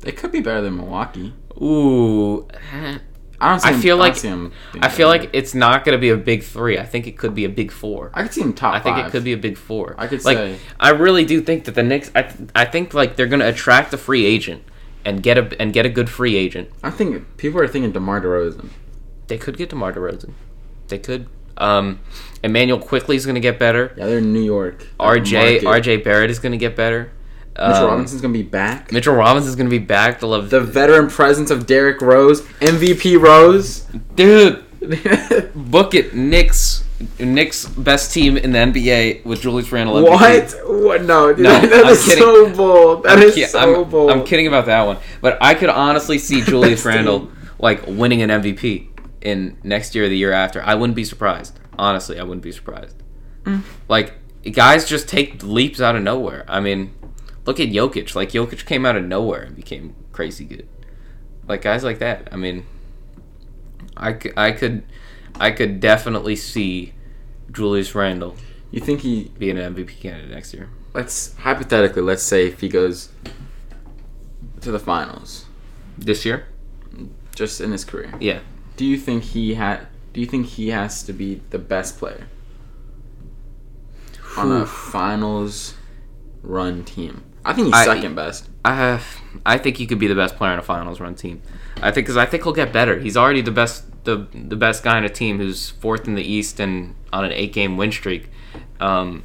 They 0.00 0.10
could 0.12 0.32
be 0.32 0.40
better 0.40 0.60
than 0.60 0.76
Milwaukee. 0.76 1.32
Ooh, 1.60 2.48
I 3.42 3.50
don't. 3.50 3.60
See 3.60 3.68
I 3.68 3.72
feel 3.74 3.96
like 3.96 4.16
them 4.20 4.52
being 4.72 4.84
I 4.84 4.88
feel 4.88 5.08
like 5.08 5.30
it's 5.32 5.54
not 5.54 5.84
gonna 5.84 5.98
be 5.98 6.10
a 6.10 6.16
big 6.16 6.42
three. 6.42 6.78
I 6.78 6.86
think 6.86 7.06
it 7.06 7.18
could 7.18 7.34
be 7.34 7.44
a 7.44 7.48
big 7.48 7.72
four. 7.72 8.10
I 8.14 8.22
could 8.22 8.32
see 8.32 8.42
them 8.42 8.52
top. 8.54 8.74
I 8.74 8.80
think 8.80 8.96
five. 8.96 9.06
it 9.06 9.10
could 9.10 9.24
be 9.24 9.32
a 9.32 9.36
big 9.36 9.56
four. 9.56 9.94
I 9.98 10.06
could 10.06 10.24
like, 10.24 10.36
say- 10.36 10.58
I 10.78 10.90
really 10.90 11.24
do 11.24 11.40
think 11.42 11.64
that 11.64 11.74
the 11.74 11.82
Knicks. 11.82 12.10
I, 12.14 12.22
th- 12.22 12.50
I 12.54 12.64
think 12.64 12.94
like 12.94 13.16
they're 13.16 13.26
gonna 13.26 13.48
attract 13.48 13.92
a 13.92 13.98
free 13.98 14.24
agent 14.24 14.62
and 15.04 15.22
get 15.22 15.38
a 15.38 15.60
and 15.60 15.72
get 15.72 15.84
a 15.86 15.88
good 15.88 16.08
free 16.08 16.36
agent. 16.36 16.70
I 16.82 16.90
think 16.90 17.36
people 17.36 17.60
are 17.60 17.68
thinking 17.68 17.92
DeMar 17.92 18.20
DeRozan. 18.20 18.68
They 19.26 19.38
could 19.38 19.56
get 19.56 19.70
DeMar 19.70 19.92
DeRozan. 19.92 20.32
They 20.88 20.98
could. 20.98 21.26
Um, 21.56 22.00
Immanuel 22.42 22.78
Quickley 22.78 23.16
is 23.16 23.26
gonna 23.26 23.40
get 23.40 23.58
better. 23.58 23.94
Yeah, 23.96 24.06
they're 24.06 24.18
in 24.18 24.32
New 24.32 24.42
York. 24.42 24.86
RJ 24.98 25.62
Market. 25.64 25.84
RJ 25.84 26.04
Barrett 26.04 26.30
is 26.30 26.38
gonna 26.38 26.56
get 26.56 26.76
better. 26.76 27.10
Mitchell 27.58 27.84
Um, 27.84 27.90
Robinson's 27.90 28.22
gonna 28.22 28.32
be 28.32 28.42
back. 28.42 28.92
Mitchell 28.92 29.14
Robinson's 29.14 29.56
gonna 29.56 29.68
be 29.70 29.78
back. 29.78 30.20
The 30.20 30.26
love, 30.26 30.50
the 30.50 30.60
veteran 30.60 31.08
presence 31.08 31.50
of 31.50 31.66
Derrick 31.66 32.00
Rose, 32.00 32.42
MVP 32.60 33.20
Rose. 33.20 33.80
dude. 34.14 34.64
Book 35.54 35.94
it, 35.94 36.14
Knicks. 36.14 36.84
Knicks 37.18 37.66
best 37.66 38.12
team 38.12 38.36
in 38.36 38.52
the 38.52 38.58
NBA 38.58 39.24
with 39.24 39.42
Julius 39.42 39.70
Randle. 39.72 39.96
MVP. 39.96 40.08
what? 40.64 40.82
What? 40.84 41.02
No, 41.02 41.32
dude, 41.32 41.44
No, 41.44 41.60
that 41.60 41.84
I'm 41.86 41.92
is 41.92 42.04
kidding. 42.04 42.22
so 42.22 42.54
bold. 42.54 43.02
That 43.04 43.18
I'm 43.18 43.22
is 43.24 43.34
ki- 43.34 43.44
so 43.46 43.82
I'm, 43.82 43.90
bold. 43.90 44.10
I'm 44.10 44.24
kidding 44.24 44.46
about 44.46 44.66
that 44.66 44.82
one, 44.86 44.98
but 45.20 45.36
I 45.40 45.54
could 45.54 45.68
honestly 45.68 46.18
see 46.18 46.40
Julius 46.44 46.84
Randle 46.84 47.30
like 47.58 47.86
winning 47.86 48.22
an 48.22 48.30
MVP 48.30 48.88
in 49.20 49.56
next 49.62 49.94
year 49.94 50.04
or 50.04 50.08
the 50.08 50.16
year 50.16 50.32
after. 50.32 50.62
I 50.62 50.74
wouldn't 50.74 50.96
be 50.96 51.04
surprised. 51.04 51.58
Honestly, 51.78 52.18
I 52.18 52.22
wouldn't 52.22 52.42
be 52.42 52.52
surprised. 52.52 52.96
Mm. 53.44 53.62
Like 53.88 54.14
guys 54.52 54.88
just 54.88 55.08
take 55.08 55.42
leaps 55.42 55.80
out 55.80 55.96
of 55.96 56.02
nowhere. 56.02 56.44
I 56.48 56.60
mean, 56.60 56.92
look 57.46 57.60
at 57.60 57.68
Jokic. 57.68 58.14
Like 58.14 58.30
Jokic 58.30 58.64
came 58.66 58.84
out 58.86 58.96
of 58.96 59.04
nowhere 59.04 59.42
and 59.42 59.56
became 59.56 59.94
crazy 60.12 60.44
good. 60.44 60.68
Like 61.48 61.62
guys 61.62 61.82
like 61.84 61.98
that. 61.98 62.28
I 62.32 62.36
mean, 62.36 62.66
I 63.96 64.12
could, 64.12 64.32
I 64.36 64.52
could, 64.52 64.84
I 65.38 65.50
could 65.50 65.80
definitely 65.80 66.36
see 66.36 66.92
Julius 67.50 67.94
Randle 67.94 68.36
You 68.70 68.80
think 68.80 69.00
he? 69.00 69.30
being 69.38 69.58
an 69.58 69.74
MVP 69.74 70.00
candidate 70.00 70.30
next 70.30 70.54
year. 70.54 70.68
Let's 70.94 71.34
hypothetically, 71.38 72.02
let's 72.02 72.22
say 72.22 72.46
if 72.48 72.60
he 72.60 72.68
goes 72.68 73.08
to 74.60 74.70
the 74.70 74.78
finals, 74.78 75.46
This 75.98 76.24
year? 76.24 76.46
just 77.34 77.60
in 77.62 77.72
his 77.72 77.84
career. 77.84 78.12
Yeah. 78.20 78.40
Do 78.76 78.84
you 78.84 78.96
think 78.98 79.24
he 79.24 79.54
had? 79.54 79.86
Do 80.12 80.20
you 80.20 80.26
think 80.26 80.46
he 80.46 80.68
has 80.68 81.02
to 81.04 81.12
be 81.14 81.40
the 81.50 81.58
best 81.58 81.98
player? 81.98 82.26
on 84.36 84.50
a 84.52 84.64
finals 84.66 85.74
run 86.42 86.84
team? 86.84 87.22
I 87.44 87.52
think 87.52 87.66
he's 87.66 87.74
I- 87.74 87.84
second 87.84 88.14
best. 88.14 88.48
I 88.64 88.76
have, 88.76 89.20
I 89.44 89.58
think 89.58 89.76
he 89.76 89.86
could 89.86 89.98
be 89.98 90.06
the 90.06 90.14
best 90.14 90.36
player 90.36 90.52
on 90.52 90.58
a 90.58 90.62
finals 90.62 91.00
run 91.00 91.16
team. 91.16 91.42
I 91.78 91.90
think 91.90 92.06
because 92.06 92.16
I 92.16 92.26
think 92.26 92.44
he'll 92.44 92.52
get 92.52 92.72
better. 92.72 92.98
He's 93.00 93.16
already 93.16 93.40
the 93.42 93.50
best 93.50 93.84
the 94.04 94.26
the 94.34 94.56
best 94.56 94.82
guy 94.82 94.98
in 94.98 95.04
a 95.04 95.08
team 95.08 95.38
who's 95.38 95.70
fourth 95.70 96.06
in 96.06 96.14
the 96.14 96.22
East 96.22 96.60
and 96.60 96.94
on 97.12 97.24
an 97.24 97.32
eight 97.32 97.52
game 97.52 97.76
win 97.76 97.90
streak. 97.90 98.28
Um, 98.80 99.24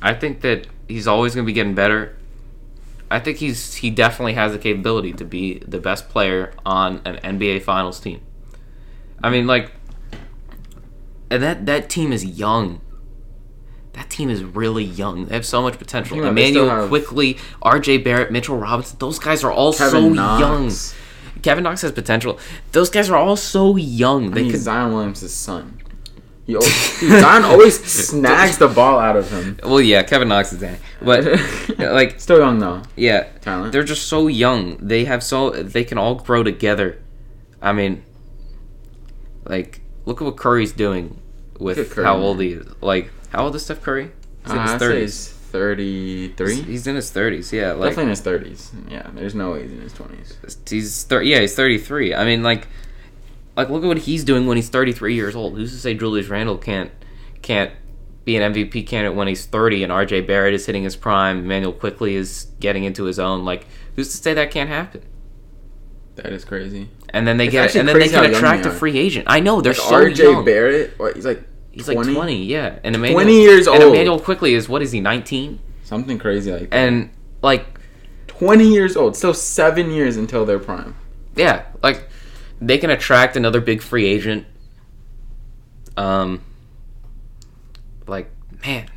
I 0.00 0.14
think 0.14 0.40
that 0.42 0.68
he's 0.88 1.06
always 1.08 1.34
going 1.34 1.44
to 1.44 1.46
be 1.46 1.52
getting 1.52 1.74
better. 1.74 2.16
I 3.10 3.18
think 3.18 3.38
he's 3.38 3.76
he 3.76 3.90
definitely 3.90 4.34
has 4.34 4.52
the 4.52 4.58
capability 4.58 5.12
to 5.14 5.24
be 5.24 5.58
the 5.60 5.78
best 5.80 6.08
player 6.08 6.52
on 6.64 7.00
an 7.04 7.16
NBA 7.16 7.62
Finals 7.62 7.98
team. 7.98 8.20
I 9.22 9.30
mean, 9.30 9.46
like, 9.46 9.72
and 11.30 11.42
that 11.42 11.66
that 11.66 11.88
team 11.88 12.12
is 12.12 12.24
young. 12.24 12.80
That 13.98 14.10
team 14.10 14.30
is 14.30 14.44
really 14.44 14.84
young. 14.84 15.24
They 15.26 15.34
have 15.34 15.44
so 15.44 15.60
much 15.60 15.76
potential. 15.76 16.14
Think 16.14 16.22
about 16.22 16.30
it, 16.30 16.34
they 16.36 16.50
still 16.52 16.64
Immanuel 16.66 16.88
Quickley, 16.88 17.36
R.J. 17.62 17.98
Barrett, 17.98 18.30
Mitchell 18.30 18.56
Robinson. 18.56 18.96
Those 19.00 19.18
guys 19.18 19.42
are 19.42 19.50
all 19.50 19.72
Kevin 19.72 19.90
so 19.90 20.08
Knox. 20.10 20.40
young. 20.94 21.42
Kevin 21.42 21.64
Knox 21.64 21.82
has 21.82 21.90
potential. 21.90 22.38
Those 22.70 22.90
guys 22.90 23.10
are 23.10 23.16
all 23.16 23.34
so 23.34 23.74
young. 23.74 24.30
They 24.30 24.44
He's 24.44 24.52
could. 24.52 24.60
Zion 24.60 24.92
Williamson. 24.94 25.80
He 26.46 26.54
always, 26.54 27.00
dude, 27.00 27.20
Zion 27.20 27.42
always 27.44 27.84
snags 28.08 28.58
the 28.58 28.68
ball 28.68 29.00
out 29.00 29.16
of 29.16 29.28
him. 29.32 29.58
Well, 29.64 29.80
yeah, 29.80 30.04
Kevin 30.04 30.28
Knox 30.28 30.52
is 30.52 30.60
Danny, 30.60 30.78
but 31.02 31.26
uh, 31.80 31.92
like, 31.92 32.20
Still 32.20 32.38
young 32.38 32.60
though. 32.60 32.82
yeah, 32.94 33.24
Talent. 33.40 33.72
they're 33.72 33.82
just 33.82 34.06
so 34.06 34.28
young. 34.28 34.76
They 34.78 35.06
have 35.06 35.24
so 35.24 35.50
they 35.50 35.82
can 35.82 35.98
all 35.98 36.14
grow 36.14 36.44
together. 36.44 37.02
I 37.60 37.72
mean, 37.72 38.04
like, 39.44 39.80
look 40.06 40.22
at 40.22 40.24
what 40.24 40.36
Curry's 40.36 40.72
doing 40.72 41.20
with 41.58 41.90
Curry, 41.90 42.04
how 42.04 42.14
man. 42.14 42.22
old 42.22 42.40
he 42.40 42.52
is. 42.52 42.66
Like, 42.80 43.10
how 43.30 43.44
old 43.44 43.54
is 43.56 43.64
Steph 43.64 43.82
Curry? 43.82 44.10
He's 44.44 44.52
in 44.52 44.58
Uh, 44.58 44.62
his 44.62 44.70
I'd 44.72 44.78
thirties. 44.78 45.28
33. 45.50 46.54
He's 46.62 46.86
in 46.86 46.96
his 46.96 47.10
thirties. 47.10 47.52
Yeah, 47.52 47.72
like 47.72 47.90
Definitely 47.96 48.02
in 48.04 48.08
his 48.10 48.20
30s. 48.22 48.90
Yeah, 48.90 49.06
there's 49.14 49.34
no 49.34 49.52
way 49.52 49.62
he's 49.62 49.72
in 49.72 49.80
his 49.80 49.92
20s. 49.94 50.68
he's 50.70 51.04
thir- 51.04 51.22
yeah 51.22 51.40
he's 51.40 51.54
33 51.54 52.14
i 52.14 52.24
mean 52.24 52.42
like 52.42 52.68
like 53.56 53.70
look 53.70 53.82
at 53.82 53.86
what 53.86 53.98
he's 53.98 54.24
doing 54.24 54.46
when 54.46 54.56
he's 54.56 54.68
33 54.68 55.14
years 55.14 55.34
old 55.34 55.56
who's 55.56 55.72
to 55.72 55.78
say 55.78 55.94
julius 55.94 56.28
randle 56.28 56.58
can't 56.58 56.90
can't 57.42 57.72
be 58.24 58.36
an 58.36 58.52
mvp 58.52 58.86
candidate 58.86 59.16
when 59.16 59.26
he's 59.26 59.46
30 59.46 59.84
and 59.84 59.92
rj 59.92 60.26
barrett 60.26 60.52
is 60.54 60.66
hitting 60.66 60.82
his 60.84 60.96
prime 60.96 61.38
immanuel 61.38 61.72
quickley 61.72 62.14
is 62.14 62.46
getting 62.60 62.84
into 62.84 63.04
his 63.04 63.18
own 63.18 63.44
like 63.44 63.66
who's 63.96 64.10
to 64.10 64.16
say 64.18 64.34
that 64.34 64.50
can't 64.50 64.68
happen 64.68 65.00
That 66.16 66.32
is 66.32 66.44
crazy. 66.44 66.88
and 67.10 67.26
then 67.26 67.36
they 67.38 67.46
It's 67.46 67.52
get 67.52 67.74
and 67.76 67.88
then 67.88 67.98
they 67.98 68.08
can 68.08 68.24
attract 68.32 68.66
a 68.66 68.70
free 68.70 68.98
agent 68.98 69.24
i 69.28 69.40
know 69.40 69.60
they're 69.62 69.72
Like 69.72 69.80
so 69.82 70.04
RJ 70.04 70.18
young 70.18 70.44
Barrett, 70.44 70.94
what, 70.98 71.14
he's 71.16 71.24
like 71.26 71.42
he's 71.78 71.88
like 71.88 71.96
20 72.02 72.44
yeah 72.44 72.78
and 72.84 72.94
Immanuel, 72.94 73.20
20 73.22 73.40
years 73.40 73.66
and 73.66 73.82
old. 73.82 73.92
immanuel 73.94 74.18
quickley 74.20 74.54
is 74.54 74.68
what 74.68 74.82
is 74.82 74.92
he 74.92 75.00
19 75.00 75.58
Something 75.84 76.18
crazy 76.18 76.52
like 76.52 76.68
that. 76.70 76.74
and 76.76 77.10
like 77.42 77.64
20 78.26 78.68
years 78.68 78.96
old. 78.96 79.16
Still 79.16 79.34
seven 79.34 79.90
years 79.90 80.16
until 80.16 80.44
their 80.44 80.58
prime. 80.60 80.94
Yeah, 81.34 81.64
like 81.82 82.08
they 82.60 82.78
can 82.78 82.90
attract 82.90 83.36
another 83.36 83.60
big 83.60 83.80
free 83.82 84.04
agent. 84.06 84.46
Um, 85.96 86.42
like 88.06 88.30
man, 88.64 88.88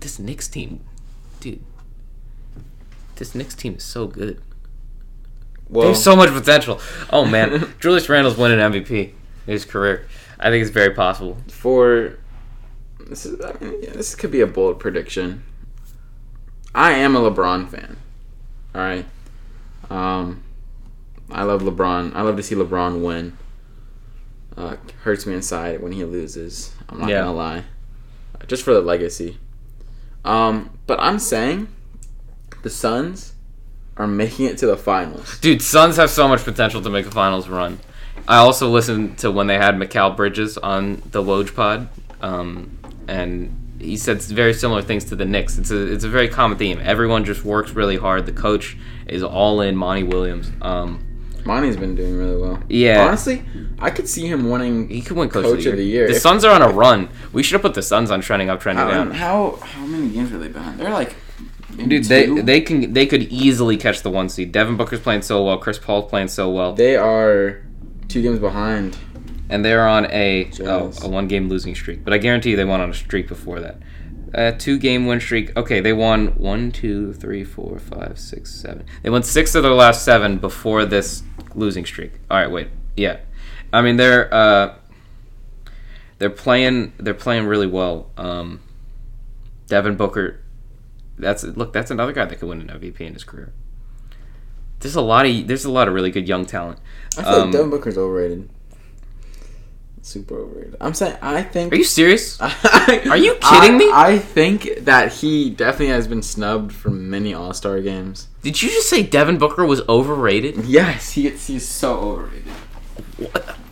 this 0.00 0.18
Knicks 0.18 0.48
team, 0.48 0.80
dude, 1.40 1.60
this 3.16 3.34
Knicks 3.34 3.54
team 3.54 3.74
is 3.76 3.84
so 3.84 4.06
good. 4.06 4.36
They 4.36 4.42
Well, 5.68 5.88
have 5.88 5.96
so 5.96 6.16
much 6.16 6.30
potential. 6.30 6.80
Oh 7.10 7.24
man, 7.26 7.74
Julius 7.80 8.08
Randle's 8.08 8.36
winning 8.38 8.58
MVP 8.58 8.90
in 9.08 9.12
his 9.52 9.64
career. 9.64 10.06
I 10.42 10.50
think 10.50 10.62
it's 10.62 10.70
very 10.70 10.94
possible. 10.94 11.36
for 11.48 12.18
this 13.08 13.24
is 13.26 13.40
I 13.44 13.52
mean, 13.64 13.82
yeah, 13.82 13.90
this 13.92 14.14
could 14.14 14.30
be 14.30 14.40
a 14.40 14.46
bold 14.46 14.78
prediction. 14.80 15.42
I 16.74 16.92
am 16.92 17.14
a 17.16 17.20
LeBron 17.20 17.68
fan. 17.68 17.96
All 18.74 18.80
right. 18.80 19.04
Um, 19.90 20.42
I 21.30 21.42
love 21.42 21.62
LeBron. 21.62 22.14
I 22.14 22.22
love 22.22 22.36
to 22.36 22.42
see 22.42 22.54
LeBron 22.54 23.02
win. 23.04 23.36
Uh, 24.56 24.76
hurts 25.02 25.26
me 25.26 25.34
inside 25.34 25.80
when 25.82 25.92
he 25.92 26.04
loses. 26.04 26.72
I'm 26.88 26.98
not 27.00 27.08
Yeah. 27.10 27.20
gonna 27.20 27.32
lie. 27.34 27.64
Just 28.46 28.62
for 28.64 28.72
the 28.74 28.80
legacy. 28.80 29.38
Um, 30.24 30.70
but 30.86 30.98
I'm 31.00 31.18
saying 31.18 31.68
the 32.62 32.70
Suns 32.70 33.32
are 33.96 34.06
making 34.06 34.46
it 34.46 34.58
to 34.58 34.66
the 34.66 34.76
finals. 34.76 35.38
Dude, 35.40 35.60
Suns 35.62 35.96
have 35.96 36.10
so 36.10 36.26
much 36.28 36.44
potential 36.44 36.80
to 36.82 36.90
make 36.90 37.06
a 37.06 37.10
finals 37.10 37.48
run. 37.48 37.78
I 38.28 38.36
also 38.38 38.68
listened 38.70 39.18
to 39.18 39.30
when 39.30 39.46
they 39.46 39.56
had 39.58 39.74
Mikal 39.76 40.16
Bridges 40.16 40.56
on 40.58 41.02
the 41.10 41.22
Woj 41.22 41.54
pod, 41.54 41.88
um, 42.20 42.78
and 43.08 43.76
he 43.80 43.96
said 43.96 44.22
very 44.22 44.54
similar 44.54 44.80
things 44.82 45.04
to 45.06 45.16
the 45.16 45.24
Knicks. 45.24 45.58
It's 45.58 45.70
a 45.70 45.92
it's 45.92 46.04
a 46.04 46.08
very 46.08 46.28
common 46.28 46.56
theme. 46.58 46.80
Everyone 46.82 47.24
just 47.24 47.44
works 47.44 47.72
really 47.72 47.96
hard. 47.96 48.26
The 48.26 48.32
coach 48.32 48.76
is 49.06 49.22
all 49.22 49.60
in. 49.60 49.76
Monty 49.76 50.04
Williams. 50.04 50.50
Um, 50.62 51.04
Monty's 51.44 51.76
been 51.76 51.96
doing 51.96 52.16
really 52.16 52.40
well. 52.40 52.62
Yeah. 52.68 53.04
Honestly, 53.04 53.42
I 53.80 53.90
could 53.90 54.08
see 54.08 54.28
him 54.28 54.48
winning. 54.48 54.88
he 54.88 55.00
could 55.00 55.16
win 55.16 55.28
coach, 55.28 55.44
Coach 55.44 55.66
of, 55.66 55.76
the 55.76 55.82
year. 55.82 56.06
The 56.06 56.14
If- 56.14 56.22
Suns 56.22 56.44
are 56.44 56.54
on 56.54 56.62
a 56.62 56.68
run. 56.68 57.08
We 57.32 57.42
should 57.42 57.54
have 57.54 57.62
put 57.62 57.74
the 57.74 57.82
Suns 57.82 58.12
on 58.12 58.20
trending 58.20 58.48
up, 58.48 58.60
trending 58.60 58.84
How, 58.84 58.90
down. 58.92 59.10
how 59.10 59.56
how 59.60 59.84
many 59.86 60.10
games 60.10 60.32
are 60.32 60.38
they 60.38 60.48
behind? 60.48 60.78
They're 60.78 60.90
like 60.90 61.16
Dude, 61.76 62.04
they 62.04 62.26
they 62.26 62.60
can 62.60 62.92
they 62.92 63.06
could 63.06 63.22
easily 63.24 63.76
catch 63.76 64.02
the 64.02 64.10
one 64.10 64.28
seed. 64.28 64.52
Devin 64.52 64.76
Booker's 64.76 65.00
playing 65.00 65.22
so 65.22 65.42
well. 65.44 65.58
Chris 65.58 65.78
Paul's 65.78 66.08
playing 66.08 66.28
so 66.28 66.48
well. 66.50 66.74
They 66.74 66.96
are 66.96 67.62
two 68.12 68.22
games 68.22 68.38
behind. 68.38 68.96
and 69.48 69.64
they're 69.64 69.86
on 69.86 70.06
a 70.10 70.50
oh, 70.60 70.92
a 71.02 71.08
one 71.08 71.28
game 71.28 71.48
losing 71.48 71.74
streak. 71.74 72.04
But 72.04 72.12
I 72.12 72.18
guarantee 72.18 72.50
you 72.50 72.56
they 72.56 72.64
won 72.64 72.80
on 72.80 72.90
a 72.90 72.94
streak 72.94 73.28
before 73.28 73.60
that. 73.60 73.78
A 74.34 74.52
two 74.52 74.78
game 74.78 75.06
win 75.06 75.20
streak. 75.20 75.54
Okay, 75.56 75.80
they 75.80 75.92
won 75.92 76.28
one, 76.38 76.72
two, 76.72 77.12
three, 77.12 77.44
four, 77.44 77.78
five, 77.78 78.18
six, 78.18 78.50
seven. 78.54 78.86
They 79.02 79.10
won 79.10 79.22
six 79.22 79.54
of 79.54 79.62
their 79.62 79.72
last 79.72 80.04
seven 80.04 80.38
before 80.38 80.84
this 80.86 81.22
losing 81.54 81.84
streak. 81.84 82.12
All 82.30 82.38
right, 82.38 82.50
wait, 82.50 82.68
yeah. 82.96 83.18
I 83.72 83.82
mean 83.82 83.96
they're 83.96 84.32
uh, 84.32 84.74
they're 86.18 86.30
playing 86.30 86.92
they're 86.98 87.14
playing 87.14 87.46
really 87.46 87.66
well. 87.66 88.10
Um, 88.16 88.60
Devin 89.66 89.96
Booker, 89.96 90.40
that's 91.18 91.44
look 91.44 91.72
that's 91.72 91.90
another 91.90 92.12
guy 92.12 92.24
that 92.26 92.38
could 92.38 92.48
win 92.48 92.60
an 92.60 92.68
MVP 92.68 93.00
in 93.00 93.14
his 93.14 93.24
career. 93.24 93.52
There's 94.82 94.96
a 94.96 95.00
lot 95.00 95.24
of 95.26 95.46
there's 95.48 95.64
a 95.64 95.70
lot 95.70 95.88
of 95.88 95.94
really 95.94 96.10
good 96.10 96.28
young 96.28 96.44
talent. 96.44 96.78
I 97.16 97.22
feel 97.22 97.32
Um, 97.32 97.40
like 97.44 97.52
Devin 97.52 97.70
Booker's 97.70 97.96
overrated. 97.96 98.48
Super 100.04 100.40
overrated. 100.40 100.76
I'm 100.80 100.94
saying 100.94 101.16
I 101.22 101.42
think. 101.42 101.72
Are 101.72 101.76
you 101.76 101.84
serious? 101.84 102.40
Are 102.40 103.16
you 103.16 103.36
kidding 103.36 103.78
me? 103.78 103.88
I 103.92 104.18
think 104.18 104.68
that 104.80 105.12
he 105.12 105.48
definitely 105.50 105.88
has 105.94 106.08
been 106.08 106.22
snubbed 106.22 106.72
from 106.72 107.08
many 107.08 107.32
All 107.32 107.54
Star 107.54 107.80
games. 107.80 108.26
Did 108.42 108.60
you 108.60 108.68
just 108.68 108.90
say 108.90 109.04
Devin 109.04 109.38
Booker 109.38 109.64
was 109.64 109.80
overrated? 109.88 110.64
Yes, 110.64 111.12
he 111.12 111.30
he's 111.30 111.66
so 111.66 111.94
overrated. 112.00 112.52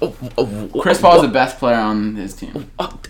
Oh, 0.01 0.17
oh, 0.39 0.71
Chris 0.81 0.99
oh, 0.99 1.03
Paul 1.03 1.17
is 1.17 1.23
the 1.23 1.29
best 1.29 1.59
player 1.59 1.77
on 1.77 2.15
his 2.15 2.35
team. 2.35 2.71
oh, 2.79 3.01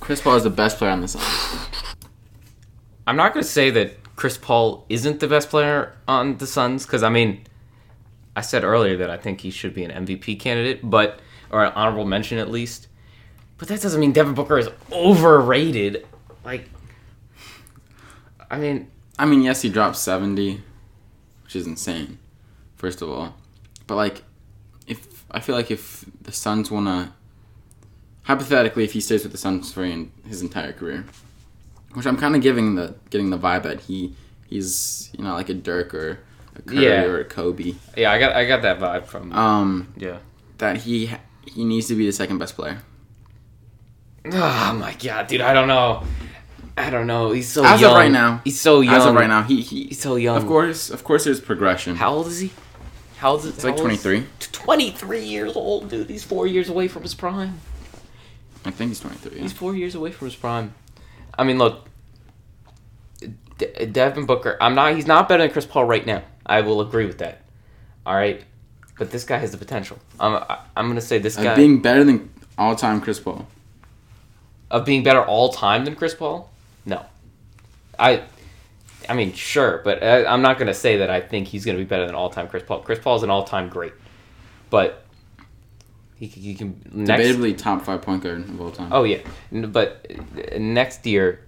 Chris 0.00 0.22
Paul 0.22 0.36
is 0.36 0.44
the 0.44 0.50
best 0.50 0.78
player 0.78 0.90
on 0.90 1.02
the 1.02 1.08
Suns. 1.08 1.26
I'm 3.06 3.16
not 3.16 3.34
going 3.34 3.44
to 3.44 3.48
say 3.48 3.68
that 3.70 4.01
Chris 4.22 4.38
Paul 4.38 4.86
isn't 4.88 5.18
the 5.18 5.26
best 5.26 5.50
player 5.50 5.96
on 6.06 6.36
the 6.36 6.46
Suns 6.46 6.86
because 6.86 7.02
I 7.02 7.08
mean, 7.08 7.44
I 8.36 8.40
said 8.40 8.62
earlier 8.62 8.96
that 8.98 9.10
I 9.10 9.16
think 9.16 9.40
he 9.40 9.50
should 9.50 9.74
be 9.74 9.82
an 9.82 10.06
MVP 10.06 10.38
candidate, 10.38 10.78
but 10.88 11.18
or 11.50 11.64
an 11.64 11.72
honorable 11.74 12.04
mention 12.04 12.38
at 12.38 12.48
least. 12.48 12.86
But 13.58 13.66
that 13.66 13.82
doesn't 13.82 14.00
mean 14.00 14.12
Devin 14.12 14.34
Booker 14.34 14.60
is 14.60 14.68
overrated. 14.92 16.06
Like, 16.44 16.70
I 18.48 18.58
mean, 18.58 18.92
I 19.18 19.26
mean, 19.26 19.42
yes, 19.42 19.62
he 19.62 19.68
dropped 19.68 19.96
70, 19.96 20.62
which 21.42 21.56
is 21.56 21.66
insane, 21.66 22.20
first 22.76 23.02
of 23.02 23.10
all. 23.10 23.34
But, 23.88 23.96
like, 23.96 24.22
if 24.86 25.24
I 25.32 25.40
feel 25.40 25.56
like 25.56 25.72
if 25.72 26.04
the 26.20 26.30
Suns 26.30 26.70
want 26.70 26.86
to, 26.86 27.12
hypothetically, 28.22 28.84
if 28.84 28.92
he 28.92 29.00
stays 29.00 29.24
with 29.24 29.32
the 29.32 29.38
Suns 29.38 29.72
for 29.72 29.84
his 29.84 30.42
entire 30.42 30.72
career, 30.72 31.06
which 31.94 32.06
I'm 32.06 32.16
kind 32.16 32.34
of 32.36 32.42
giving 32.42 32.74
the 32.74 32.94
getting 33.10 33.30
the 33.30 33.38
vibe 33.38 33.62
that 33.64 33.80
he 33.80 34.14
he's 34.46 35.10
you 35.16 35.24
know 35.24 35.32
like 35.34 35.48
a 35.48 35.54
Dirk 35.54 35.94
or 35.94 36.18
a 36.56 36.62
Curry 36.62 36.84
Yeah. 36.84 37.02
or 37.04 37.20
a 37.20 37.24
Kobe, 37.24 37.74
yeah, 37.96 38.12
I 38.12 38.18
got 38.18 38.34
I 38.36 38.46
got 38.46 38.62
that 38.62 38.78
vibe 38.78 39.06
from 39.06 39.32
um, 39.32 39.92
yeah. 39.96 40.18
that 40.58 40.78
he 40.78 41.10
he 41.46 41.64
needs 41.64 41.88
to 41.88 41.94
be 41.94 42.06
the 42.06 42.12
second 42.12 42.38
best 42.38 42.54
player. 42.56 42.78
Oh 44.26 44.76
my 44.78 44.94
god, 45.02 45.26
dude, 45.26 45.40
I 45.40 45.52
don't 45.52 45.68
know. 45.68 46.04
I 46.76 46.88
don't 46.90 47.06
know. 47.06 47.32
He's 47.32 47.48
so 47.48 47.64
As 47.64 47.74
of 47.74 47.80
young. 47.80 47.94
right 47.94 48.10
now. 48.10 48.40
he's 48.44 48.58
so 48.60 48.80
young. 48.80 48.94
As 48.94 49.04
of 49.04 49.14
right 49.14 49.28
now, 49.28 49.42
he, 49.42 49.60
he 49.60 49.84
he's 49.88 50.00
so 50.00 50.16
young. 50.16 50.36
of 50.36 50.46
course 50.46 50.90
of 50.90 51.04
course 51.04 51.24
there's 51.24 51.40
progression. 51.40 51.96
How 51.96 52.12
old 52.14 52.28
is 52.28 52.40
he? 52.40 52.50
How 53.18 53.32
old 53.32 53.40
is 53.40 53.46
It's 53.54 53.64
like 53.64 53.78
old 53.78 53.90
is- 53.90 54.02
23. 54.02 54.26
23 54.52 55.24
years 55.24 55.56
old, 55.56 55.88
dude. 55.90 56.08
He's 56.08 56.24
four 56.24 56.46
years 56.46 56.68
away 56.68 56.88
from 56.88 57.02
his 57.02 57.14
prime. 57.14 57.60
I 58.64 58.70
think 58.70 58.90
he's 58.90 59.00
23. 59.00 59.36
yeah. 59.36 59.42
He's 59.42 59.52
four 59.52 59.74
years 59.74 59.94
away 59.94 60.12
from 60.12 60.28
his 60.28 60.36
prime. 60.36 60.74
I 61.38 61.44
mean, 61.44 61.58
look, 61.58 61.86
De- 63.58 63.86
Devin 63.86 64.26
Booker. 64.26 64.56
I'm 64.60 64.74
not. 64.74 64.94
He's 64.94 65.06
not 65.06 65.28
better 65.28 65.42
than 65.42 65.52
Chris 65.52 65.66
Paul 65.66 65.84
right 65.84 66.04
now. 66.04 66.22
I 66.44 66.60
will 66.62 66.80
agree 66.80 67.06
with 67.06 67.18
that. 67.18 67.42
All 68.04 68.14
right, 68.14 68.42
but 68.98 69.10
this 69.10 69.24
guy 69.24 69.38
has 69.38 69.50
the 69.52 69.58
potential. 69.58 69.98
I'm. 70.18 70.42
I'm 70.76 70.88
gonna 70.88 71.00
say 71.00 71.18
this 71.18 71.38
Uh, 71.38 71.42
guy. 71.44 71.54
being 71.56 71.80
better 71.80 72.04
than 72.04 72.30
all 72.58 72.74
time 72.76 73.00
Chris 73.00 73.20
Paul. 73.20 73.46
of 74.70 74.84
being 74.86 75.02
better 75.02 75.22
all 75.22 75.50
time 75.52 75.84
than 75.84 75.94
Chris 75.94 76.14
Paul? 76.14 76.50
No. 76.86 77.04
I 77.98 78.22
I 79.08 79.14
mean, 79.14 79.32
sure, 79.32 79.80
but 79.84 80.02
I, 80.02 80.24
I'm 80.24 80.42
not 80.42 80.56
going 80.58 80.68
to 80.68 80.74
say 80.74 80.98
that 80.98 81.10
I 81.10 81.20
think 81.20 81.48
he's 81.48 81.64
going 81.64 81.76
to 81.76 81.82
be 81.82 81.86
better 81.88 82.06
than 82.06 82.14
all 82.14 82.30
time 82.30 82.48
Chris 82.48 82.62
Paul. 82.62 82.80
Chris 82.80 82.98
Paul 82.98 83.16
is 83.16 83.22
an 83.22 83.30
all 83.30 83.44
time 83.44 83.68
great, 83.68 83.92
but 84.70 85.01
he, 86.22 86.40
he 86.40 86.54
can 86.54 86.80
next. 86.92 87.20
Debatably 87.20 87.58
top 87.58 87.82
five 87.82 88.00
point 88.02 88.22
guard 88.22 88.48
of 88.48 88.60
all 88.60 88.70
time. 88.70 88.92
Oh 88.92 89.02
yeah, 89.02 89.22
but 89.50 90.06
uh, 90.08 90.58
next 90.58 91.04
year, 91.04 91.44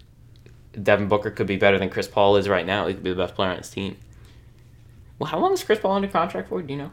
Devin 0.80 1.06
Booker 1.06 1.30
could 1.30 1.46
be 1.46 1.56
better 1.56 1.78
than 1.78 1.90
Chris 1.90 2.08
Paul 2.08 2.36
is 2.36 2.48
right 2.48 2.66
now. 2.66 2.88
He 2.88 2.94
could 2.94 3.04
be 3.04 3.10
the 3.10 3.16
best 3.16 3.36
player 3.36 3.50
on 3.50 3.58
his 3.58 3.70
team. 3.70 3.96
Well, 5.18 5.30
how 5.30 5.38
long 5.38 5.52
is 5.52 5.62
Chris 5.62 5.78
Paul 5.78 5.92
under 5.92 6.08
contract 6.08 6.48
for? 6.48 6.60
Do 6.60 6.72
you 6.72 6.78
know? 6.78 6.90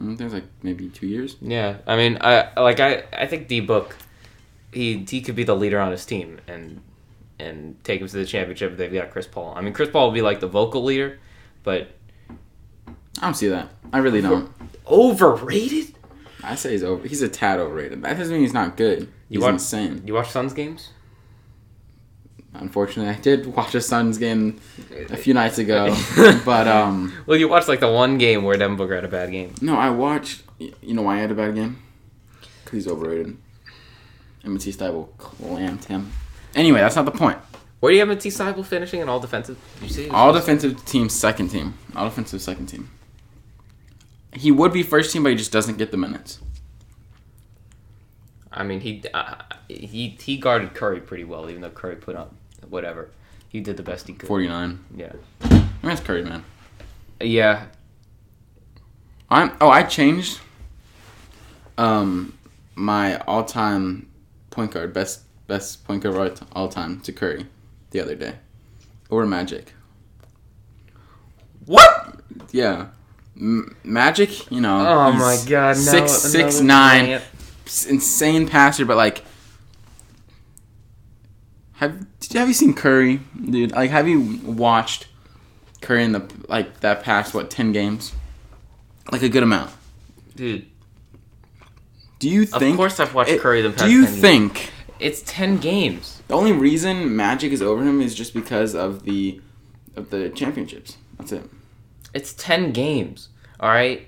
Mm, 0.00 0.14
I 0.14 0.16
think 0.16 0.20
it's 0.22 0.34
like 0.34 0.44
maybe 0.62 0.88
two 0.88 1.06
years. 1.06 1.36
Yeah, 1.42 1.76
I 1.86 1.96
mean, 1.96 2.16
I 2.22 2.58
like 2.58 2.80
I 2.80 3.04
I 3.12 3.26
think 3.26 3.48
D 3.48 3.60
Book, 3.60 3.96
he 4.72 5.04
he 5.08 5.20
could 5.20 5.36
be 5.36 5.44
the 5.44 5.54
leader 5.54 5.78
on 5.78 5.90
his 5.90 6.06
team 6.06 6.40
and 6.48 6.80
and 7.38 7.76
take 7.84 8.00
him 8.00 8.08
to 8.08 8.16
the 8.16 8.24
championship 8.24 8.72
if 8.72 8.78
they've 8.78 8.92
got 8.92 9.10
Chris 9.10 9.26
Paul. 9.26 9.52
I 9.54 9.60
mean, 9.60 9.74
Chris 9.74 9.90
Paul 9.90 10.06
will 10.06 10.14
be 10.14 10.22
like 10.22 10.40
the 10.40 10.48
vocal 10.48 10.82
leader, 10.82 11.18
but 11.64 11.90
I 12.88 13.26
don't 13.26 13.34
see 13.34 13.48
that. 13.48 13.68
I 13.92 13.98
really 13.98 14.22
don't. 14.22 14.50
overrated. 14.86 15.94
I 16.44 16.54
say 16.56 16.72
he's 16.72 16.84
over. 16.84 17.06
He's 17.06 17.22
a 17.22 17.28
tad 17.28 17.58
overrated. 17.58 18.02
That 18.02 18.16
doesn't 18.18 18.32
mean 18.32 18.42
he's 18.42 18.52
not 18.54 18.76
good. 18.76 19.08
He's 19.28 19.40
watch- 19.40 19.52
insane. 19.54 20.02
You 20.06 20.14
watch 20.14 20.30
Suns 20.30 20.52
games? 20.52 20.90
Unfortunately, 22.56 23.12
I 23.12 23.18
did 23.20 23.46
watch 23.46 23.74
a 23.74 23.80
Suns 23.80 24.16
game 24.16 24.60
a 25.10 25.16
few 25.16 25.34
nights 25.34 25.58
ago, 25.58 25.92
but 26.44 26.68
um, 26.68 27.12
Well, 27.26 27.36
you 27.36 27.48
watched 27.48 27.66
like 27.68 27.80
the 27.80 27.90
one 27.90 28.16
game 28.16 28.44
where 28.44 28.56
Devin 28.56 28.76
Booker 28.76 28.94
had 28.94 29.04
a 29.04 29.08
bad 29.08 29.32
game. 29.32 29.54
no, 29.60 29.76
I 29.76 29.90
watched. 29.90 30.42
You 30.58 30.94
know 30.94 31.02
why 31.02 31.16
I 31.16 31.18
had 31.18 31.32
a 31.32 31.34
bad 31.34 31.56
game? 31.56 31.82
Because 32.64 32.84
he's 32.84 32.88
overrated. 32.92 33.36
Matisse 34.44 34.76
Thybulle 34.76 35.08
clamped 35.18 35.86
him. 35.86 36.12
Anyway, 36.54 36.78
that's 36.78 36.94
not 36.94 37.06
the 37.06 37.10
point. 37.10 37.38
Where 37.80 37.90
do 37.90 37.94
you 37.96 38.00
have 38.00 38.08
Matisse 38.08 38.38
Thybulle 38.38 38.64
finishing 38.64 39.00
in 39.00 39.08
all 39.08 39.18
defensive? 39.18 39.58
Did 39.80 39.88
you 39.88 39.94
see? 39.94 40.08
All 40.10 40.32
defensive 40.32 40.84
team, 40.84 41.08
second 41.08 41.48
team. 41.48 41.74
All 41.96 42.04
defensive, 42.04 42.40
second 42.40 42.66
team. 42.66 42.88
He 44.34 44.50
would 44.52 44.72
be 44.72 44.82
first 44.82 45.12
team, 45.12 45.22
but 45.22 45.30
he 45.30 45.36
just 45.36 45.52
doesn't 45.52 45.78
get 45.78 45.90
the 45.90 45.96
minutes. 45.96 46.40
I 48.52 48.62
mean, 48.62 48.80
he 48.80 49.02
uh, 49.12 49.36
he 49.68 50.16
he 50.20 50.36
guarded 50.36 50.74
Curry 50.74 51.00
pretty 51.00 51.24
well, 51.24 51.48
even 51.50 51.62
though 51.62 51.70
Curry 51.70 51.96
put 51.96 52.16
up 52.16 52.34
whatever. 52.68 53.10
He 53.48 53.60
did 53.60 53.76
the 53.76 53.82
best 53.82 54.08
he 54.08 54.14
could. 54.14 54.26
49. 54.28 54.84
Yeah. 54.96 55.12
I 55.42 55.48
mean, 55.48 55.68
that's 55.82 56.00
Curry, 56.00 56.24
man. 56.24 56.44
Yeah. 57.20 57.66
I'm. 59.30 59.52
Oh, 59.60 59.68
I 59.70 59.82
changed. 59.84 60.40
Um, 61.78 62.36
my 62.76 63.18
all-time 63.20 64.08
point 64.50 64.70
guard, 64.72 64.92
best 64.92 65.22
best 65.48 65.84
point 65.84 66.02
guard 66.02 66.16
all- 66.16 66.48
all 66.52 66.68
time 66.68 67.00
to 67.00 67.12
Curry, 67.12 67.46
the 67.90 68.00
other 68.00 68.14
day, 68.14 68.36
over 69.10 69.26
Magic. 69.26 69.72
What? 71.66 72.20
Yeah, 72.52 72.88
M- 73.40 73.76
Magic. 73.84 74.50
You 74.50 74.60
know. 74.60 74.78
Oh 74.86 75.12
my 75.12 75.36
God! 75.48 75.76
No, 75.76 75.82
Six 75.82 76.12
six 76.12 76.60
nine, 76.60 77.20
insane 77.88 78.48
passer, 78.48 78.84
but 78.84 78.96
like. 78.96 79.24
Have 81.78 82.06
have 82.32 82.48
you 82.48 82.54
seen 82.54 82.74
Curry, 82.74 83.20
dude? 83.50 83.72
Like, 83.72 83.90
have 83.90 84.06
you 84.06 84.20
watched 84.44 85.08
Curry 85.80 86.04
in 86.04 86.12
the 86.12 86.24
like 86.48 86.80
that 86.80 87.02
past 87.02 87.34
what 87.34 87.50
ten 87.50 87.72
games? 87.72 88.12
Like 89.10 89.22
a 89.22 89.28
good 89.28 89.42
amount. 89.42 89.70
dude. 90.36 90.66
Do 92.20 92.30
you 92.30 92.42
Of 92.44 92.50
think? 92.60 92.76
course, 92.76 93.00
I've 93.00 93.12
watched 93.12 93.30
it- 93.32 93.40
Curry 93.40 93.60
the 93.60 93.70
past. 93.70 93.84
Do 93.84 93.90
you 93.90 94.04
10 94.04 94.12
years. 94.12 94.20
think 94.22 94.70
it's 94.98 95.22
ten 95.26 95.58
games? 95.58 96.22
the 96.28 96.34
only 96.34 96.52
reason 96.52 97.14
Magic 97.14 97.52
is 97.52 97.60
over 97.60 97.82
him 97.82 98.00
is 98.00 98.14
just 98.14 98.32
because 98.32 98.74
of 98.74 99.02
the 99.02 99.40
of 99.96 100.10
the 100.10 100.30
championships? 100.30 100.96
That's 101.18 101.32
it. 101.32 101.42
It's 102.14 102.32
ten 102.32 102.72
games. 102.72 103.28
All 103.60 103.68
right. 103.70 104.06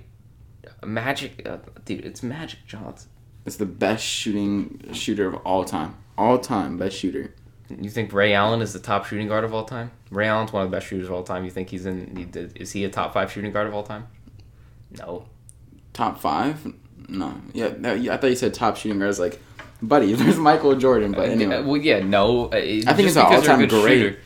Magic, 0.85 1.47
uh, 1.47 1.59
dude. 1.85 2.05
It's 2.05 2.23
Magic 2.23 2.61
Johnson. 2.67 3.11
It's 3.45 3.57
the 3.57 3.67
best 3.67 4.05
shooting 4.05 4.81
shooter 4.93 5.29
of 5.29 5.35
all 5.45 5.65
time. 5.65 5.95
All 6.19 6.39
time 6.39 6.77
best 6.79 6.97
shooter. 6.97 7.35
You 7.81 7.91
think 7.91 8.13
Ray 8.13 8.33
Allen 8.33 8.61
is 8.63 8.73
the 8.73 8.79
top 8.79 9.07
shooting 9.07 9.27
guard 9.29 9.43
of 9.45 9.53
all 9.53 9.65
time? 9.65 9.91
Ray 10.11 10.29
Allen's 10.29 10.53
one 10.53 10.65
of 10.65 10.71
the 10.71 10.77
best 10.77 10.87
shooters 10.87 11.09
of 11.09 11.13
all 11.15 11.25
time. 11.25 11.45
You 11.45 11.51
think 11.51 11.69
he's 11.69 11.85
in? 11.87 12.15
He 12.17 12.25
did, 12.25 12.57
is 12.57 12.73
he 12.73 12.85
a 12.85 12.89
top 12.89 13.13
five 13.13 13.31
shooting 13.33 13.53
guard 13.53 13.67
of 13.67 13.75
all 13.75 13.83
time? 13.83 14.07
No. 14.99 15.27
Top 15.93 16.21
five? 16.21 16.73
No. 17.09 17.35
Yeah, 17.53 17.69
I 18.11 18.17
thought 18.17 18.29
you 18.31 18.37
said 18.37 18.55
top 18.55 18.77
shooting 18.77 18.99
guard 18.99 19.07
guards. 19.17 19.19
Like, 19.21 19.41
buddy, 19.83 20.13
there's 20.15 20.39
Michael 20.39 20.77
Jordan. 20.77 21.13
But 21.13 21.29
Uh, 21.29 21.33
anyway, 21.33 21.63
well, 21.63 21.77
yeah, 21.77 22.01
no. 22.01 22.47
uh, 22.47 22.57
I 22.57 22.61
think 22.95 23.09
it's 23.09 23.17
an 23.17 23.25
because 23.29 23.47
you're 23.47 23.55
a 23.55 23.59
all-time 23.63 23.69
great. 23.69 23.99
shooter. 23.99 24.19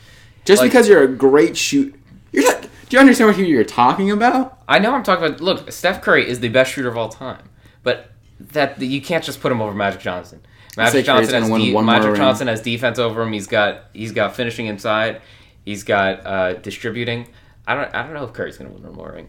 just 0.45 0.61
like- 0.63 0.71
because 0.71 0.89
you're 0.89 1.03
a 1.05 1.09
great 1.09 1.57
shoot, 1.57 1.95
you're 2.33 2.45
not, 2.45 2.60
do 2.91 2.97
you 2.97 3.01
understand 3.01 3.31
what 3.31 3.39
you're 3.39 3.63
talking 3.63 4.11
about? 4.11 4.59
I 4.69 4.81
know 4.81 4.93
I'm 4.93 5.05
talking 5.05 5.25
about. 5.25 5.41
Look, 5.41 5.71
Steph 5.71 6.03
Curry 6.03 6.29
is 6.29 6.41
the 6.41 6.49
best 6.49 6.73
shooter 6.73 6.89
of 6.89 6.97
all 6.97 7.09
time, 7.09 7.49
but 7.85 8.11
that 8.41 8.81
you 8.83 9.01
can't 9.01 9.23
just 9.23 9.41
put 9.41 9.53
him 9.53 9.63
over 9.63 9.73
Magic 9.73 10.01
Johnson. 10.01 10.43
Magic 10.77 11.07
Johnson 11.07 11.35
has 11.35 11.49
de- 11.49 11.73
Magic. 11.83 12.17
Johnson 12.17 12.49
has 12.49 12.61
defense 12.61 12.99
over 12.99 13.23
him. 13.23 13.33
He's 13.33 13.47
got 13.47 13.85
he's 13.93 14.11
got 14.11 14.35
finishing 14.35 14.67
inside. 14.67 15.23
He's 15.65 15.85
got 15.85 16.27
uh, 16.27 16.55
distributing. 16.55 17.29
I 17.65 17.77
don't 17.77 17.95
I 17.95 18.03
don't 18.03 18.13
know 18.13 18.25
if 18.25 18.33
Curry's 18.33 18.59
gonna 18.59 18.71
win 18.71 18.83
one 18.83 18.95
more 18.95 19.13
ring. 19.13 19.29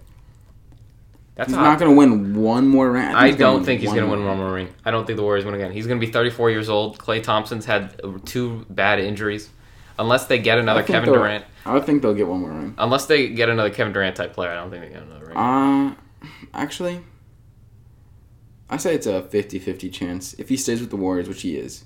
That's 1.36 1.49
He's 1.49 1.57
not 1.57 1.80
going 1.80 1.91
to 1.91 1.97
win 1.97 2.36
one 2.36 2.68
more 2.68 2.91
round. 2.91 3.16
I 3.16 3.32
don't 3.32 3.64
think 3.64 3.80
he's 3.80 3.89
going 3.89 4.03
to 4.03 4.12
win 4.12 4.26
one 4.26 4.38
more 4.38 4.51
ring. 4.51 4.68
I 4.84 4.91
don't 4.91 5.07
think 5.07 5.16
the 5.16 5.24
Warriors 5.24 5.45
win 5.45 5.55
again. 5.55 5.72
He's 5.72 5.88
going 5.88 5.99
to 5.99 6.05
be 6.05 6.12
34 6.12 6.51
years 6.51 6.68
old. 6.68 6.97
Klay 6.99 7.24
Thompson's 7.24 7.66
had 7.66 7.99
two 8.26 8.66
bad 8.70 8.99
injuries. 8.99 9.49
Unless 10.01 10.25
they 10.25 10.39
get 10.39 10.57
another 10.57 10.81
Kevin 10.81 11.13
Durant. 11.13 11.45
I 11.63 11.79
think 11.79 12.01
they'll 12.01 12.15
get 12.15 12.27
one 12.27 12.41
more 12.41 12.49
ring. 12.49 12.73
Unless 12.79 13.05
they 13.05 13.29
get 13.29 13.49
another 13.49 13.69
Kevin 13.69 13.93
Durant 13.93 14.15
type 14.15 14.33
player, 14.33 14.49
I 14.49 14.55
don't 14.55 14.71
think 14.71 14.81
they 14.81 14.89
get 14.89 15.03
another 15.03 15.27
ring. 15.27 15.37
Uh, 15.37 15.95
actually, 16.55 17.01
I 18.67 18.77
say 18.77 18.95
it's 18.95 19.05
a 19.05 19.21
50-50 19.21 19.93
chance. 19.93 20.33
If 20.39 20.49
he 20.49 20.57
stays 20.57 20.81
with 20.81 20.89
the 20.89 20.95
Warriors, 20.95 21.27
which 21.27 21.43
he 21.43 21.55
is, 21.55 21.85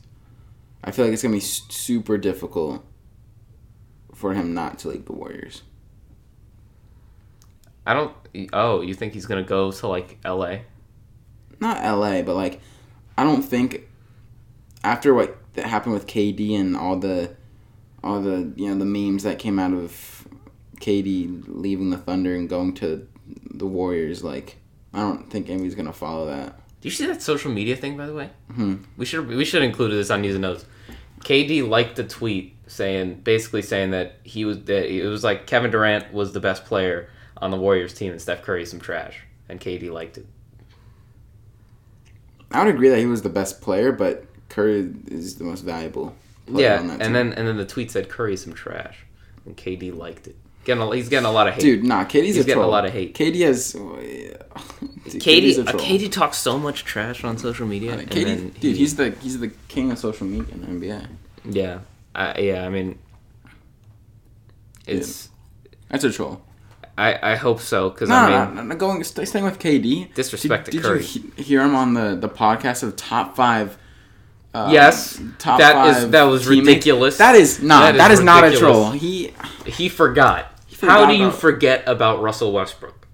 I 0.82 0.92
feel 0.92 1.04
like 1.04 1.14
it's 1.14 1.24
going 1.24 1.34
to 1.34 1.38
be 1.38 1.42
super 1.42 2.18
difficult 2.18 2.86
for 4.14 4.34
him 4.34 4.54
not 4.54 4.80
to 4.80 4.88
leave 4.88 5.04
the 5.04 5.12
Warriors. 5.12 5.64
I 7.86 7.94
don't. 7.94 8.16
Oh, 8.54 8.80
you 8.80 8.94
think 8.94 9.14
he's 9.14 9.26
going 9.26 9.44
to 9.44 9.48
go 9.48 9.74
to 9.74 9.88
like 9.88 10.20
L.A.? 10.24 10.62
Not 11.60 11.84
LA, 11.84 12.22
but 12.22 12.36
like, 12.36 12.62
I 13.18 13.26
don't 13.26 13.42
think 13.42 13.90
after 14.86 15.14
what 15.14 15.38
happened 15.58 15.94
with 15.94 16.08
KD 16.08 16.58
and 16.58 16.78
all 16.78 16.96
the, 16.98 17.36
all 18.06 18.22
the 18.22 18.54
you 18.56 18.70
know 18.70 18.78
the 18.78 18.86
memes 18.86 19.24
that 19.24 19.40
came 19.40 19.60
out 19.60 19.74
of 19.74 20.28
KD 20.80 21.44
leaving 21.48 21.90
the 21.90 21.98
Thunder 21.98 22.36
and 22.36 22.48
going 22.48 22.74
to 22.76 23.08
the 23.26 23.66
Warriors, 23.66 24.24
like 24.24 24.58
I 24.94 25.00
don't 25.00 25.30
think 25.30 25.50
anybody's 25.50 25.76
gonna 25.76 25.92
follow 25.92 26.28
that. 26.28 26.58
Do 26.80 26.88
you 26.88 26.92
see 26.92 27.08
that 27.08 27.22
social 27.22 27.52
media 27.52 27.76
thing, 27.76 27.98
by 27.98 28.06
the 28.06 28.14
way? 28.14 28.30
Hmm. 28.54 28.76
We 28.96 29.06
should 29.06 29.28
we 29.28 29.44
should 29.44 29.64
include 29.64 29.92
this 29.92 30.12
on 30.12 30.22
News 30.22 30.36
and 30.36 30.44
Notes. 30.44 30.66
KD 31.22 31.68
liked 31.68 31.98
a 31.98 32.04
tweet 32.04 32.56
saying, 32.68 33.22
basically 33.24 33.64
saying 33.64 33.92
that 33.92 34.18
he 34.24 34.46
was 34.46 34.64
that 34.66 34.86
it 34.86 35.08
was 35.08 35.24
like 35.24 35.48
Kevin 35.48 35.72
Durant 35.72 36.14
was 36.14 36.34
the 36.34 36.40
best 36.40 36.66
player 36.66 37.10
on 37.38 37.50
the 37.50 37.58
Warriors 37.58 37.94
team 37.94 38.12
and 38.12 38.22
Steph 38.22 38.44
Curry's 38.44 38.70
some 38.70 38.80
trash, 38.80 39.22
and 39.50 39.60
KD 39.60 39.92
liked 39.92 40.20
it. 40.20 40.28
I 42.52 42.64
would 42.64 42.74
agree 42.74 42.90
that 42.90 43.00
he 43.00 43.08
was 43.08 43.24
the 43.24 43.30
best 43.30 43.62
player, 43.62 43.92
but 43.92 44.26
Curry 44.50 44.94
is 45.08 45.36
the 45.36 45.44
most 45.44 45.62
valuable. 45.62 46.16
Yeah, 46.48 46.80
and 46.80 46.90
team. 47.02 47.14
then 47.14 47.34
and 47.34 47.48
then 47.48 47.58
the 47.58 47.66
tweet 47.66 47.92
said 47.92 48.10
Curry's 48.10 48.44
some 48.44 48.54
trash, 48.54 48.98
and 49.46 49.56
KD 49.58 49.96
liked 49.96 50.28
it. 50.28 50.36
Getting 50.64 50.82
a, 50.82 50.96
he's 50.96 51.10
getting 51.10 51.28
a 51.28 51.32
lot 51.32 51.48
of 51.48 51.54
hate. 51.54 51.62
dude, 51.62 51.84
nah, 51.84 52.06
KD's 52.06 52.14
He's 52.36 52.38
a 52.40 52.44
getting 52.44 52.64
a 52.64 52.68
lot 52.68 52.86
of 52.86 52.92
hate. 52.92 53.14
KD 53.16 53.42
has. 53.46 53.72
Dude, 55.06 55.22
KD, 55.22 55.22
KD's 55.22 55.58
a 55.60 55.62
uh, 55.62 55.72
troll. 55.72 55.84
KD 55.84 56.12
talks 56.12 56.38
so 56.38 56.58
much 56.58 56.84
trash 56.84 57.24
on 57.24 57.38
social 57.38 57.68
media. 57.68 57.94
and 57.94 58.10
KD, 58.10 58.24
then 58.26 58.50
dude, 58.50 58.62
he- 58.62 58.76
he's 58.78 58.96
the 58.96 59.12
he's 59.22 59.40
the 59.40 59.50
king 59.68 59.92
of 59.92 60.00
social 60.00 60.26
media 60.26 60.52
in 60.56 60.80
the 60.80 60.88
NBA. 60.88 61.08
yeah, 61.46 61.80
I, 62.16 62.40
yeah. 62.40 62.66
I 62.66 62.70
mean, 62.70 62.98
it's 64.88 65.30
That's 65.90 66.04
a 66.04 66.12
troll. 66.12 66.42
I, 66.98 67.34
I 67.34 67.36
hope 67.36 67.60
so 67.60 67.90
because 67.90 68.08
No, 68.10 68.16
I 68.16 68.46
mean 68.48 68.56
no, 68.56 68.64
no, 68.64 68.76
going 68.76 69.04
stay, 69.04 69.26
staying 69.26 69.44
with 69.46 69.60
KD. 69.60 70.14
Disrespect 70.14 70.66
did, 70.72 70.78
to 70.78 70.82
Curry. 70.82 71.00
Did 71.02 71.16
you 71.16 71.32
he- 71.36 71.44
hear 71.44 71.62
him 71.62 71.76
on 71.76 71.94
the, 71.94 72.16
the 72.16 72.30
podcast 72.30 72.84
of 72.84 72.96
top 72.96 73.36
five? 73.36 73.78
Uh, 74.56 74.70
Yes, 74.72 75.20
top 75.38 75.60
that 75.60 75.98
is- 75.98 76.10
that 76.12 76.24
was 76.24 76.48
ridiculous. 76.48 77.18
That 77.18 77.36
is 77.36 77.62
not. 77.62 77.82
That 77.82 77.96
is 77.96 77.98
that 78.00 78.12
is 78.12 78.22
not 78.22 78.44
a 78.46 78.58
troll. 78.58 78.92
He 78.92 79.34
he 79.66 79.90
forgot. 79.90 80.52
forgot 80.70 80.92
How 81.00 81.06
do 81.08 81.14
you 81.16 81.30
forget 81.30 81.84
about 81.88 82.22
Russell 82.22 82.54
Westbrook? 82.54 83.06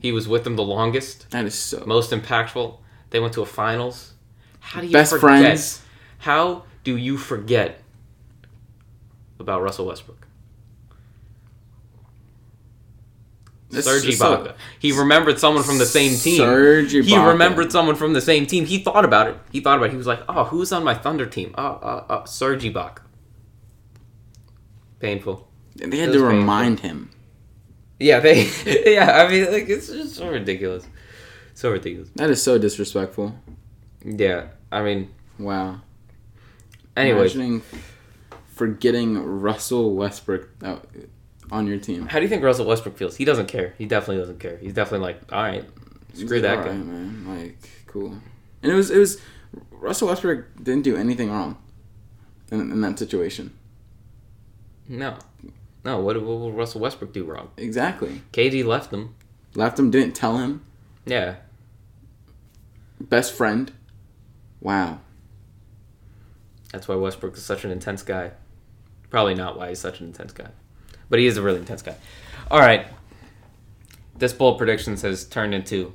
He 0.00 0.10
was 0.12 0.26
with 0.26 0.42
them 0.44 0.56
the 0.56 0.64
longest, 0.64 1.30
that 1.30 1.44
is 1.46 1.54
so. 1.54 1.82
most 1.86 2.10
impactful. 2.10 2.78
They 3.10 3.20
went 3.20 3.32
to 3.34 3.42
a 3.42 3.46
finals. 3.46 4.14
How 4.60 4.80
do 4.80 4.86
you 4.86 4.92
Best 4.92 5.10
forget? 5.12 5.20
friends. 5.20 5.82
How 6.18 6.64
do 6.82 6.96
you 6.96 7.16
forget 7.16 7.80
about 9.38 9.62
Russell 9.62 9.86
Westbrook? 9.86 10.23
This 13.74 13.84
Serge 13.84 14.06
is 14.06 14.18
so- 14.18 14.54
He 14.78 14.92
remembered 14.92 15.38
someone 15.38 15.62
from 15.64 15.78
the 15.78 15.86
same 15.86 16.16
team. 16.16 16.38
Serge 16.38 16.92
He 16.92 17.16
remembered 17.16 17.72
someone 17.72 17.96
from 17.96 18.12
the 18.12 18.20
same 18.20 18.46
team. 18.46 18.64
He 18.66 18.78
thought 18.78 19.04
about 19.04 19.28
it. 19.28 19.36
He 19.52 19.60
thought 19.60 19.76
about 19.78 19.86
it. 19.86 19.92
He 19.92 19.96
was 19.96 20.06
like, 20.06 20.20
"Oh, 20.28 20.44
who's 20.44 20.72
on 20.72 20.84
my 20.84 20.94
Thunder 20.94 21.26
team? 21.26 21.54
Oh, 21.58 21.64
uh, 21.64 22.04
uh, 22.08 22.24
Serge 22.24 22.62
Ibaka." 22.64 22.98
Painful. 25.00 25.48
And 25.82 25.92
they 25.92 25.98
had 25.98 26.06
to 26.06 26.12
was 26.12 26.22
painful. 26.22 26.38
remind 26.38 26.80
him. 26.80 27.10
Yeah, 27.98 28.20
they. 28.20 28.48
yeah, 28.94 29.24
I 29.24 29.30
mean, 29.30 29.52
like 29.52 29.68
it's 29.68 29.88
just 29.88 30.16
so 30.16 30.28
ridiculous. 30.28 30.86
So 31.54 31.70
ridiculous. 31.70 32.10
That 32.16 32.30
is 32.30 32.42
so 32.42 32.58
disrespectful. 32.58 33.34
Yeah, 34.04 34.48
I 34.72 34.82
mean. 34.82 35.10
Wow. 35.38 35.80
Imagining 36.96 37.62
forgetting 38.46 39.18
Russell 39.18 39.94
Westbrook 39.94 40.48
out 40.62 40.86
on 41.50 41.66
your 41.66 41.78
team. 41.78 42.06
how 42.06 42.18
do 42.18 42.22
you 42.24 42.28
think 42.28 42.42
Russell 42.42 42.66
Westbrook 42.66 42.96
feels? 42.96 43.16
He 43.16 43.24
doesn't 43.24 43.46
care. 43.46 43.74
He 43.78 43.86
definitely 43.86 44.18
doesn't 44.18 44.40
care. 44.40 44.56
He's 44.58 44.72
definitely 44.74 45.06
like, 45.06 45.32
all 45.32 45.42
right, 45.42 45.64
screw 46.14 46.40
that 46.40 46.58
"All 46.58 46.64
guy. 46.64 46.70
right, 46.70 46.78
man. 46.86 47.38
Like, 47.38 47.56
cool. 47.86 48.16
And 48.62 48.72
it 48.72 48.74
was 48.74 48.90
it 48.90 48.98
was 48.98 49.20
Russell 49.70 50.08
Westbrook 50.08 50.46
didn't 50.62 50.82
do 50.84 50.96
anything 50.96 51.30
wrong 51.30 51.56
in, 52.50 52.60
in 52.72 52.80
that 52.80 52.98
situation. 52.98 53.52
No, 54.88 55.16
no. 55.84 56.00
What, 56.00 56.16
what 56.16 56.24
will 56.24 56.52
Russell 56.52 56.80
Westbrook 56.80 57.12
do 57.12 57.24
wrong? 57.24 57.50
Exactly. 57.56 58.22
KD 58.32 58.64
left 58.64 58.92
him. 58.92 59.14
Left 59.54 59.78
him, 59.78 59.90
didn't 59.90 60.14
tell 60.14 60.38
him. 60.38 60.62
Yeah, 61.06 61.36
Best 63.00 63.32
friend. 63.34 63.70
Wow. 64.60 65.00
that's 66.72 66.88
why 66.88 66.94
Westbrook 66.94 67.36
is 67.36 67.44
such 67.44 67.64
an 67.64 67.70
intense 67.70 68.02
guy. 68.02 68.30
Probably 69.10 69.34
not 69.34 69.58
why 69.58 69.68
he's 69.68 69.78
such 69.78 70.00
an 70.00 70.06
intense 70.06 70.32
guy, 70.32 70.48
but 71.08 71.18
he 71.18 71.26
is 71.26 71.36
a 71.36 71.42
really 71.42 71.58
intense 71.58 71.82
guy. 71.82 71.96
All 72.50 72.60
right, 72.60 72.86
this 74.16 74.32
bold 74.32 74.58
predictions 74.58 75.02
has 75.02 75.24
turned 75.24 75.54
into 75.54 75.94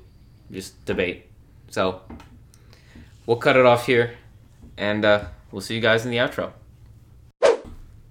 just 0.51 0.84
debate. 0.86 1.28
So 1.70 2.01
we'll 3.26 3.38
cut 3.38 3.55
it 3.55 3.66
off 3.66 3.86
here, 3.86 4.16
and 4.78 5.05
uh, 5.05 5.26
we'll 5.51 5.62
see 5.62 5.76
you 5.76 5.82
guys 5.82 6.05
in 6.05 6.12
the 6.12 6.18
outro. 6.18 6.51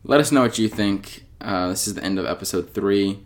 Let 0.05 0.21
us 0.21 0.33
know 0.33 0.43
what 0.43 0.59
you 0.59 0.69
think. 0.69 1.25
Uh, 1.41 1.69
this 1.69 1.87
is 1.87 1.95
the 1.95 2.03
end 2.03 2.19
of 2.19 2.27
episode 2.27 2.73
three 2.73 3.21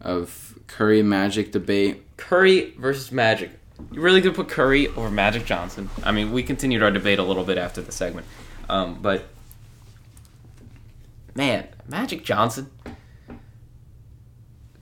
of 0.00 0.58
Curry 0.66 1.02
Magic 1.02 1.52
debate. 1.52 2.04
Curry 2.16 2.74
versus 2.78 3.10
Magic. 3.10 3.50
You 3.90 4.00
really 4.00 4.22
could 4.22 4.34
put 4.34 4.48
Curry 4.48 4.88
over 4.88 5.10
Magic 5.10 5.44
Johnson. 5.44 5.90
I 6.04 6.12
mean, 6.12 6.30
we 6.30 6.42
continued 6.42 6.82
our 6.82 6.90
debate 6.90 7.18
a 7.18 7.24
little 7.24 7.42
bit 7.42 7.58
after 7.58 7.82
the 7.82 7.90
segment, 7.90 8.26
um, 8.68 8.98
but 9.02 9.24
man, 11.34 11.66
Magic 11.88 12.24
Johnson. 12.24 12.70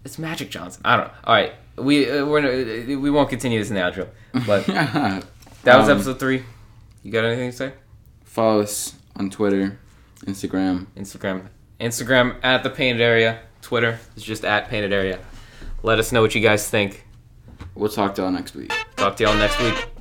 It's 0.05 0.19
Magic 0.19 0.51
Johnson. 0.51 0.83
I 0.85 0.97
don't 0.97 1.07
know. 1.09 1.13
All 1.25 1.35
right, 1.35 1.53
we 1.77 2.11
uh, 2.11 2.25
we're 2.27 2.43
gonna, 2.43 2.99
we 3.01 3.11
won't 3.11 3.29
continue 3.31 3.59
this 3.59 3.69
in 3.71 3.77
the 3.77 3.81
outro, 3.83 4.09
but 4.47 4.67
that 4.67 5.25
was 5.79 5.89
Um, 5.89 5.97
episode 5.97 6.19
three. 6.19 6.45
You 7.03 7.13
got 7.13 7.25
anything 7.25 7.51
to 7.51 7.57
say? 7.57 7.73
Follow 8.25 8.61
us 8.63 8.95
on 9.17 9.31
Twitter, 9.31 9.79
Instagram. 10.25 10.87
Instagram, 10.97 11.49
Instagram 11.81 12.37
at 12.43 12.63
the 12.63 12.71
Painted 12.71 13.01
Area. 13.03 13.41
Twitter 13.61 13.99
is 14.17 14.23
just 14.25 14.45
at 14.45 14.69
Painted 14.69 14.93
Area. 14.93 15.19
Let 15.83 15.99
us 15.99 16.11
know 16.13 16.21
what 16.23 16.35
you 16.35 16.41
guys 16.41 16.69
think. 16.69 17.07
We'll 17.75 17.89
talk 17.91 18.15
to 18.17 18.23
y'all 18.23 18.31
next 18.33 18.55
week. 18.55 18.73
Talk 18.97 19.17
to 19.17 19.25
y'all 19.25 19.35
next 19.37 19.61
week. 19.61 19.92